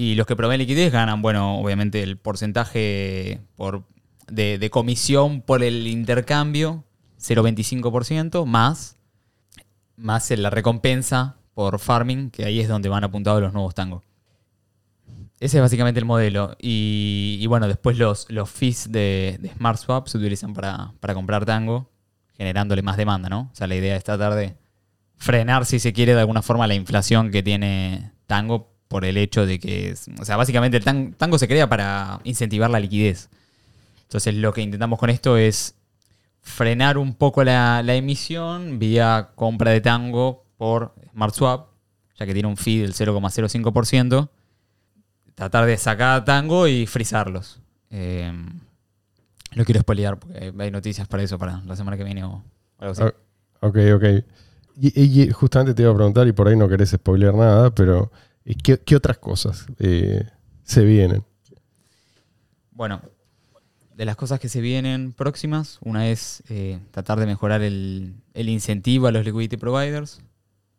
Y 0.00 0.14
los 0.14 0.28
que 0.28 0.36
proveen 0.36 0.60
liquidez 0.60 0.92
ganan, 0.92 1.22
bueno, 1.22 1.58
obviamente 1.58 2.04
el 2.04 2.18
porcentaje 2.18 3.40
por, 3.56 3.82
de, 4.28 4.70
comisión 4.70 5.42
por 5.42 5.64
el 5.64 5.88
intercambio, 5.88 6.84
0,25%, 7.18 8.46
más, 8.46 8.96
más 9.96 10.30
la 10.30 10.50
recompensa 10.50 11.38
por 11.52 11.80
farming, 11.80 12.30
que 12.30 12.44
ahí 12.44 12.60
es 12.60 12.68
donde 12.68 12.88
van 12.88 13.02
apuntados 13.02 13.42
los 13.42 13.52
nuevos 13.52 13.74
tangos. 13.74 14.04
Ese 15.40 15.56
es 15.56 15.62
básicamente 15.62 15.98
el 15.98 16.06
modelo. 16.06 16.56
Y, 16.60 17.38
y 17.40 17.46
bueno, 17.48 17.66
después 17.66 17.98
los, 17.98 18.30
los 18.30 18.48
fees 18.48 18.92
de, 18.92 19.36
de 19.40 19.48
Smart 19.48 19.80
Swap 19.80 20.06
se 20.06 20.18
utilizan 20.18 20.54
para, 20.54 20.92
para 21.00 21.14
comprar 21.14 21.44
tango, 21.44 21.90
generándole 22.36 22.82
más 22.82 22.96
demanda, 22.96 23.28
¿no? 23.28 23.50
O 23.52 23.54
sea, 23.56 23.66
la 23.66 23.74
idea 23.74 23.96
es 23.96 24.04
tratar 24.04 24.36
de 24.36 24.54
frenar, 25.16 25.66
si 25.66 25.80
se 25.80 25.92
quiere, 25.92 26.14
de 26.14 26.20
alguna 26.20 26.42
forma 26.42 26.68
la 26.68 26.74
inflación 26.74 27.32
que 27.32 27.42
tiene 27.42 28.12
tango 28.28 28.77
por 28.88 29.04
el 29.04 29.16
hecho 29.18 29.44
de 29.46 29.58
que, 29.58 29.94
o 30.20 30.24
sea, 30.24 30.36
básicamente 30.36 30.76
el 30.78 30.84
tan- 30.84 31.12
tango 31.12 31.38
se 31.38 31.46
crea 31.48 31.68
para 31.68 32.20
incentivar 32.24 32.70
la 32.70 32.80
liquidez. 32.80 33.28
Entonces 34.04 34.34
lo 34.34 34.52
que 34.52 34.62
intentamos 34.62 34.98
con 34.98 35.10
esto 35.10 35.36
es 35.36 35.74
frenar 36.40 36.96
un 36.96 37.14
poco 37.14 37.44
la, 37.44 37.82
emisión 37.86 38.78
vía 38.78 39.30
compra 39.34 39.70
de 39.72 39.82
tango 39.82 40.44
por 40.56 40.94
Smart 41.12 41.34
Swap, 41.34 41.68
ya 42.18 42.24
que 42.26 42.32
tiene 42.32 42.48
un 42.48 42.56
fee 42.56 42.78
del 42.80 42.94
0,05%. 42.94 44.28
Tratar 45.34 45.66
de 45.66 45.76
sacar 45.76 46.24
tango 46.24 46.66
y 46.66 46.86
frizarlos. 46.86 47.60
Eh, 47.90 48.32
no 49.54 49.64
quiero 49.64 49.80
spoilear 49.80 50.18
porque 50.18 50.52
hay- 50.58 50.70
noticias 50.70 51.06
para 51.06 51.22
eso 51.22 51.38
para 51.38 51.60
la 51.66 51.76
semana 51.76 51.96
que 51.96 52.04
viene 52.04 52.24
o 52.24 52.42
algo 52.78 52.92
así. 52.92 53.02
Ah, 53.02 53.12
Ok, 53.60 53.76
ok. 53.94 54.04
Y, 54.80 55.22
y 55.22 55.30
justamente 55.32 55.74
te 55.74 55.82
iba 55.82 55.90
a 55.90 55.94
preguntar, 55.94 56.28
y 56.28 56.32
por 56.32 56.46
ahí 56.46 56.56
no 56.56 56.68
querés 56.68 56.90
spoilear 56.90 57.34
nada, 57.34 57.70
pero 57.74 58.04
eh, 58.04 58.08
¿qué, 58.56 58.78
qué 58.78 58.96
otras 58.96 59.18
cosas 59.18 59.66
eh, 59.78 60.24
se 60.64 60.84
vienen? 60.84 61.24
Bueno, 62.72 63.00
de 63.96 64.04
las 64.04 64.16
cosas 64.16 64.38
que 64.40 64.48
se 64.48 64.60
vienen 64.60 65.12
próximas, 65.12 65.78
una 65.82 66.08
es 66.08 66.42
eh, 66.48 66.78
tratar 66.92 67.18
de 67.18 67.26
mejorar 67.26 67.62
el, 67.62 68.14
el 68.34 68.48
incentivo 68.48 69.08
a 69.08 69.12
los 69.12 69.24
liquidity 69.24 69.56
providers. 69.56 70.20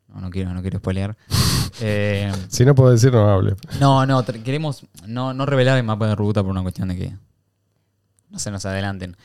No, 0.07 0.21
no 0.21 0.29
quiero, 0.29 0.53
no 0.53 0.61
quiero 0.61 0.79
spoilear. 0.79 1.15
Eh, 1.81 2.29
Si 2.49 2.65
no 2.65 2.75
puedo 2.75 2.91
decir, 2.91 3.13
no 3.13 3.29
hable. 3.29 3.55
no, 3.79 4.05
no, 4.05 4.25
queremos 4.43 4.85
no, 5.05 5.33
no 5.33 5.45
revelar 5.45 5.77
el 5.77 5.83
mapa 5.85 6.07
de 6.07 6.15
ruta 6.15 6.41
por 6.41 6.51
una 6.51 6.61
cuestión 6.61 6.89
de 6.89 6.97
que 6.97 7.13
no 8.29 8.37
se 8.37 8.51
nos 8.51 8.65
adelanten. 8.65 9.15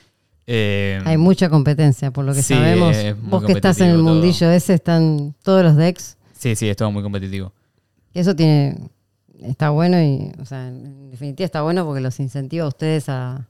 Eh, 0.46 1.00
Hay 1.04 1.16
mucha 1.16 1.48
competencia, 1.48 2.12
por 2.12 2.24
lo 2.24 2.32
que 2.32 2.42
Sí, 2.44 2.54
sabemos. 2.54 2.94
Vos 3.22 3.44
que 3.44 3.52
estás 3.52 3.80
en 3.80 3.88
el 3.88 3.94
todo. 3.96 4.04
mundillo 4.04 4.50
ese, 4.52 4.74
están 4.74 5.34
todos 5.42 5.64
los 5.64 5.74
decks. 5.74 6.16
sí, 6.38 6.54
sí, 6.54 6.68
es 6.68 6.76
todo 6.76 6.92
muy 6.92 7.02
competitivo. 7.02 7.52
Eso 8.14 8.34
tiene 8.34 8.78
está 9.42 9.70
bueno 9.70 10.00
y, 10.00 10.32
o 10.40 10.44
sea, 10.46 10.68
en 10.68 11.10
definitiva 11.10 11.44
está 11.44 11.62
bueno 11.62 11.84
porque 11.84 12.00
los 12.00 12.18
incentiva 12.20 12.64
a 12.64 12.68
ustedes 12.68 13.08
a, 13.08 13.46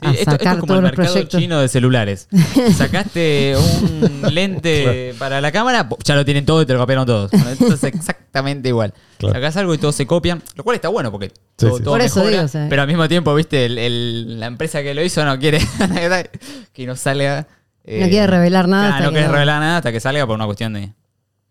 Sí, 0.00 0.08
esto, 0.08 0.18
esto 0.20 0.30
sacar 0.32 0.54
es 0.54 0.60
como 0.60 0.66
todos 0.66 0.78
el 0.78 0.82
los 0.82 0.90
mercado 0.90 1.12
proyectos. 1.12 1.40
chino 1.40 1.60
de 1.60 1.68
celulares. 1.68 2.28
Sacaste 2.76 3.54
un 3.56 4.34
lente 4.34 5.14
para 5.18 5.40
la 5.40 5.52
cámara, 5.52 5.88
ya 6.02 6.16
lo 6.16 6.24
tienen 6.24 6.44
todo 6.44 6.62
y 6.62 6.66
te 6.66 6.72
lo 6.72 6.80
copiaron 6.80 7.06
todos. 7.06 7.30
Bueno, 7.30 7.50
esto 7.50 7.74
es 7.74 7.84
exactamente 7.84 8.68
igual. 8.68 8.94
Claro. 9.18 9.34
Sacás 9.34 9.56
algo 9.58 9.74
y 9.74 9.78
todos 9.78 9.94
se 9.94 10.06
copian, 10.06 10.42
lo 10.56 10.64
cual 10.64 10.74
está 10.76 10.88
bueno 10.88 11.12
porque 11.12 11.28
Sí, 11.28 11.34
todo, 11.56 11.76
sí. 11.76 11.82
todo 11.84 11.94
Por 11.94 12.00
eso 12.00 12.16
mejora, 12.20 12.30
digo, 12.32 12.44
o 12.44 12.48
sea. 12.48 12.66
pero 12.68 12.82
al 12.82 12.88
mismo 12.88 13.06
tiempo, 13.06 13.32
viste, 13.34 13.64
el- 13.66 13.78
el- 13.78 14.40
la 14.40 14.46
empresa 14.46 14.82
que 14.82 14.94
lo 14.94 15.04
hizo 15.04 15.24
no 15.24 15.38
quiere 15.38 15.60
que 16.72 16.86
no 16.86 16.96
salga. 16.96 17.46
eh, 17.84 18.00
No 18.00 18.08
quiere 18.08 18.26
revelar 18.26 18.66
nada 18.68 18.88
hasta 18.94 19.04
no 19.04 19.10
quiere 19.10 19.26
no- 19.26 19.32
revelar 19.34 19.60
nada 19.60 19.76
hasta 19.76 19.92
que 19.92 20.00
salga 20.00 20.26
por 20.26 20.34
una 20.34 20.46
cuestión 20.46 20.72
de 20.72 20.92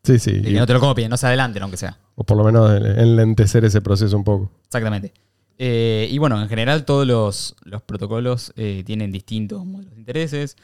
Sí, 0.04 0.18
sí. 0.20 0.40
De 0.40 0.52
y- 0.52 0.54
no 0.56 0.66
te 0.66 0.74
lo 0.74 0.80
copien, 0.80 1.10
no 1.10 1.18
se 1.18 1.28
adelanten, 1.28 1.62
aunque 1.64 1.78
sea. 1.78 1.98
o 2.16 2.24
por 2.24 2.38
lo 2.38 2.44
menos 2.44 2.72
enlentecer 2.98 3.64
ese 3.66 3.82
proceso 3.82 4.16
un 4.18 4.24
poco. 4.24 4.52
Exactamente. 4.66 5.14
Eh, 5.58 6.08
y 6.10 6.18
bueno, 6.18 6.42
en 6.42 6.50
general 6.50 6.86
todos 6.86 7.06
los, 7.06 7.56
los 7.64 7.82
protocolos 7.84 8.52
eh, 8.56 8.84
tienen 8.86 9.12
distintos 9.12 9.64
modelos 9.66 9.94
de 9.94 10.00
intereses. 10.00 10.58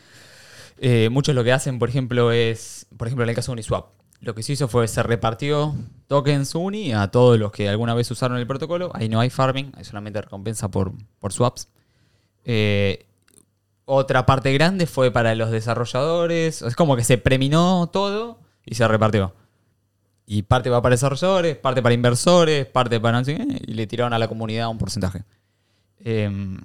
Eh, 0.80 1.10
muchos 1.12 1.36
lo 1.36 1.44
que 1.44 1.54
hacen, 1.54 1.78
por 1.80 1.90
ejemplo, 1.90 2.32
es, 2.32 2.88
por 2.98 3.08
ejemplo, 3.08 3.24
en 3.24 3.30
el 3.30 3.36
caso 3.36 3.52
de 3.52 3.54
Uniswap, 3.54 3.88
lo 4.22 4.34
que 4.34 4.42
se 4.42 4.54
hizo 4.54 4.68
fue 4.68 4.88
se 4.88 5.04
repartió 5.04 5.76
tokens 6.08 6.56
Uni 6.56 6.94
a 6.94 7.10
todos 7.10 7.38
los 7.38 7.52
que 7.52 7.70
alguna 7.70 7.94
vez 7.94 8.10
usaron 8.10 8.38
el 8.40 8.48
protocolo. 8.48 8.90
Ahí 8.96 9.08
no 9.10 9.20
hay 9.20 9.30
farming, 9.30 9.72
hay 9.76 9.84
solamente 9.84 10.20
recompensa 10.22 10.70
por, 10.70 10.94
por 11.20 11.32
swaps. 11.32 11.68
Eh, 12.44 13.06
otra 13.86 14.26
parte 14.26 14.52
grande 14.54 14.88
fue 14.88 15.12
para 15.12 15.36
los 15.36 15.52
desarrolladores. 15.52 16.64
Es 16.64 16.76
como 16.76 16.96
que 16.96 17.04
se 17.04 17.20
preminó 17.20 17.90
todo 17.94 18.40
y 18.68 18.76
se 18.76 18.88
repartió. 18.88 19.34
Y 20.26 20.42
parte 20.44 20.70
va 20.70 20.82
para 20.82 20.94
desarrolladores, 20.94 21.56
parte 21.56 21.82
para 21.82 21.96
inversores, 21.96 22.66
parte 22.66 23.00
para 23.00 23.22
y 23.22 23.74
le 23.74 23.88
tiraron 23.88 24.14
a 24.14 24.20
la 24.20 24.28
comunidad 24.28 24.68
un 24.70 24.78
porcentaje. 24.78 25.24
Em, 26.04 26.60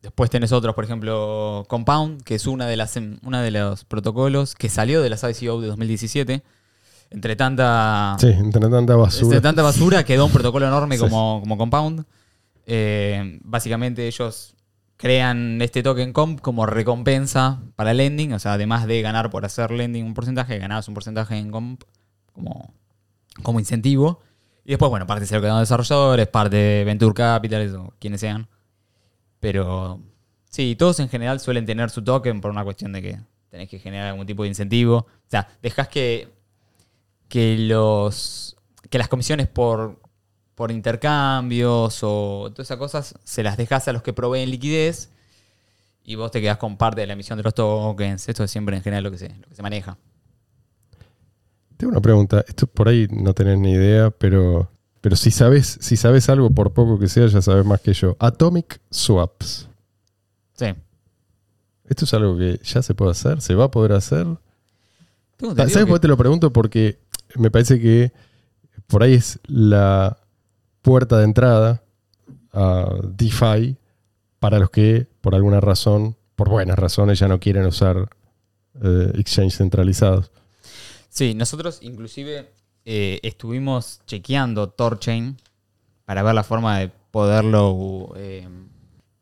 después 0.00 0.30
tenés 0.30 0.52
otros, 0.52 0.74
por 0.74 0.84
ejemplo, 0.84 1.64
Compound, 1.68 2.22
que 2.22 2.36
es 2.36 2.46
una 2.46 2.66
de 2.66 2.76
las 2.76 2.96
una 3.24 3.42
de 3.42 3.50
los 3.50 3.84
protocolos 3.84 4.54
que 4.54 4.68
salió 4.68 5.02
de 5.02 5.10
las 5.10 5.24
ICO 5.24 5.60
de 5.60 5.66
2017. 5.68 6.42
Entre 7.10 7.36
tanta, 7.36 8.16
Sí, 8.18 8.28
entre 8.28 8.68
tanta 8.70 8.96
basura. 8.96 9.24
entre 9.26 9.40
tanta 9.42 9.62
basura 9.62 10.02
quedó 10.04 10.24
un 10.26 10.32
protocolo 10.32 10.66
enorme 10.66 10.96
Sí. 10.96 11.00
como, 11.02 11.40
como 11.40 11.58
Compound. 11.58 12.04
Eh, 12.64 13.38
básicamente 13.42 14.06
ellos 14.06 14.54
crean 15.02 15.60
este 15.60 15.82
token 15.82 16.12
comp 16.12 16.40
como 16.40 16.64
recompensa 16.64 17.60
para 17.74 17.92
lending, 17.92 18.34
o 18.34 18.38
sea, 18.38 18.52
además 18.52 18.86
de 18.86 19.02
ganar 19.02 19.30
por 19.30 19.44
hacer 19.44 19.72
lending 19.72 20.04
un 20.04 20.14
porcentaje, 20.14 20.60
ganabas 20.60 20.86
un 20.86 20.94
porcentaje 20.94 21.36
en 21.36 21.50
comp 21.50 21.82
como, 22.32 22.72
como 23.42 23.58
incentivo. 23.58 24.20
Y 24.64 24.70
después, 24.70 24.90
bueno, 24.90 25.04
parte 25.08 25.26
se 25.26 25.34
lo 25.34 25.40
quedan 25.40 25.58
desarrolladores, 25.58 26.28
parte 26.28 26.54
de 26.54 26.84
Venture 26.84 27.14
Capital, 27.14 27.74
o 27.74 27.94
quienes 27.98 28.20
sean. 28.20 28.48
Pero 29.40 30.00
sí, 30.48 30.76
todos 30.76 31.00
en 31.00 31.08
general 31.08 31.40
suelen 31.40 31.66
tener 31.66 31.90
su 31.90 32.04
token 32.04 32.40
por 32.40 32.52
una 32.52 32.62
cuestión 32.62 32.92
de 32.92 33.02
que 33.02 33.18
tenés 33.48 33.68
que 33.68 33.80
generar 33.80 34.06
algún 34.06 34.26
tipo 34.26 34.44
de 34.44 34.50
incentivo. 34.50 34.98
O 34.98 35.26
sea, 35.26 35.48
dejás 35.62 35.88
que, 35.88 36.28
que 37.28 37.58
los 37.58 38.56
que 38.88 38.98
las 38.98 39.08
comisiones 39.08 39.48
por, 39.48 39.98
por 40.62 40.70
intercambios 40.70 42.04
o 42.04 42.52
todas 42.52 42.68
esas 42.68 42.76
cosas 42.76 43.14
se 43.24 43.42
las 43.42 43.56
dejas 43.56 43.88
a 43.88 43.92
los 43.92 44.00
que 44.02 44.12
proveen 44.12 44.48
liquidez 44.48 45.10
y 46.04 46.14
vos 46.14 46.30
te 46.30 46.40
quedás 46.40 46.58
con 46.58 46.76
parte 46.76 47.00
de 47.00 47.08
la 47.08 47.14
emisión 47.14 47.36
de 47.36 47.42
los 47.42 47.52
tokens. 47.52 48.28
Esto 48.28 48.44
es 48.44 48.50
siempre 48.52 48.76
en 48.76 48.82
general 48.84 49.02
lo 49.02 49.10
que 49.10 49.18
se, 49.18 49.28
lo 49.30 49.48
que 49.48 49.56
se 49.56 49.62
maneja. 49.62 49.98
Tengo 51.76 51.90
una 51.90 52.00
pregunta. 52.00 52.44
Esto 52.46 52.68
por 52.68 52.86
ahí 52.86 53.08
no 53.10 53.34
tenés 53.34 53.58
ni 53.58 53.72
idea, 53.72 54.12
pero, 54.12 54.70
pero 55.00 55.16
si 55.16 55.32
sabes, 55.32 55.78
si 55.80 55.96
sabes 55.96 56.28
algo, 56.28 56.48
por 56.50 56.72
poco 56.72 56.96
que 56.96 57.08
sea, 57.08 57.26
ya 57.26 57.42
sabes 57.42 57.66
más 57.66 57.80
que 57.80 57.92
yo. 57.92 58.16
Atomic 58.20 58.80
Swaps. 58.88 59.68
Sí. 60.54 60.66
¿Esto 61.86 62.04
es 62.04 62.14
algo 62.14 62.38
que 62.38 62.60
ya 62.62 62.82
se 62.82 62.94
puede 62.94 63.10
hacer? 63.10 63.40
¿Se 63.40 63.56
va 63.56 63.64
a 63.64 63.70
poder 63.72 63.94
hacer? 63.94 64.28
¿Sabes 65.40 65.86
por 65.86 65.94
qué 65.94 66.02
te 66.02 66.08
lo 66.08 66.16
pregunto? 66.16 66.52
Porque 66.52 67.00
me 67.34 67.50
parece 67.50 67.80
que 67.80 68.12
por 68.86 69.02
ahí 69.02 69.14
es 69.14 69.40
la 69.48 70.21
puerta 70.82 71.18
de 71.18 71.24
entrada 71.24 71.82
a 72.52 72.86
DeFi 73.02 73.76
para 74.38 74.58
los 74.58 74.70
que, 74.70 75.06
por 75.20 75.34
alguna 75.34 75.60
razón, 75.60 76.16
por 76.34 76.48
buenas 76.48 76.78
razones, 76.78 77.18
ya 77.18 77.28
no 77.28 77.38
quieren 77.38 77.64
usar 77.64 78.10
eh, 78.82 79.12
exchange 79.14 79.56
centralizados. 79.56 80.30
Sí, 81.08 81.34
nosotros 81.34 81.78
inclusive 81.82 82.50
eh, 82.84 83.20
estuvimos 83.22 84.00
chequeando 84.06 84.68
Torchain 84.68 85.36
para 86.04 86.22
ver 86.22 86.34
la 86.34 86.42
forma 86.42 86.78
de 86.78 86.90
poderlo, 87.10 88.12
eh, 88.16 88.48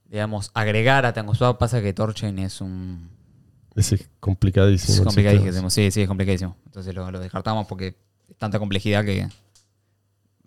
digamos, 0.09 0.51
agregar 0.55 1.05
a 1.05 1.13
TangoSwap. 1.13 1.59
Pasa 1.59 1.83
que 1.83 1.93
Torchain 1.93 2.39
es 2.39 2.61
un... 2.61 3.11
Es 3.77 3.95
complicadísimo. 4.19 4.99
Es 4.99 5.05
complicadísimo. 5.05 5.71
Sí, 5.71 5.91
sí, 5.91 6.03
es 6.03 6.09
complicadísimo. 6.09 6.57
Entonces 6.67 6.95
lo, 6.95 7.11
lo 7.11 7.21
descartamos 7.21 7.67
porque 7.67 7.95
es 8.29 8.37
tanta 8.37 8.59
complejidad 8.59 9.05
que 9.05 9.29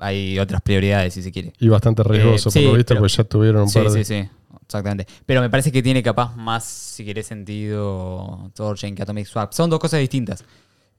hay 0.04 0.40
otras 0.40 0.62
prioridades, 0.62 1.14
si 1.14 1.24
se 1.24 1.32
quiere. 1.32 1.54
Y 1.60 1.68
bastante 1.70 2.04
riesgoso, 2.04 2.50
Eh, 2.50 2.52
sí, 2.52 2.60
por 2.60 2.72
lo 2.72 2.78
visto, 2.78 2.88
pero- 2.90 3.02
porque 3.02 3.14
ya 3.16 3.24
tuvieron 3.24 3.62
un 3.64 3.70
Sí, 3.70 3.80
par 3.80 3.92
de... 3.92 4.04
sí, 4.04 4.22
sí, 4.24 4.30
exactamente. 4.66 5.08
Pero 5.26 5.42
me 5.42 5.50
parece 5.50 5.72
que 5.72 5.82
tiene 5.82 6.02
capaz 6.04 6.36
más, 6.36 6.64
si 6.64 7.06
querés, 7.06 7.28
sentido 7.28 8.52
Torchain 8.56 8.96
que 8.96 9.02
Atomic 9.04 9.26
Swap. 9.26 9.54
Son 9.54 9.70
dos 9.70 9.80
cosas 9.80 10.00
distintas. 10.00 10.44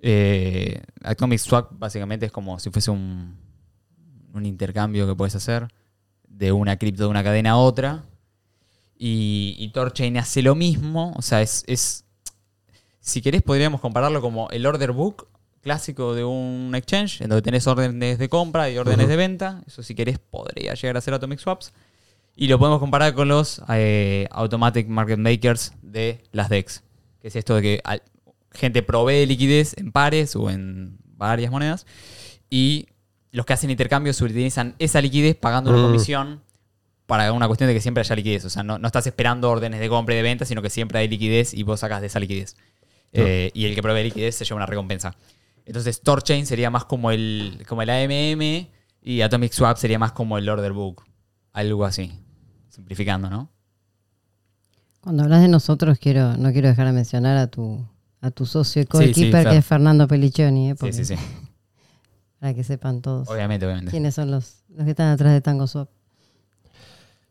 Eh, 0.01 0.81
Atomic 1.03 1.39
Swap 1.39 1.71
básicamente 1.79 2.27
es 2.27 2.33
como 2.33 2.59
si 2.59 2.71
fuese 2.71 2.91
un, 2.91 3.37
un 4.35 4.47
intercambio 4.47 5.07
que 5.07 5.15
puedes 5.15 5.35
hacer 5.35 5.69
de 6.29 6.53
una 6.53 6.77
cripto 6.79 7.05
de 7.05 7.09
una 7.09 7.23
cadena 7.25 7.53
a 7.53 7.57
otra. 7.57 8.05
Y, 8.97 9.57
y 9.59 9.69
Torchain 9.71 10.17
hace 10.19 10.43
lo 10.43 10.55
mismo. 10.55 11.13
O 11.17 11.23
sea, 11.23 11.43
es, 11.43 11.65
es. 11.67 12.05
Si 13.01 13.21
querés, 13.21 13.43
podríamos 13.43 13.81
compararlo 13.81 14.21
como 14.21 14.49
el 14.51 14.65
order 14.67 14.93
book 14.93 15.27
clásico 15.65 16.15
de 16.15 16.23
un 16.25 16.73
exchange, 16.77 17.23
en 17.23 17.31
donde 17.31 17.43
tenés 17.43 17.67
órdenes 17.67 18.19
de 18.19 18.29
compra 18.29 18.71
y 18.71 18.79
órdenes 18.79 19.09
de 19.09 19.17
venta. 19.17 19.63
Eso, 19.67 19.83
si 19.83 19.95
querés, 19.97 20.19
podría 20.21 20.75
llegar 20.75 20.97
a 20.97 21.01
ser 21.01 21.15
Atomic 21.15 21.41
Swaps. 21.41 21.73
Y 22.37 22.47
lo 22.49 22.59
podemos 22.59 22.79
comparar 22.81 23.15
con 23.15 23.29
los 23.29 23.63
eh, 23.69 24.29
Automatic 24.31 24.87
Market 24.89 25.19
Makers 25.19 25.73
de 25.83 26.23
las 26.33 26.49
DEX. 26.49 26.83
Que 27.21 27.29
es 27.29 27.37
esto 27.37 27.55
de 27.57 27.63
que 27.63 27.81
al- 27.85 28.03
gente 28.53 28.83
provee 28.83 29.27
liquidez 29.27 29.75
en 29.79 29.91
pares 29.91 30.37
o 30.37 30.51
en 30.51 30.99
varias 31.17 31.51
monedas. 31.51 31.87
Y 32.51 32.87
los 33.33 33.47
que 33.47 33.53
hacen 33.53 33.71
intercambios 33.71 34.21
utilizan 34.21 34.75
esa 34.79 35.01
liquidez 35.01 35.35
pagando 35.37 35.71
una 35.71 35.81
Mm. 35.81 35.87
comisión 35.87 36.43
para 37.07 37.33
una 37.33 37.47
cuestión 37.47 37.69
de 37.69 37.75
que 37.75 37.81
siempre 37.81 38.01
haya 38.01 38.15
liquidez. 38.17 38.45
O 38.45 38.51
sea, 38.51 38.63
no, 38.63 38.79
no 38.79 38.87
estás 38.87 39.07
esperando 39.07 39.51
órdenes 39.51 39.79
de 39.81 39.89
compra 39.89 40.15
y 40.15 40.17
de 40.19 40.23
venta, 40.23 40.45
sino 40.45 40.63
que 40.63 40.71
siempre 40.71 40.99
hay 40.99 41.09
liquidez 41.09 41.53
y 41.55 41.63
vos 41.63 41.81
sacas 41.81 42.01
de 42.01 42.07
esa 42.09 42.19
liquidez. 42.21 42.57
Eh, 43.13 43.53
y 43.55 43.67
el 43.67 43.75
que 43.77 43.83
provee 43.83 44.03
liquidez 44.03 44.35
se 44.35 44.45
lleva 44.45 44.57
una 44.57 44.67
recompensa. 44.67 45.15
Entonces, 45.67 46.03
Torchain 46.03 46.47
sería 46.47 46.71
más 46.71 46.85
como 46.85 47.11
el, 47.11 47.65
como 47.69 47.83
el 47.83 47.91
AMM 47.91 48.69
y 49.03 49.21
Atomic 49.23 49.53
Swap 49.53 49.77
sería 49.77 49.99
más 49.99 50.13
como 50.13 50.39
el 50.39 50.49
Order 50.49 50.73
Book. 50.73 51.05
Algo 51.53 51.85
así. 51.85 52.13
Simplificando, 52.69 53.31
¿no? 53.31 53.51
Cuando 55.01 55.23
hablas 55.23 55.43
de 55.43 55.49
nosotros, 55.49 55.99
quiero, 55.99 56.37
no 56.37 56.53
quiero 56.53 56.69
dejar 56.69 56.87
de 56.87 56.93
mencionar 56.93 57.37
a 57.37 57.47
tu, 57.47 57.87
a 58.21 58.31
tu 58.31 58.47
socio 58.47 58.83
y 58.83 58.85
Sí, 58.85 58.89
sí, 58.91 58.97
coequiper, 58.99 59.49
que 59.49 59.57
es 59.59 59.65
Fernando 59.67 60.09
Pelliccioni, 60.09 60.71
¿eh? 60.71 60.77
Sí, 60.81 60.93
sí, 60.93 61.05
sí. 61.05 61.15
para 62.41 62.55
que 62.55 62.65
sepan 62.65 63.03
todos 63.03 63.29
Obviamente, 63.29 63.67
obviamente. 63.67 63.91
quiénes 63.91 64.15
son 64.15 64.31
los, 64.31 64.65
los 64.71 64.85
que 64.85 64.91
están 64.91 65.09
atrás 65.09 65.33
de 65.33 65.41
Tango 65.41 65.67
Swap. 65.67 65.89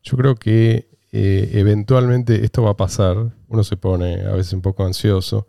Yo 0.02 0.16
creo 0.16 0.34
que 0.36 0.88
eh, 1.12 1.50
eventualmente 1.54 2.44
esto 2.44 2.62
va 2.62 2.70
a 2.70 2.76
pasar. 2.76 3.16
Uno 3.48 3.64
se 3.64 3.76
pone 3.76 4.22
a 4.22 4.32
veces 4.32 4.52
un 4.52 4.62
poco 4.62 4.84
ansioso, 4.84 5.46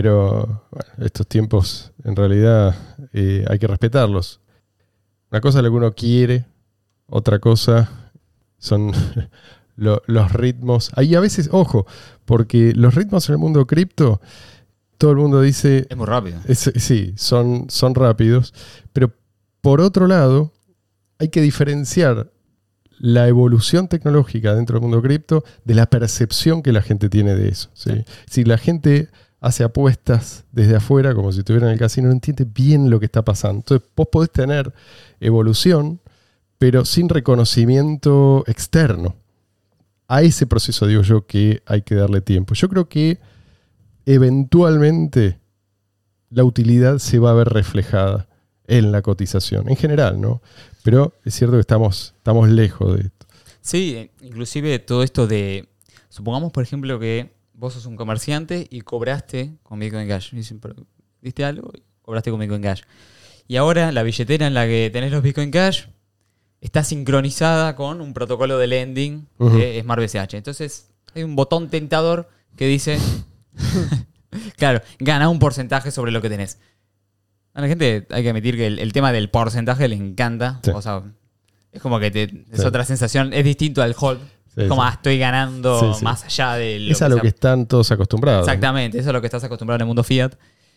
pero 0.00 0.62
bueno, 0.70 0.92
estos 1.06 1.26
tiempos 1.26 1.90
en 2.04 2.14
realidad 2.16 2.74
eh, 3.14 3.46
hay 3.48 3.58
que 3.58 3.66
respetarlos. 3.66 4.40
Una 5.30 5.40
cosa 5.40 5.60
es 5.60 5.64
lo 5.64 5.70
que 5.70 5.76
uno 5.76 5.94
quiere, 5.94 6.44
otra 7.06 7.38
cosa 7.38 8.10
son 8.58 8.92
lo- 9.76 10.02
los 10.06 10.30
ritmos. 10.34 10.90
Ahí 10.96 11.14
a 11.14 11.20
veces, 11.20 11.48
ojo, 11.50 11.86
porque 12.26 12.74
los 12.76 12.94
ritmos 12.94 13.26
en 13.30 13.36
el 13.36 13.38
mundo 13.38 13.66
cripto, 13.66 14.20
todo 14.98 15.12
el 15.12 15.16
mundo 15.16 15.40
dice, 15.40 15.86
Es 15.88 15.96
muy 15.96 16.04
rápido. 16.04 16.40
es- 16.46 16.72
sí, 16.76 17.14
son, 17.16 17.64
son 17.70 17.94
rápidos, 17.94 18.52
pero 18.92 19.14
por 19.62 19.80
otro 19.80 20.06
lado, 20.08 20.52
hay 21.18 21.30
que 21.30 21.40
diferenciar 21.40 22.30
la 22.98 23.28
evolución 23.28 23.88
tecnológica 23.88 24.54
dentro 24.54 24.74
del 24.74 24.82
mundo 24.82 25.00
cripto 25.00 25.42
de 25.64 25.74
la 25.74 25.86
percepción 25.88 26.62
que 26.62 26.72
la 26.72 26.82
gente 26.82 27.08
tiene 27.08 27.34
de 27.34 27.48
eso. 27.48 27.70
¿sí? 27.72 28.04
Si 28.28 28.44
la 28.44 28.58
gente 28.58 29.08
hace 29.46 29.62
apuestas 29.62 30.44
desde 30.50 30.76
afuera, 30.76 31.14
como 31.14 31.30
si 31.32 31.38
estuviera 31.38 31.68
en 31.68 31.74
el 31.74 31.78
casino, 31.78 32.08
no 32.08 32.12
entiende 32.12 32.44
bien 32.44 32.90
lo 32.90 32.98
que 32.98 33.06
está 33.06 33.24
pasando. 33.24 33.58
Entonces, 33.58 33.88
vos 33.96 34.08
podés 34.10 34.30
tener 34.30 34.72
evolución, 35.20 36.00
pero 36.58 36.84
sin 36.84 37.08
reconocimiento 37.08 38.42
externo. 38.48 39.14
A 40.08 40.22
ese 40.22 40.46
proceso 40.46 40.86
digo 40.86 41.02
yo 41.02 41.26
que 41.26 41.62
hay 41.66 41.82
que 41.82 41.94
darle 41.94 42.20
tiempo. 42.20 42.54
Yo 42.54 42.68
creo 42.68 42.88
que 42.88 43.18
eventualmente 44.04 45.38
la 46.30 46.42
utilidad 46.42 46.98
se 46.98 47.20
va 47.20 47.30
a 47.30 47.34
ver 47.34 47.48
reflejada 47.48 48.28
en 48.66 48.90
la 48.90 49.00
cotización, 49.02 49.68
en 49.68 49.76
general, 49.76 50.20
¿no? 50.20 50.42
Pero 50.82 51.14
es 51.24 51.34
cierto 51.34 51.56
que 51.56 51.60
estamos, 51.60 52.14
estamos 52.18 52.48
lejos 52.48 52.96
de 52.96 53.02
esto. 53.04 53.26
Sí, 53.60 54.10
inclusive 54.22 54.80
todo 54.80 55.04
esto 55.04 55.28
de... 55.28 55.68
Supongamos, 56.08 56.50
por 56.52 56.64
ejemplo, 56.64 56.98
que 56.98 57.35
vos 57.58 57.72
sos 57.74 57.86
un 57.86 57.96
comerciante 57.96 58.66
y 58.70 58.82
cobraste 58.82 59.56
con 59.62 59.78
Bitcoin 59.78 60.06
Cash. 60.06 60.32
Dicen, 60.32 60.60
"Pero, 60.60 60.74
¿Diste 61.22 61.44
algo? 61.44 61.72
Cobraste 62.02 62.30
con 62.30 62.38
Bitcoin 62.38 62.62
Cash. 62.62 62.82
Y 63.48 63.56
ahora 63.56 63.90
la 63.92 64.02
billetera 64.02 64.46
en 64.46 64.54
la 64.54 64.66
que 64.66 64.90
tenés 64.92 65.10
los 65.10 65.22
Bitcoin 65.22 65.50
Cash 65.50 65.86
está 66.60 66.84
sincronizada 66.84 67.74
con 67.76 68.00
un 68.00 68.12
protocolo 68.12 68.58
de 68.58 68.66
lending 68.66 69.26
Ujú. 69.38 69.56
de 69.58 69.80
Smart 69.82 70.00
BCH. 70.02 70.34
Entonces 70.36 70.90
hay 71.14 71.22
un 71.22 71.34
botón 71.36 71.68
tentador 71.70 72.28
que 72.56 72.66
dice, 72.66 72.98
claro, 74.56 74.80
gana 74.98 75.28
un 75.28 75.38
porcentaje 75.38 75.90
sobre 75.90 76.12
lo 76.12 76.20
que 76.22 76.28
tenés. 76.28 76.58
A 77.54 77.60
la 77.62 77.68
gente 77.68 78.06
hay 78.10 78.22
que 78.22 78.30
admitir 78.30 78.56
que 78.56 78.66
el, 78.66 78.78
el 78.78 78.92
tema 78.92 79.12
del 79.12 79.30
porcentaje 79.30 79.88
le 79.88 79.96
encanta. 79.96 80.60
Sí. 80.62 80.70
O 80.74 80.82
sea, 80.82 81.02
es 81.72 81.80
como 81.80 81.98
que 81.98 82.10
te, 82.10 82.22
es 82.24 82.60
Sí. 82.60 82.66
otra 82.66 82.84
sensación. 82.84 83.32
Es 83.32 83.44
distinto 83.44 83.82
al 83.82 83.94
hold. 83.98 84.20
Sí, 84.56 84.68
como, 84.68 84.82
sí. 84.82 84.88
ah, 84.88 84.94
estoy 84.94 85.18
ganando 85.18 85.94
Sí, 85.94 86.04
más 86.04 86.24
allá 86.24 86.54
de 86.54 86.78
lo 86.80 86.92
es 86.92 87.02
a 87.02 87.08
lo 87.08 87.16
sea- 87.16 87.22
que 87.22 87.28
están 87.28 87.66
todos 87.66 87.90
acostumbrados. 87.92 88.46
Exactamente, 88.48 88.98
eso 88.98 89.10
es 89.10 89.12
lo 89.12 89.20
que 89.20 89.26
estás 89.26 89.44
acostumbrado 89.44 89.76
en 89.76 89.80
el 89.82 89.86
mundo 89.86 90.02
Fiat. 90.02 90.32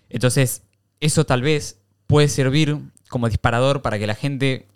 Entonces, 0.10 0.64
eso 1.00 1.26
tal 1.26 1.42
vez 1.42 1.80
puede 2.08 2.28
servir 2.28 2.78
como 3.10 3.30
disparador 3.30 3.82
para 3.82 3.98
que 3.98 4.06
la 4.08 4.16
gente, 4.16 4.68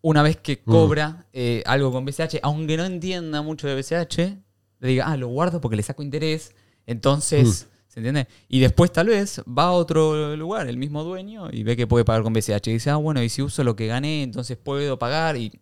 una 0.00 0.22
vez 0.22 0.36
que 0.36 0.60
Mm. 0.64 0.70
cobra 0.70 1.26
eh, 1.32 1.62
algo 1.66 1.90
con 1.92 2.04
BCH, 2.04 2.40
aunque 2.42 2.76
no 2.76 2.84
entienda 2.84 3.42
mucho 3.42 3.66
de 3.68 3.74
BCH, 3.74 4.36
le 4.80 4.88
diga, 4.88 5.06
ah, 5.06 5.16
lo 5.16 5.28
guardo 5.28 5.60
porque 5.60 5.76
le 5.76 5.82
saco 5.82 6.02
interés. 6.02 6.52
Entonces, 6.86 7.68
Mm. 7.70 7.92
¿se 7.92 8.00
entiende? 8.00 8.28
Y 8.48 8.60
después 8.60 8.92
tal 8.92 9.08
vez 9.08 9.40
va 9.48 9.64
a 9.64 9.72
otro 9.72 10.36
lugar, 10.36 10.68
el 10.68 10.76
mismo 10.76 11.04
dueño, 11.04 11.48
y 11.50 11.62
ve 11.64 11.76
que 11.76 11.86
puede 11.86 12.04
pagar 12.04 12.22
con 12.22 12.32
BCH. 12.32 12.70
Y 12.70 12.74
dice, 12.74 12.90
ah, 12.90 12.96
bueno, 12.96 13.22
y 13.22 13.28
si 13.28 13.42
uso 13.42 13.64
lo 13.64 13.74
que 13.76 13.86
gané, 13.86 14.22
entonces 14.22 14.56
puedo 14.56 14.98
pagar. 14.98 15.36
Y 15.36 15.58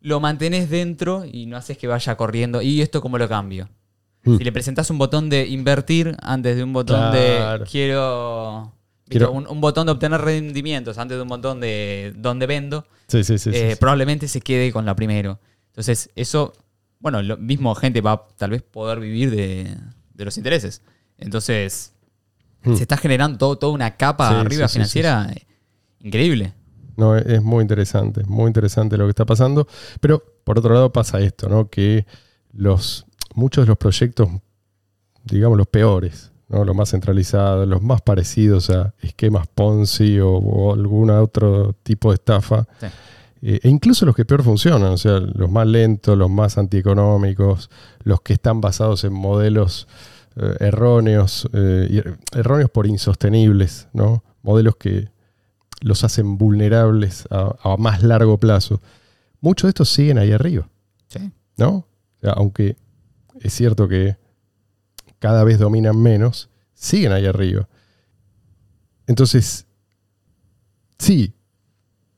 lo 0.00 0.20
mantenés 0.20 0.70
dentro 0.70 1.24
y 1.30 1.46
no 1.46 1.56
haces 1.56 1.76
que 1.78 1.86
vaya 1.86 2.16
corriendo. 2.16 2.62
¿Y 2.62 2.80
esto 2.80 3.00
cómo 3.00 3.18
lo 3.18 3.28
cambio? 3.28 3.68
Mm. 4.24 4.36
Si 4.38 4.44
le 4.44 4.52
presentás 4.52 4.90
un 4.90 4.98
botón 4.98 5.28
de 5.30 5.46
invertir 5.46 6.16
antes 6.22 6.56
de 6.56 6.62
un 6.64 6.72
botón 6.72 7.10
Claro. 7.10 7.64
de 7.64 7.70
quiero. 7.70 8.72
Quiero- 9.08 9.32
Un, 9.32 9.46
un 9.48 9.60
botón 9.60 9.86
de 9.86 9.92
obtener 9.92 10.20
rendimientos 10.20 10.96
antes 10.98 11.16
de 11.16 11.22
un 11.22 11.28
botón 11.28 11.58
de 11.60 12.12
dónde 12.16 12.46
vendo, 12.46 12.86
Sí, 13.08 13.24
sí, 13.24 13.38
sí. 13.38 13.50
sí, 13.50 13.56
eh, 13.58 13.76
probablemente 13.78 14.28
se 14.28 14.40
quede 14.40 14.70
con 14.72 14.86
la 14.86 14.94
primero. 14.94 15.40
Entonces, 15.68 16.10
eso, 16.14 16.52
bueno, 17.00 17.20
lo 17.20 17.36
mismo 17.36 17.74
gente 17.74 18.00
va 18.02 18.12
a 18.12 18.22
tal 18.36 18.50
vez 18.50 18.62
poder 18.62 19.00
vivir 19.00 19.30
de, 19.32 19.76
de 20.14 20.24
los 20.24 20.36
intereses. 20.36 20.82
Entonces, 21.18 21.92
Mm. 22.62 22.74
se 22.76 22.82
está 22.82 22.96
generando 22.98 23.36
todo, 23.38 23.56
toda 23.58 23.72
una 23.72 23.96
capa 23.96 24.38
arriba 24.40 24.68
financiera 24.68 25.26
eh, 25.34 25.46
increíble. 26.00 26.52
No, 27.00 27.16
es- 27.16 27.42
muy 27.42 27.62
interesante, 27.62 28.22
muy 28.26 28.46
interesante 28.48 28.96
lo 28.96 29.04
que 29.06 29.10
está 29.10 29.24
pasando. 29.24 29.66
Pero 30.00 30.22
por 30.44 30.58
otro 30.58 30.74
lado 30.74 30.92
pasa 30.92 31.18
esto, 31.20 31.48
¿no? 31.48 31.68
Que 31.68 32.06
los, 32.52 33.06
muchos 33.34 33.64
de 33.64 33.68
los 33.68 33.78
proyectos, 33.78 34.28
digamos 35.24 35.56
los 35.58 35.66
peores, 35.66 36.30
¿no? 36.48 36.64
Los 36.64 36.74
más 36.76 36.90
centralizados, 36.90 37.66
los 37.68 37.82
más 37.82 38.02
parecidos 38.02 38.70
a 38.70 38.94
esquemas 39.00 39.46
Ponzi 39.46 40.18
o, 40.20 40.30
o 40.32 40.74
algún 40.74 41.10
otro 41.10 41.74
tipo 41.82 42.10
de 42.10 42.14
estafa, 42.16 42.66
Sí. 42.80 42.86
eh, 43.42 43.60
e 43.62 43.68
incluso 43.68 44.04
los 44.04 44.14
que 44.16 44.24
peor 44.24 44.42
funcionan, 44.42 44.92
o 44.92 44.96
sea, 44.96 45.20
los 45.20 45.50
más 45.50 45.66
lentos, 45.66 46.18
los 46.18 46.28
más 46.30 46.58
antieconómicos, 46.58 47.70
los 48.02 48.20
que 48.20 48.32
están 48.34 48.60
basados 48.60 49.04
en 49.04 49.12
modelos 49.12 49.86
eh, 50.36 50.54
erróneos, 50.60 51.48
eh, 51.52 51.86
y- 51.90 52.38
erróneos 52.38 52.70
por 52.70 52.86
insostenibles, 52.86 53.88
¿no? 53.92 54.22
Modelos 54.42 54.76
que 54.76 55.08
los 55.80 56.04
hacen 56.04 56.36
vulnerables 56.38 57.26
a, 57.30 57.54
a 57.62 57.76
más 57.76 58.02
largo 58.02 58.38
plazo. 58.38 58.80
Muchos 59.40 59.68
de 59.68 59.70
estos 59.70 59.88
siguen 59.88 60.18
ahí 60.18 60.32
arriba, 60.32 60.68
Sí. 61.08 61.32
¿no? 61.56 61.70
O 61.76 61.86
sea, 62.20 62.32
aunque 62.32 62.76
es 63.40 63.52
cierto 63.54 63.88
que 63.88 64.16
cada 65.18 65.44
vez 65.44 65.58
dominan 65.58 66.00
menos, 66.00 66.50
siguen 66.74 67.12
ahí 67.12 67.26
arriba. 67.26 67.68
Entonces, 69.06 69.66
sí, 70.98 71.32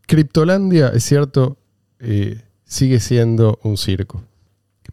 Criptolandia, 0.07 0.89
es 0.89 1.05
cierto, 1.05 1.57
eh, 2.01 2.43
sigue 2.65 3.01
siendo 3.01 3.59
un 3.63 3.77
circo, 3.77 4.23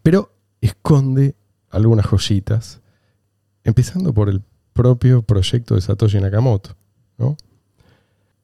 pero 0.02 0.32
esconde 0.62 1.36
algunas 1.70 2.06
joyitas, 2.06 2.80
empezando 3.64 4.14
por 4.14 4.30
el 4.30 4.42
propio 4.74 5.24
proyecto 5.24 5.76
de 5.76 5.82
Satoshi 5.82 6.20
Nakamoto, 6.20 6.76
¿no? 7.18 7.36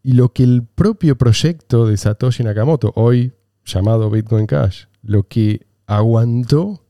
Y 0.07 0.11
lo 0.11 0.31
que 0.31 0.43
el 0.43 0.61
propio 0.63 1.17
proyecto 1.17 1.87
de 1.87 1.97
Satoshi 1.97 2.43
Nakamoto, 2.43 2.93
hoy 2.95 3.33
llamado 3.65 4.11
Bitcoin 4.11 4.45
Cash, 4.45 4.83
lo 5.01 5.27
que 5.27 5.65
aguantó 5.87 6.85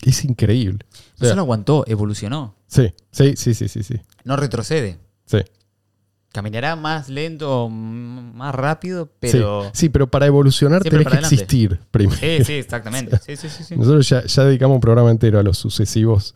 es 0.00 0.24
increíble. 0.24 0.78
O 1.20 1.24
No 1.24 1.28
solo 1.28 1.42
aguantó, 1.42 1.84
evolucionó. 1.86 2.54
sí, 2.66 2.94
sí, 3.10 3.34
sí, 3.36 3.52
sí, 3.52 3.68
sí, 3.68 3.82
sí, 3.82 4.00
No 4.24 4.36
retrocede. 4.36 4.98
sí. 5.26 5.38
Caminará 6.32 6.74
más 6.76 7.10
lento, 7.10 7.68
más 7.68 8.54
rápido, 8.54 9.12
pero. 9.20 9.70
Sí, 9.74 9.88
pero 9.90 10.10
para 10.10 10.26
evolucionar 10.26 10.80
Siempre 10.82 10.90
tenés 10.98 11.04
que 11.04 11.10
para 11.10 11.26
adelante. 11.28 11.34
existir 11.44 11.78
primero. 11.90 12.18
Sí, 12.18 12.42
sí, 12.44 12.52
exactamente. 12.54 13.18
Sí, 13.24 13.36
sí, 13.36 13.48
sí. 13.50 13.62
sí. 13.64 13.76
Nosotros 13.76 14.08
ya, 14.08 14.24
ya 14.24 14.44
dedicamos 14.44 14.74
un 14.76 14.80
programa 14.80 15.10
entero 15.12 15.38
a 15.38 15.42
los 15.44 15.58
sucesivos 15.58 16.34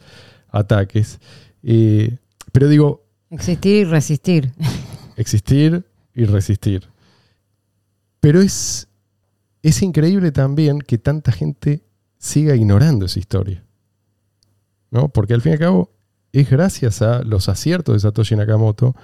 ataques. 0.51 1.19
Eh, 1.63 2.19
pero 2.53 2.69
digo, 2.69 3.07
Existir 3.31 3.75
y 3.75 3.85
resistir. 3.85 4.53
existir 5.19 5.85
y 6.15 6.25
resistir. 6.25 6.89
Pero 8.21 8.41
es, 8.41 8.89
es 9.63 9.83
increíble 9.83 10.33
también 10.33 10.81
que 10.81 10.99
tanta 10.99 11.33
gente 11.33 11.83
siga 12.19 12.55
ignorando 12.57 13.07
esa 13.07 13.19
historia. 13.19 13.63
¿No? 14.91 15.09
Porque 15.11 15.35
al 15.35 15.43
fin 15.43 15.51
y 15.51 15.53
al 15.55 15.59
cabo 15.61 15.93
es 16.33 16.49
gracias 16.51 17.03
a 17.03 17.23
los 17.23 17.49
aciertos 17.49 17.95
de 17.95 18.01
Satoshi 18.01 18.37
Nakamoto 18.37 18.95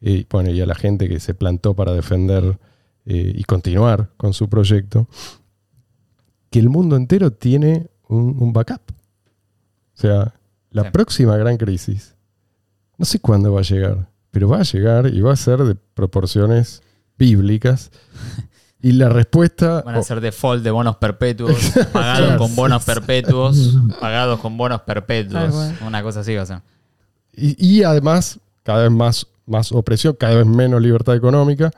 eh, 0.00 0.26
bueno, 0.30 0.50
y 0.50 0.60
a 0.60 0.66
la 0.66 0.74
gente 0.74 1.08
que 1.08 1.18
se 1.20 1.34
plantó 1.34 1.74
para 1.74 1.92
defender 1.92 2.58
eh, 3.06 3.32
y 3.34 3.42
continuar 3.44 4.10
con 4.16 4.32
su 4.32 4.48
proyecto, 4.48 5.08
que 6.50 6.58
el 6.60 6.68
mundo 6.68 6.96
entero 6.96 7.32
tiene 7.32 7.88
un, 8.08 8.36
un 8.38 8.52
backup. 8.52 8.82
O 8.90 10.00
sea, 10.00 10.34
la 10.70 10.84
Sí. 10.84 10.90
próxima 10.92 11.36
gran 11.36 11.56
crisis, 11.56 12.14
no 12.96 13.04
sé 13.04 13.18
cuándo 13.18 13.52
va 13.52 13.60
a 13.60 13.64
llegar, 13.64 14.08
pero 14.30 14.48
va 14.48 14.60
a 14.60 14.62
llegar 14.62 15.06
y 15.06 15.20
va 15.20 15.32
a 15.32 15.36
ser 15.36 15.64
de 15.64 15.74
proporciones 15.74 16.82
bíblicas. 17.16 17.90
Y 18.80 18.92
la 18.92 19.08
respuesta... 19.08 19.82
Van 19.82 19.96
a 19.96 20.02
ser 20.02 20.20
default 20.20 20.62
de 20.62 20.70
bonos 20.70 20.98
perpetuos, 20.98 21.72
pagados 21.92 22.36
con 22.36 22.54
bonos 22.54 22.84
perpetuos, 22.84 23.76
pagados 24.00 24.38
con 24.38 24.56
bonos 24.56 24.82
perpetuos. 24.82 25.72
Una 25.84 26.02
cosa 26.02 26.20
así, 26.20 26.36
o 26.36 26.46
sea. 26.46 26.62
Y, 27.32 27.56
y 27.58 27.82
además, 27.82 28.38
cada 28.62 28.84
vez 28.84 28.92
más, 28.92 29.26
más 29.46 29.72
opresión, 29.72 30.14
cada 30.14 30.36
vez 30.36 30.46
menos 30.46 30.80
libertad 30.80 31.16
económica. 31.16 31.72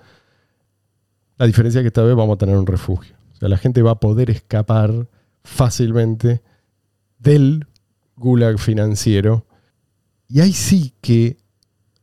La 1.38 1.46
diferencia 1.46 1.78
es 1.78 1.84
que 1.84 1.88
esta 1.88 2.02
vez 2.02 2.14
vamos 2.14 2.34
a 2.34 2.38
tener 2.38 2.56
un 2.56 2.66
refugio. 2.66 3.16
O 3.32 3.36
sea, 3.36 3.48
la 3.48 3.56
gente 3.56 3.80
va 3.80 3.92
a 3.92 4.00
poder 4.00 4.28
escapar 4.28 5.08
fácilmente 5.42 6.42
del 7.18 7.66
gulag 8.16 8.58
financiero. 8.58 9.46
Y 10.28 10.40
ahí 10.40 10.52
sí 10.52 10.92
que 11.00 11.39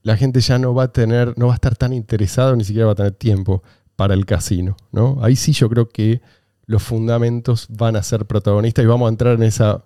la 0.07 0.15
gente 0.15 0.39
ya 0.39 0.57
no 0.57 0.73
va 0.73 0.83
a 0.83 0.87
tener, 0.93 1.37
no 1.37 1.47
va 1.47 1.51
a 1.51 1.55
estar 1.55 1.75
tan 1.75 1.91
interesado, 1.91 2.55
ni 2.55 2.63
siquiera 2.63 2.85
va 2.85 2.93
a 2.93 2.95
tener 2.95 3.11
tiempo 3.11 3.61
para 3.97 4.13
el 4.13 4.25
casino. 4.25 4.77
¿no? 4.93 5.17
Ahí 5.21 5.35
sí 5.35 5.51
yo 5.51 5.67
creo 5.67 5.89
que 5.89 6.21
los 6.65 6.81
fundamentos 6.81 7.67
van 7.69 7.97
a 7.97 8.03
ser 8.03 8.25
protagonistas 8.25 8.85
y 8.85 8.87
vamos 8.87 9.07
a 9.07 9.09
entrar 9.09 9.35
en 9.35 9.43
esa 9.43 9.83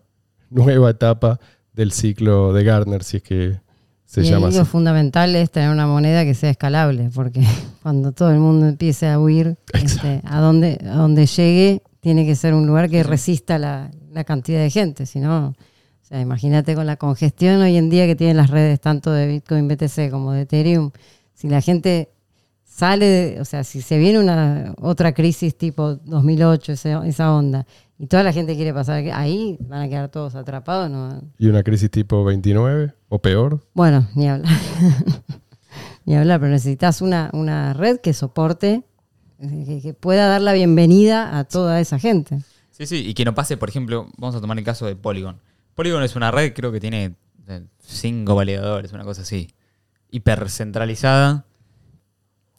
nueva 0.51 0.91
etapa 0.91 1.39
del 1.73 1.91
ciclo 1.91 2.53
de 2.53 2.63
Gardner, 2.63 3.03
si 3.03 3.17
es 3.17 3.23
que 3.23 3.59
se 4.05 4.21
y 4.21 4.25
llama 4.25 4.49
así. 4.49 4.59
lo 4.59 4.65
fundamental 4.65 5.35
es 5.35 5.49
tener 5.49 5.71
una 5.71 5.87
moneda 5.87 6.23
que 6.23 6.35
sea 6.35 6.51
escalable, 6.51 7.09
porque 7.15 7.41
cuando 7.81 8.11
todo 8.11 8.29
el 8.29 8.37
mundo 8.37 8.67
empiece 8.67 9.09
a 9.09 9.19
huir, 9.19 9.57
este, 9.73 10.21
a 10.23 10.39
donde, 10.39 10.77
a 10.85 10.97
donde 10.97 11.25
llegue, 11.25 11.81
tiene 11.99 12.27
que 12.27 12.35
ser 12.35 12.53
un 12.53 12.67
lugar 12.67 12.91
que 12.91 13.01
resista 13.01 13.57
la, 13.57 13.89
la 14.11 14.23
cantidad 14.23 14.59
de 14.59 14.69
gente. 14.69 15.07
Si 15.07 15.19
no, 15.19 15.55
sea, 16.11 16.21
imagínate 16.21 16.75
con 16.75 16.85
la 16.85 16.97
congestión 16.97 17.61
hoy 17.61 17.77
en 17.77 17.89
día 17.89 18.05
que 18.05 18.15
tienen 18.15 18.37
las 18.37 18.49
redes 18.49 18.79
tanto 18.81 19.11
de 19.11 19.27
Bitcoin 19.27 19.67
BTC 19.67 20.09
como 20.11 20.31
de 20.33 20.41
Ethereum. 20.41 20.91
Si 21.33 21.47
la 21.49 21.61
gente 21.61 22.09
sale, 22.63 23.05
de- 23.05 23.41
o 23.41 23.45
sea, 23.45 23.63
si 23.63 23.81
se 23.81 23.97
viene 23.97 24.19
una 24.19 24.73
otra 24.81 25.13
crisis 25.13 25.57
tipo 25.57 25.95
2008, 25.95 26.73
ese- 26.73 26.97
esa 27.05 27.33
onda, 27.33 27.65
y 27.97 28.07
toda 28.07 28.23
la 28.23 28.33
gente 28.33 28.55
quiere 28.55 28.73
pasar, 28.73 29.03
ahí 29.13 29.57
van 29.61 29.81
a 29.83 29.87
quedar 29.89 30.09
todos 30.09 30.33
atrapados, 30.35 30.89
¿no? 30.89 31.21
Y 31.37 31.47
una 31.47 31.61
crisis 31.63 31.91
tipo 31.91 32.23
29 32.23 32.93
o 33.09 33.19
peor. 33.21 33.61
Bueno, 33.73 34.07
ni 34.15 34.27
hablar. 34.27 34.51
ni 36.05 36.15
hablar, 36.15 36.39
pero 36.39 36.51
necesitas 36.51 37.01
una, 37.01 37.29
una 37.33 37.73
red 37.73 37.99
que 37.99 38.13
soporte, 38.13 38.83
que, 39.39 39.81
que 39.81 39.93
pueda 39.93 40.27
dar 40.27 40.41
la 40.41 40.53
bienvenida 40.53 41.37
a 41.37 41.43
toda 41.43 41.79
esa 41.79 41.99
gente. 41.99 42.39
Sí, 42.71 42.85
sí, 42.87 42.97
y 43.07 43.13
que 43.13 43.25
no 43.25 43.35
pase, 43.35 43.57
por 43.57 43.69
ejemplo, 43.69 44.07
vamos 44.17 44.35
a 44.35 44.41
tomar 44.41 44.57
el 44.57 44.63
caso 44.63 44.85
de 44.85 44.95
Polygon. 44.95 45.37
Polygon 45.75 46.03
es 46.03 46.15
una 46.15 46.31
red, 46.31 46.53
creo 46.53 46.71
que 46.71 46.79
tiene 46.79 47.15
eh, 47.47 47.63
cinco 47.79 48.35
validadores, 48.35 48.91
una 48.93 49.03
cosa 49.03 49.21
así. 49.23 49.49
Hipercentralizada. 50.11 51.45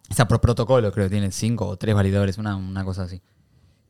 Está 0.09 0.29
por 0.29 0.41
protocolo, 0.41 0.93
creo 0.93 1.07
que 1.07 1.11
tiene 1.11 1.31
cinco 1.33 1.67
o 1.67 1.77
tres 1.77 1.95
validadores, 1.95 2.37
una, 2.39 2.57
una 2.57 2.85
cosa 2.85 3.05
así. 3.05 3.23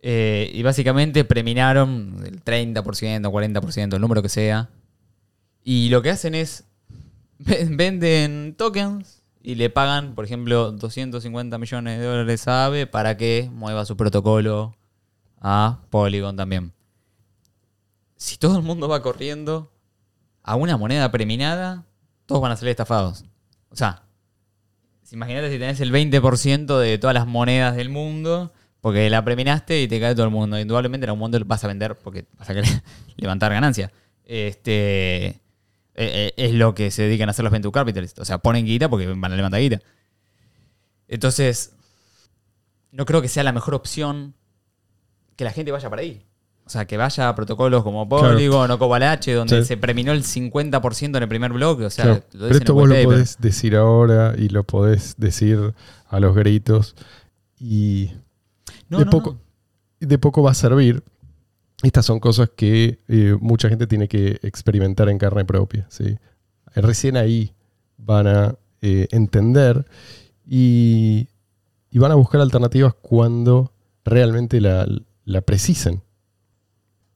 Eh, 0.02 0.50
y 0.54 0.62
básicamente 0.62 1.24
preminaron 1.24 2.22
el 2.24 2.42
30%, 2.44 2.82
40%, 2.82 3.94
el 3.94 4.00
número 4.00 4.22
que 4.22 4.28
sea. 4.28 4.70
Y 5.64 5.88
lo 5.90 6.02
que 6.02 6.10
hacen 6.10 6.34
es 6.34 6.64
ve- 7.38 7.66
venden 7.70 8.54
tokens 8.56 9.22
y 9.42 9.56
le 9.56 9.70
pagan, 9.70 10.14
por 10.14 10.24
ejemplo, 10.24 10.70
250 10.72 11.58
millones 11.58 11.98
de 11.98 12.04
dólares 12.04 12.46
a 12.46 12.66
AVE 12.66 12.86
para 12.86 13.16
que 13.16 13.48
mueva 13.52 13.84
su 13.84 13.96
protocolo 13.96 14.76
a 15.40 15.80
Polygon 15.90 16.36
también. 16.36 16.72
Si 18.22 18.36
todo 18.36 18.56
el 18.56 18.62
mundo 18.62 18.88
va 18.88 19.02
corriendo 19.02 19.72
a 20.42 20.54
una 20.54 20.76
moneda 20.76 21.10
preminada, 21.10 21.84
todos 22.26 22.40
van 22.40 22.52
a 22.52 22.56
salir 22.56 22.70
estafados. 22.70 23.24
O 23.68 23.76
sea, 23.76 24.04
Imagínate 25.12 25.50
si 25.50 25.58
tenés 25.58 25.80
el 25.80 25.92
20% 25.92 26.78
de 26.78 26.96
todas 26.96 27.12
las 27.12 27.26
monedas 27.26 27.76
del 27.76 27.90
mundo, 27.90 28.52
porque 28.80 29.10
la 29.10 29.22
preminaste 29.22 29.82
y 29.82 29.88
te 29.88 30.00
cae 30.00 30.14
todo 30.14 30.24
el 30.24 30.30
mundo. 30.30 30.58
Indudablemente 30.58 31.04
en 31.04 31.10
algún 31.10 31.20
momento 31.20 31.44
vas 31.46 31.62
a 31.64 31.68
vender 31.68 31.98
porque 31.98 32.24
vas 32.38 32.48
a 32.48 32.54
querer 32.54 32.82
levantar 33.16 33.52
ganancias. 33.52 33.90
Este, 34.24 35.26
eh, 35.26 35.40
eh, 35.94 36.32
es 36.36 36.54
lo 36.54 36.74
que 36.74 36.90
se 36.90 37.02
dedican 37.02 37.28
a 37.28 37.32
hacer 37.32 37.42
los 37.42 37.52
venture 37.52 37.72
capitalists. 37.72 38.20
O 38.20 38.24
sea, 38.24 38.38
ponen 38.38 38.64
guita 38.64 38.88
porque 38.88 39.06
van 39.06 39.32
a 39.32 39.36
levantar 39.36 39.60
guita. 39.60 39.80
Entonces, 41.08 41.74
no 42.90 43.04
creo 43.04 43.20
que 43.20 43.28
sea 43.28 43.42
la 43.42 43.52
mejor 43.52 43.74
opción 43.74 44.34
que 45.36 45.44
la 45.44 45.52
gente 45.52 45.72
vaya 45.72 45.90
para 45.90 46.00
ahí. 46.00 46.24
O 46.64 46.70
sea, 46.70 46.86
que 46.86 46.96
vaya 46.96 47.28
a 47.28 47.34
protocolos 47.34 47.82
como 47.82 48.08
Polygon 48.08 48.70
o 48.70 48.78
Cobalache, 48.78 49.34
donde 49.34 49.62
Sí. 49.62 49.68
se 49.68 49.76
preminó 49.76 50.12
el 50.12 50.22
50% 50.24 51.16
en 51.18 51.22
el 51.22 51.28
primer 51.28 51.52
bloque. 51.52 51.84
O 51.84 51.90
sea, 51.90 52.04
Claro, 52.04 52.22
lo 52.32 52.46
pero 52.46 52.58
esto 52.58 52.74
vos 52.74 52.88
lo 52.88 53.02
podés 53.02 53.36
decir 53.40 53.76
ahora 53.76 54.34
y 54.38 54.48
lo 54.48 54.64
podés 54.64 55.14
decir 55.18 55.74
a 56.08 56.20
los 56.20 56.34
gritos 56.36 56.94
y 57.58 58.10
No, 58.88 58.98
de, 59.00 59.04
no, 59.06 59.10
poco, 59.10 59.32
no. 60.00 60.06
de 60.06 60.18
poco 60.18 60.42
va 60.42 60.52
a 60.52 60.54
servir. 60.54 61.02
Estas 61.82 62.06
son 62.06 62.20
cosas 62.20 62.48
que 62.54 63.00
eh, 63.08 63.36
mucha 63.40 63.68
gente 63.68 63.88
tiene 63.88 64.06
que 64.06 64.38
experimentar 64.42 65.08
en 65.08 65.18
carne 65.18 65.44
propia. 65.44 65.84
¿sí? 65.90 66.16
Recién 66.76 67.16
ahí 67.16 67.52
van 67.98 68.28
a 68.28 68.54
eh, 68.82 69.08
entender 69.10 69.84
y, 70.46 71.28
y 71.90 71.98
van 71.98 72.12
a 72.12 72.14
buscar 72.14 72.40
alternativas 72.40 72.94
cuando 73.00 73.72
realmente 74.04 74.60
la, 74.60 74.86
la 75.24 75.40
precisen. 75.40 76.02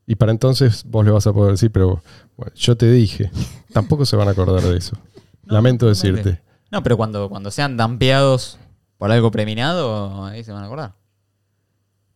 Y 0.07 0.15
para 0.17 0.33
entonces 0.33 0.85
vos 0.85 1.05
le 1.05 1.11
vas 1.11 1.27
a 1.27 1.33
poder 1.33 1.53
decir, 1.53 1.71
pero 1.73 2.03
bueno, 2.37 2.53
yo 2.55 2.77
te 2.77 2.91
dije, 2.91 3.31
tampoco 3.73 4.07
se 4.07 4.17
van 4.17 4.29
a 4.29 4.33
acordar 4.33 4.63
de 4.63 4.77
eso. 4.77 4.97
No, 5.45 5.55
Lamento 5.55 5.87
decirte. 5.87 6.41
No, 6.71 6.83
pero 6.83 6.97
cuando, 6.97 7.29
cuando 7.29 7.51
sean 7.51 7.77
dampeados 7.77 8.59
por 8.99 9.11
algo 9.11 9.31
preminado, 9.31 10.25
ahí 10.25 10.43
se 10.45 10.53
van 10.53 10.63
a 10.63 10.67
acordar. 10.67 10.95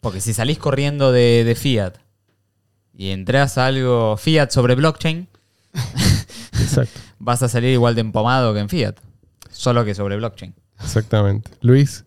Porque 0.01 0.21
si 0.21 0.33
salís 0.33 0.59
corriendo 0.59 1.13
de, 1.13 1.45
de 1.45 1.55
Fiat 1.55 1.95
y 2.95 3.11
entras 3.11 3.59
a 3.59 3.67
algo 3.67 4.17
Fiat 4.17 4.51
sobre 4.51 4.75
blockchain, 4.75 5.29
Exacto, 6.61 7.01
vas 7.19 7.43
a 7.43 7.49
salir 7.49 7.71
igual 7.71 7.95
de 7.95 8.01
empomado 8.01 8.53
que 8.55 8.61
en 8.61 8.69
Fiat. 8.69 8.97
Solo 9.51 9.85
que 9.85 9.95
sobre 9.95 10.17
blockchain. 10.17 10.55
exactamente. 10.81 11.51
Luis, 11.61 12.05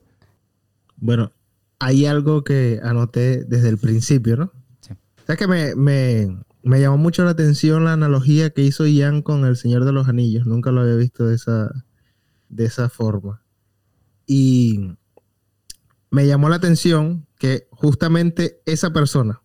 Bueno, 0.97 1.31
hay 1.79 2.05
algo 2.05 2.43
que 2.43 2.79
anoté 2.84 3.43
desde 3.43 3.69
el 3.69 3.77
principio, 3.77 4.38
¿no? 4.38 4.51
¿Sabes 5.26 5.39
que 5.39 5.47
me, 5.47 5.76
me, 5.76 6.43
me 6.63 6.80
llamó 6.82 6.97
mucho 6.97 7.24
la 7.24 7.32
atención 7.32 7.86
la 7.86 7.93
analogía 7.93 8.49
que 8.49 8.61
hizo 8.61 8.86
Ian 8.86 9.21
con 9.21 9.45
El 9.45 9.55
Señor 9.55 9.86
de 9.86 9.93
los 9.93 10.07
Anillos? 10.07 10.45
Nunca 10.45 10.71
lo 10.71 10.82
había 10.82 10.95
visto 10.95 11.26
de 11.26 11.36
esa, 11.36 11.71
de 12.49 12.65
esa 12.65 12.89
forma. 12.89 13.41
Y 14.26 14.95
me 16.11 16.28
llamó 16.28 16.49
la 16.49 16.57
atención 16.57 17.26
que 17.38 17.67
justamente 17.71 18.61
esa 18.65 18.91
persona, 18.91 19.41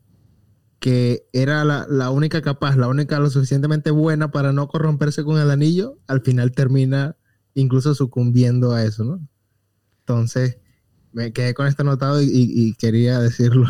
que 0.80 1.26
era 1.32 1.64
la, 1.64 1.86
la 1.88 2.10
única 2.10 2.42
capaz, 2.42 2.76
la 2.76 2.88
única 2.88 3.18
lo 3.20 3.30
suficientemente 3.30 3.90
buena 3.90 4.30
para 4.30 4.52
no 4.52 4.68
corromperse 4.68 5.22
con 5.22 5.38
el 5.40 5.50
anillo, 5.50 5.98
al 6.06 6.22
final 6.22 6.52
termina 6.52 7.16
incluso 7.54 7.94
sucumbiendo 7.94 8.72
a 8.72 8.84
eso, 8.84 9.04
¿no? 9.04 9.28
Entonces, 10.00 10.58
me 11.12 11.32
quedé 11.32 11.54
con 11.54 11.66
esto 11.66 11.82
anotado 11.82 12.20
y 12.22 12.74
quería 12.78 13.18
decirlo. 13.20 13.66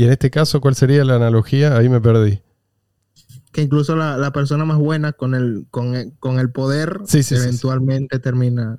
Y 0.00 0.04
en 0.04 0.12
este 0.12 0.30
caso, 0.30 0.62
¿cuál 0.62 0.74
sería 0.74 1.04
la 1.04 1.16
analogía? 1.16 1.76
Ahí 1.76 1.90
me 1.90 2.00
perdí. 2.00 2.40
Que 3.52 3.60
incluso 3.60 3.94
la, 3.94 4.16
la 4.16 4.32
persona 4.32 4.64
más 4.64 4.78
buena 4.78 5.12
con 5.12 5.34
el, 5.34 5.66
con 5.70 5.94
el, 5.94 6.14
con 6.18 6.38
el 6.38 6.50
poder 6.50 7.00
Sí, 7.04 7.22
sí, 7.22 7.34
sí, 7.34 7.36
sí. 7.36 7.42
eventualmente 7.42 8.18
termina. 8.18 8.78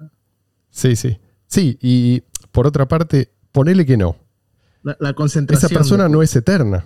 Sí, 0.72 0.96
sí. 0.96 1.20
Sí, 1.46 1.78
y 1.80 2.24
por 2.52 2.66
otra 2.66 2.88
parte, 2.88 3.32
ponele 3.52 3.86
que 3.86 3.98
no. 3.98 4.16
La, 4.82 4.98
la 5.00 5.14
concentración. 5.14 5.70
Esa 5.70 5.78
persona 5.78 6.10
no 6.10 6.24
es 6.24 6.36
eterna. 6.36 6.86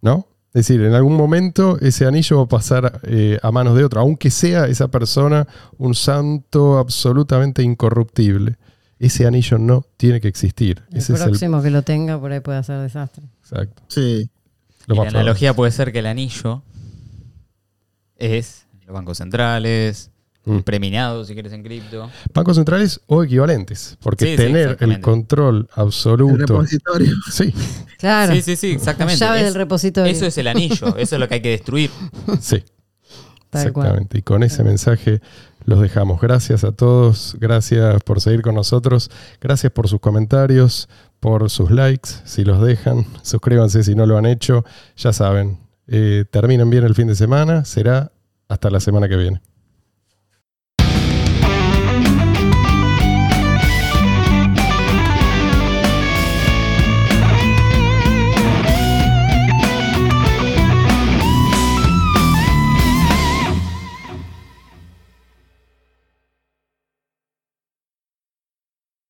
¿No? 0.00 0.26
Es 0.48 0.66
decir, 0.66 0.82
en 0.82 0.94
algún 0.94 1.14
momento 1.14 1.78
ese 1.78 2.04
anillo 2.04 2.38
va 2.38 2.42
a 2.42 2.48
pasar 2.48 3.00
eh, 3.04 3.38
a 3.44 3.52
manos 3.52 3.76
de 3.76 3.84
otro, 3.84 4.00
aunque 4.00 4.32
sea 4.32 4.66
esa 4.66 4.88
persona 4.88 5.46
un 5.78 5.94
santo 5.94 6.78
absolutamente 6.78 7.62
incorruptible. 7.62 8.58
Ese 9.04 9.26
anillo 9.26 9.58
no 9.58 9.84
tiene 9.96 10.20
que 10.20 10.28
existir. 10.28 10.82
El 10.92 10.98
Ese 10.98 11.14
es 11.14 11.20
el. 11.20 11.26
próximo 11.26 11.60
que 11.62 11.70
lo 11.70 11.82
tenga 11.82 12.18
por 12.20 12.30
ahí 12.32 12.40
puede 12.40 12.58
hacer 12.58 12.78
desastre. 12.80 13.24
Exacto. 13.40 13.82
Sí. 13.88 14.00
Lo 14.86 14.94
Y 14.94 14.98
la 14.98 15.02
probable. 15.02 15.18
analogía 15.18 15.54
puede 15.54 15.72
ser 15.72 15.92
que 15.92 15.98
el 15.98 16.06
anillo 16.06 16.62
es 18.16 18.66
los 18.86 18.94
bancos 18.94 19.18
centrales, 19.18 20.10
Mm. 20.44 20.58
preminados, 20.60 21.28
si 21.28 21.34
quieres, 21.34 21.52
en 21.52 21.62
cripto. 21.62 22.10
Bancos 22.34 22.56
centrales 22.56 23.00
o 23.06 23.22
equivalentes. 23.22 23.96
Porque 24.02 24.32
Sí, 24.32 24.36
tener 24.36 24.76
el. 24.80 24.90
El 24.92 25.00
control 25.00 25.68
absoluto. 25.74 26.36
repositorio. 26.36 27.14
Sí, 27.30 27.54
Claro. 27.98 28.34
Sí, 28.34 28.42
sí, 28.42 28.56
sí, 28.56 28.70
exactamente. 28.72 29.20
Llave 29.20 29.38
Es- 29.38 29.44
del 29.44 29.54
repositorio. 29.54 30.10
Eso 30.10 30.26
es 30.26 30.36
el 30.38 30.48
anillo, 30.48 30.96
eso 30.96 31.14
es 31.16 31.20
lo 31.20 31.28
que 31.28 31.34
hay 31.34 31.42
que 31.42 31.50
destruir. 31.50 31.90
sí. 32.40 32.64
Tal 33.50 33.72
cual. 33.72 33.86
Exactamente. 33.86 34.18
Y 34.18 34.22
con 34.22 34.42
ese 34.42 34.64
mensaje 34.64 35.20
los 35.64 35.80
dejamos. 35.80 36.20
Gracias 36.20 36.64
a 36.64 36.72
todos. 36.72 37.36
Gracias 37.40 38.02
por 38.02 38.20
seguir 38.20 38.42
con 38.42 38.54
nosotros. 38.54 39.10
Gracias 39.40 39.72
por 39.72 39.88
sus 39.88 40.00
comentarios, 40.00 40.88
por 41.20 41.50
sus 41.50 41.70
likes. 41.70 42.10
Si 42.24 42.44
los 42.44 42.62
dejan, 42.62 43.06
suscríbanse 43.22 43.82
si 43.82 43.94
no 43.94 44.06
lo 44.06 44.18
han 44.18 44.26
hecho. 44.26 44.64
Ya 44.96 45.12
saben, 45.12 45.58
eh, 45.86 46.24
terminen 46.30 46.70
bien 46.70 46.84
el 46.84 46.94
fin 46.94 47.06
de 47.06 47.14
semana. 47.14 47.64
Será 47.64 48.12
hasta 48.48 48.70
la 48.70 48.80
semana 48.80 49.08
que 49.08 49.16
viene. 49.16 49.51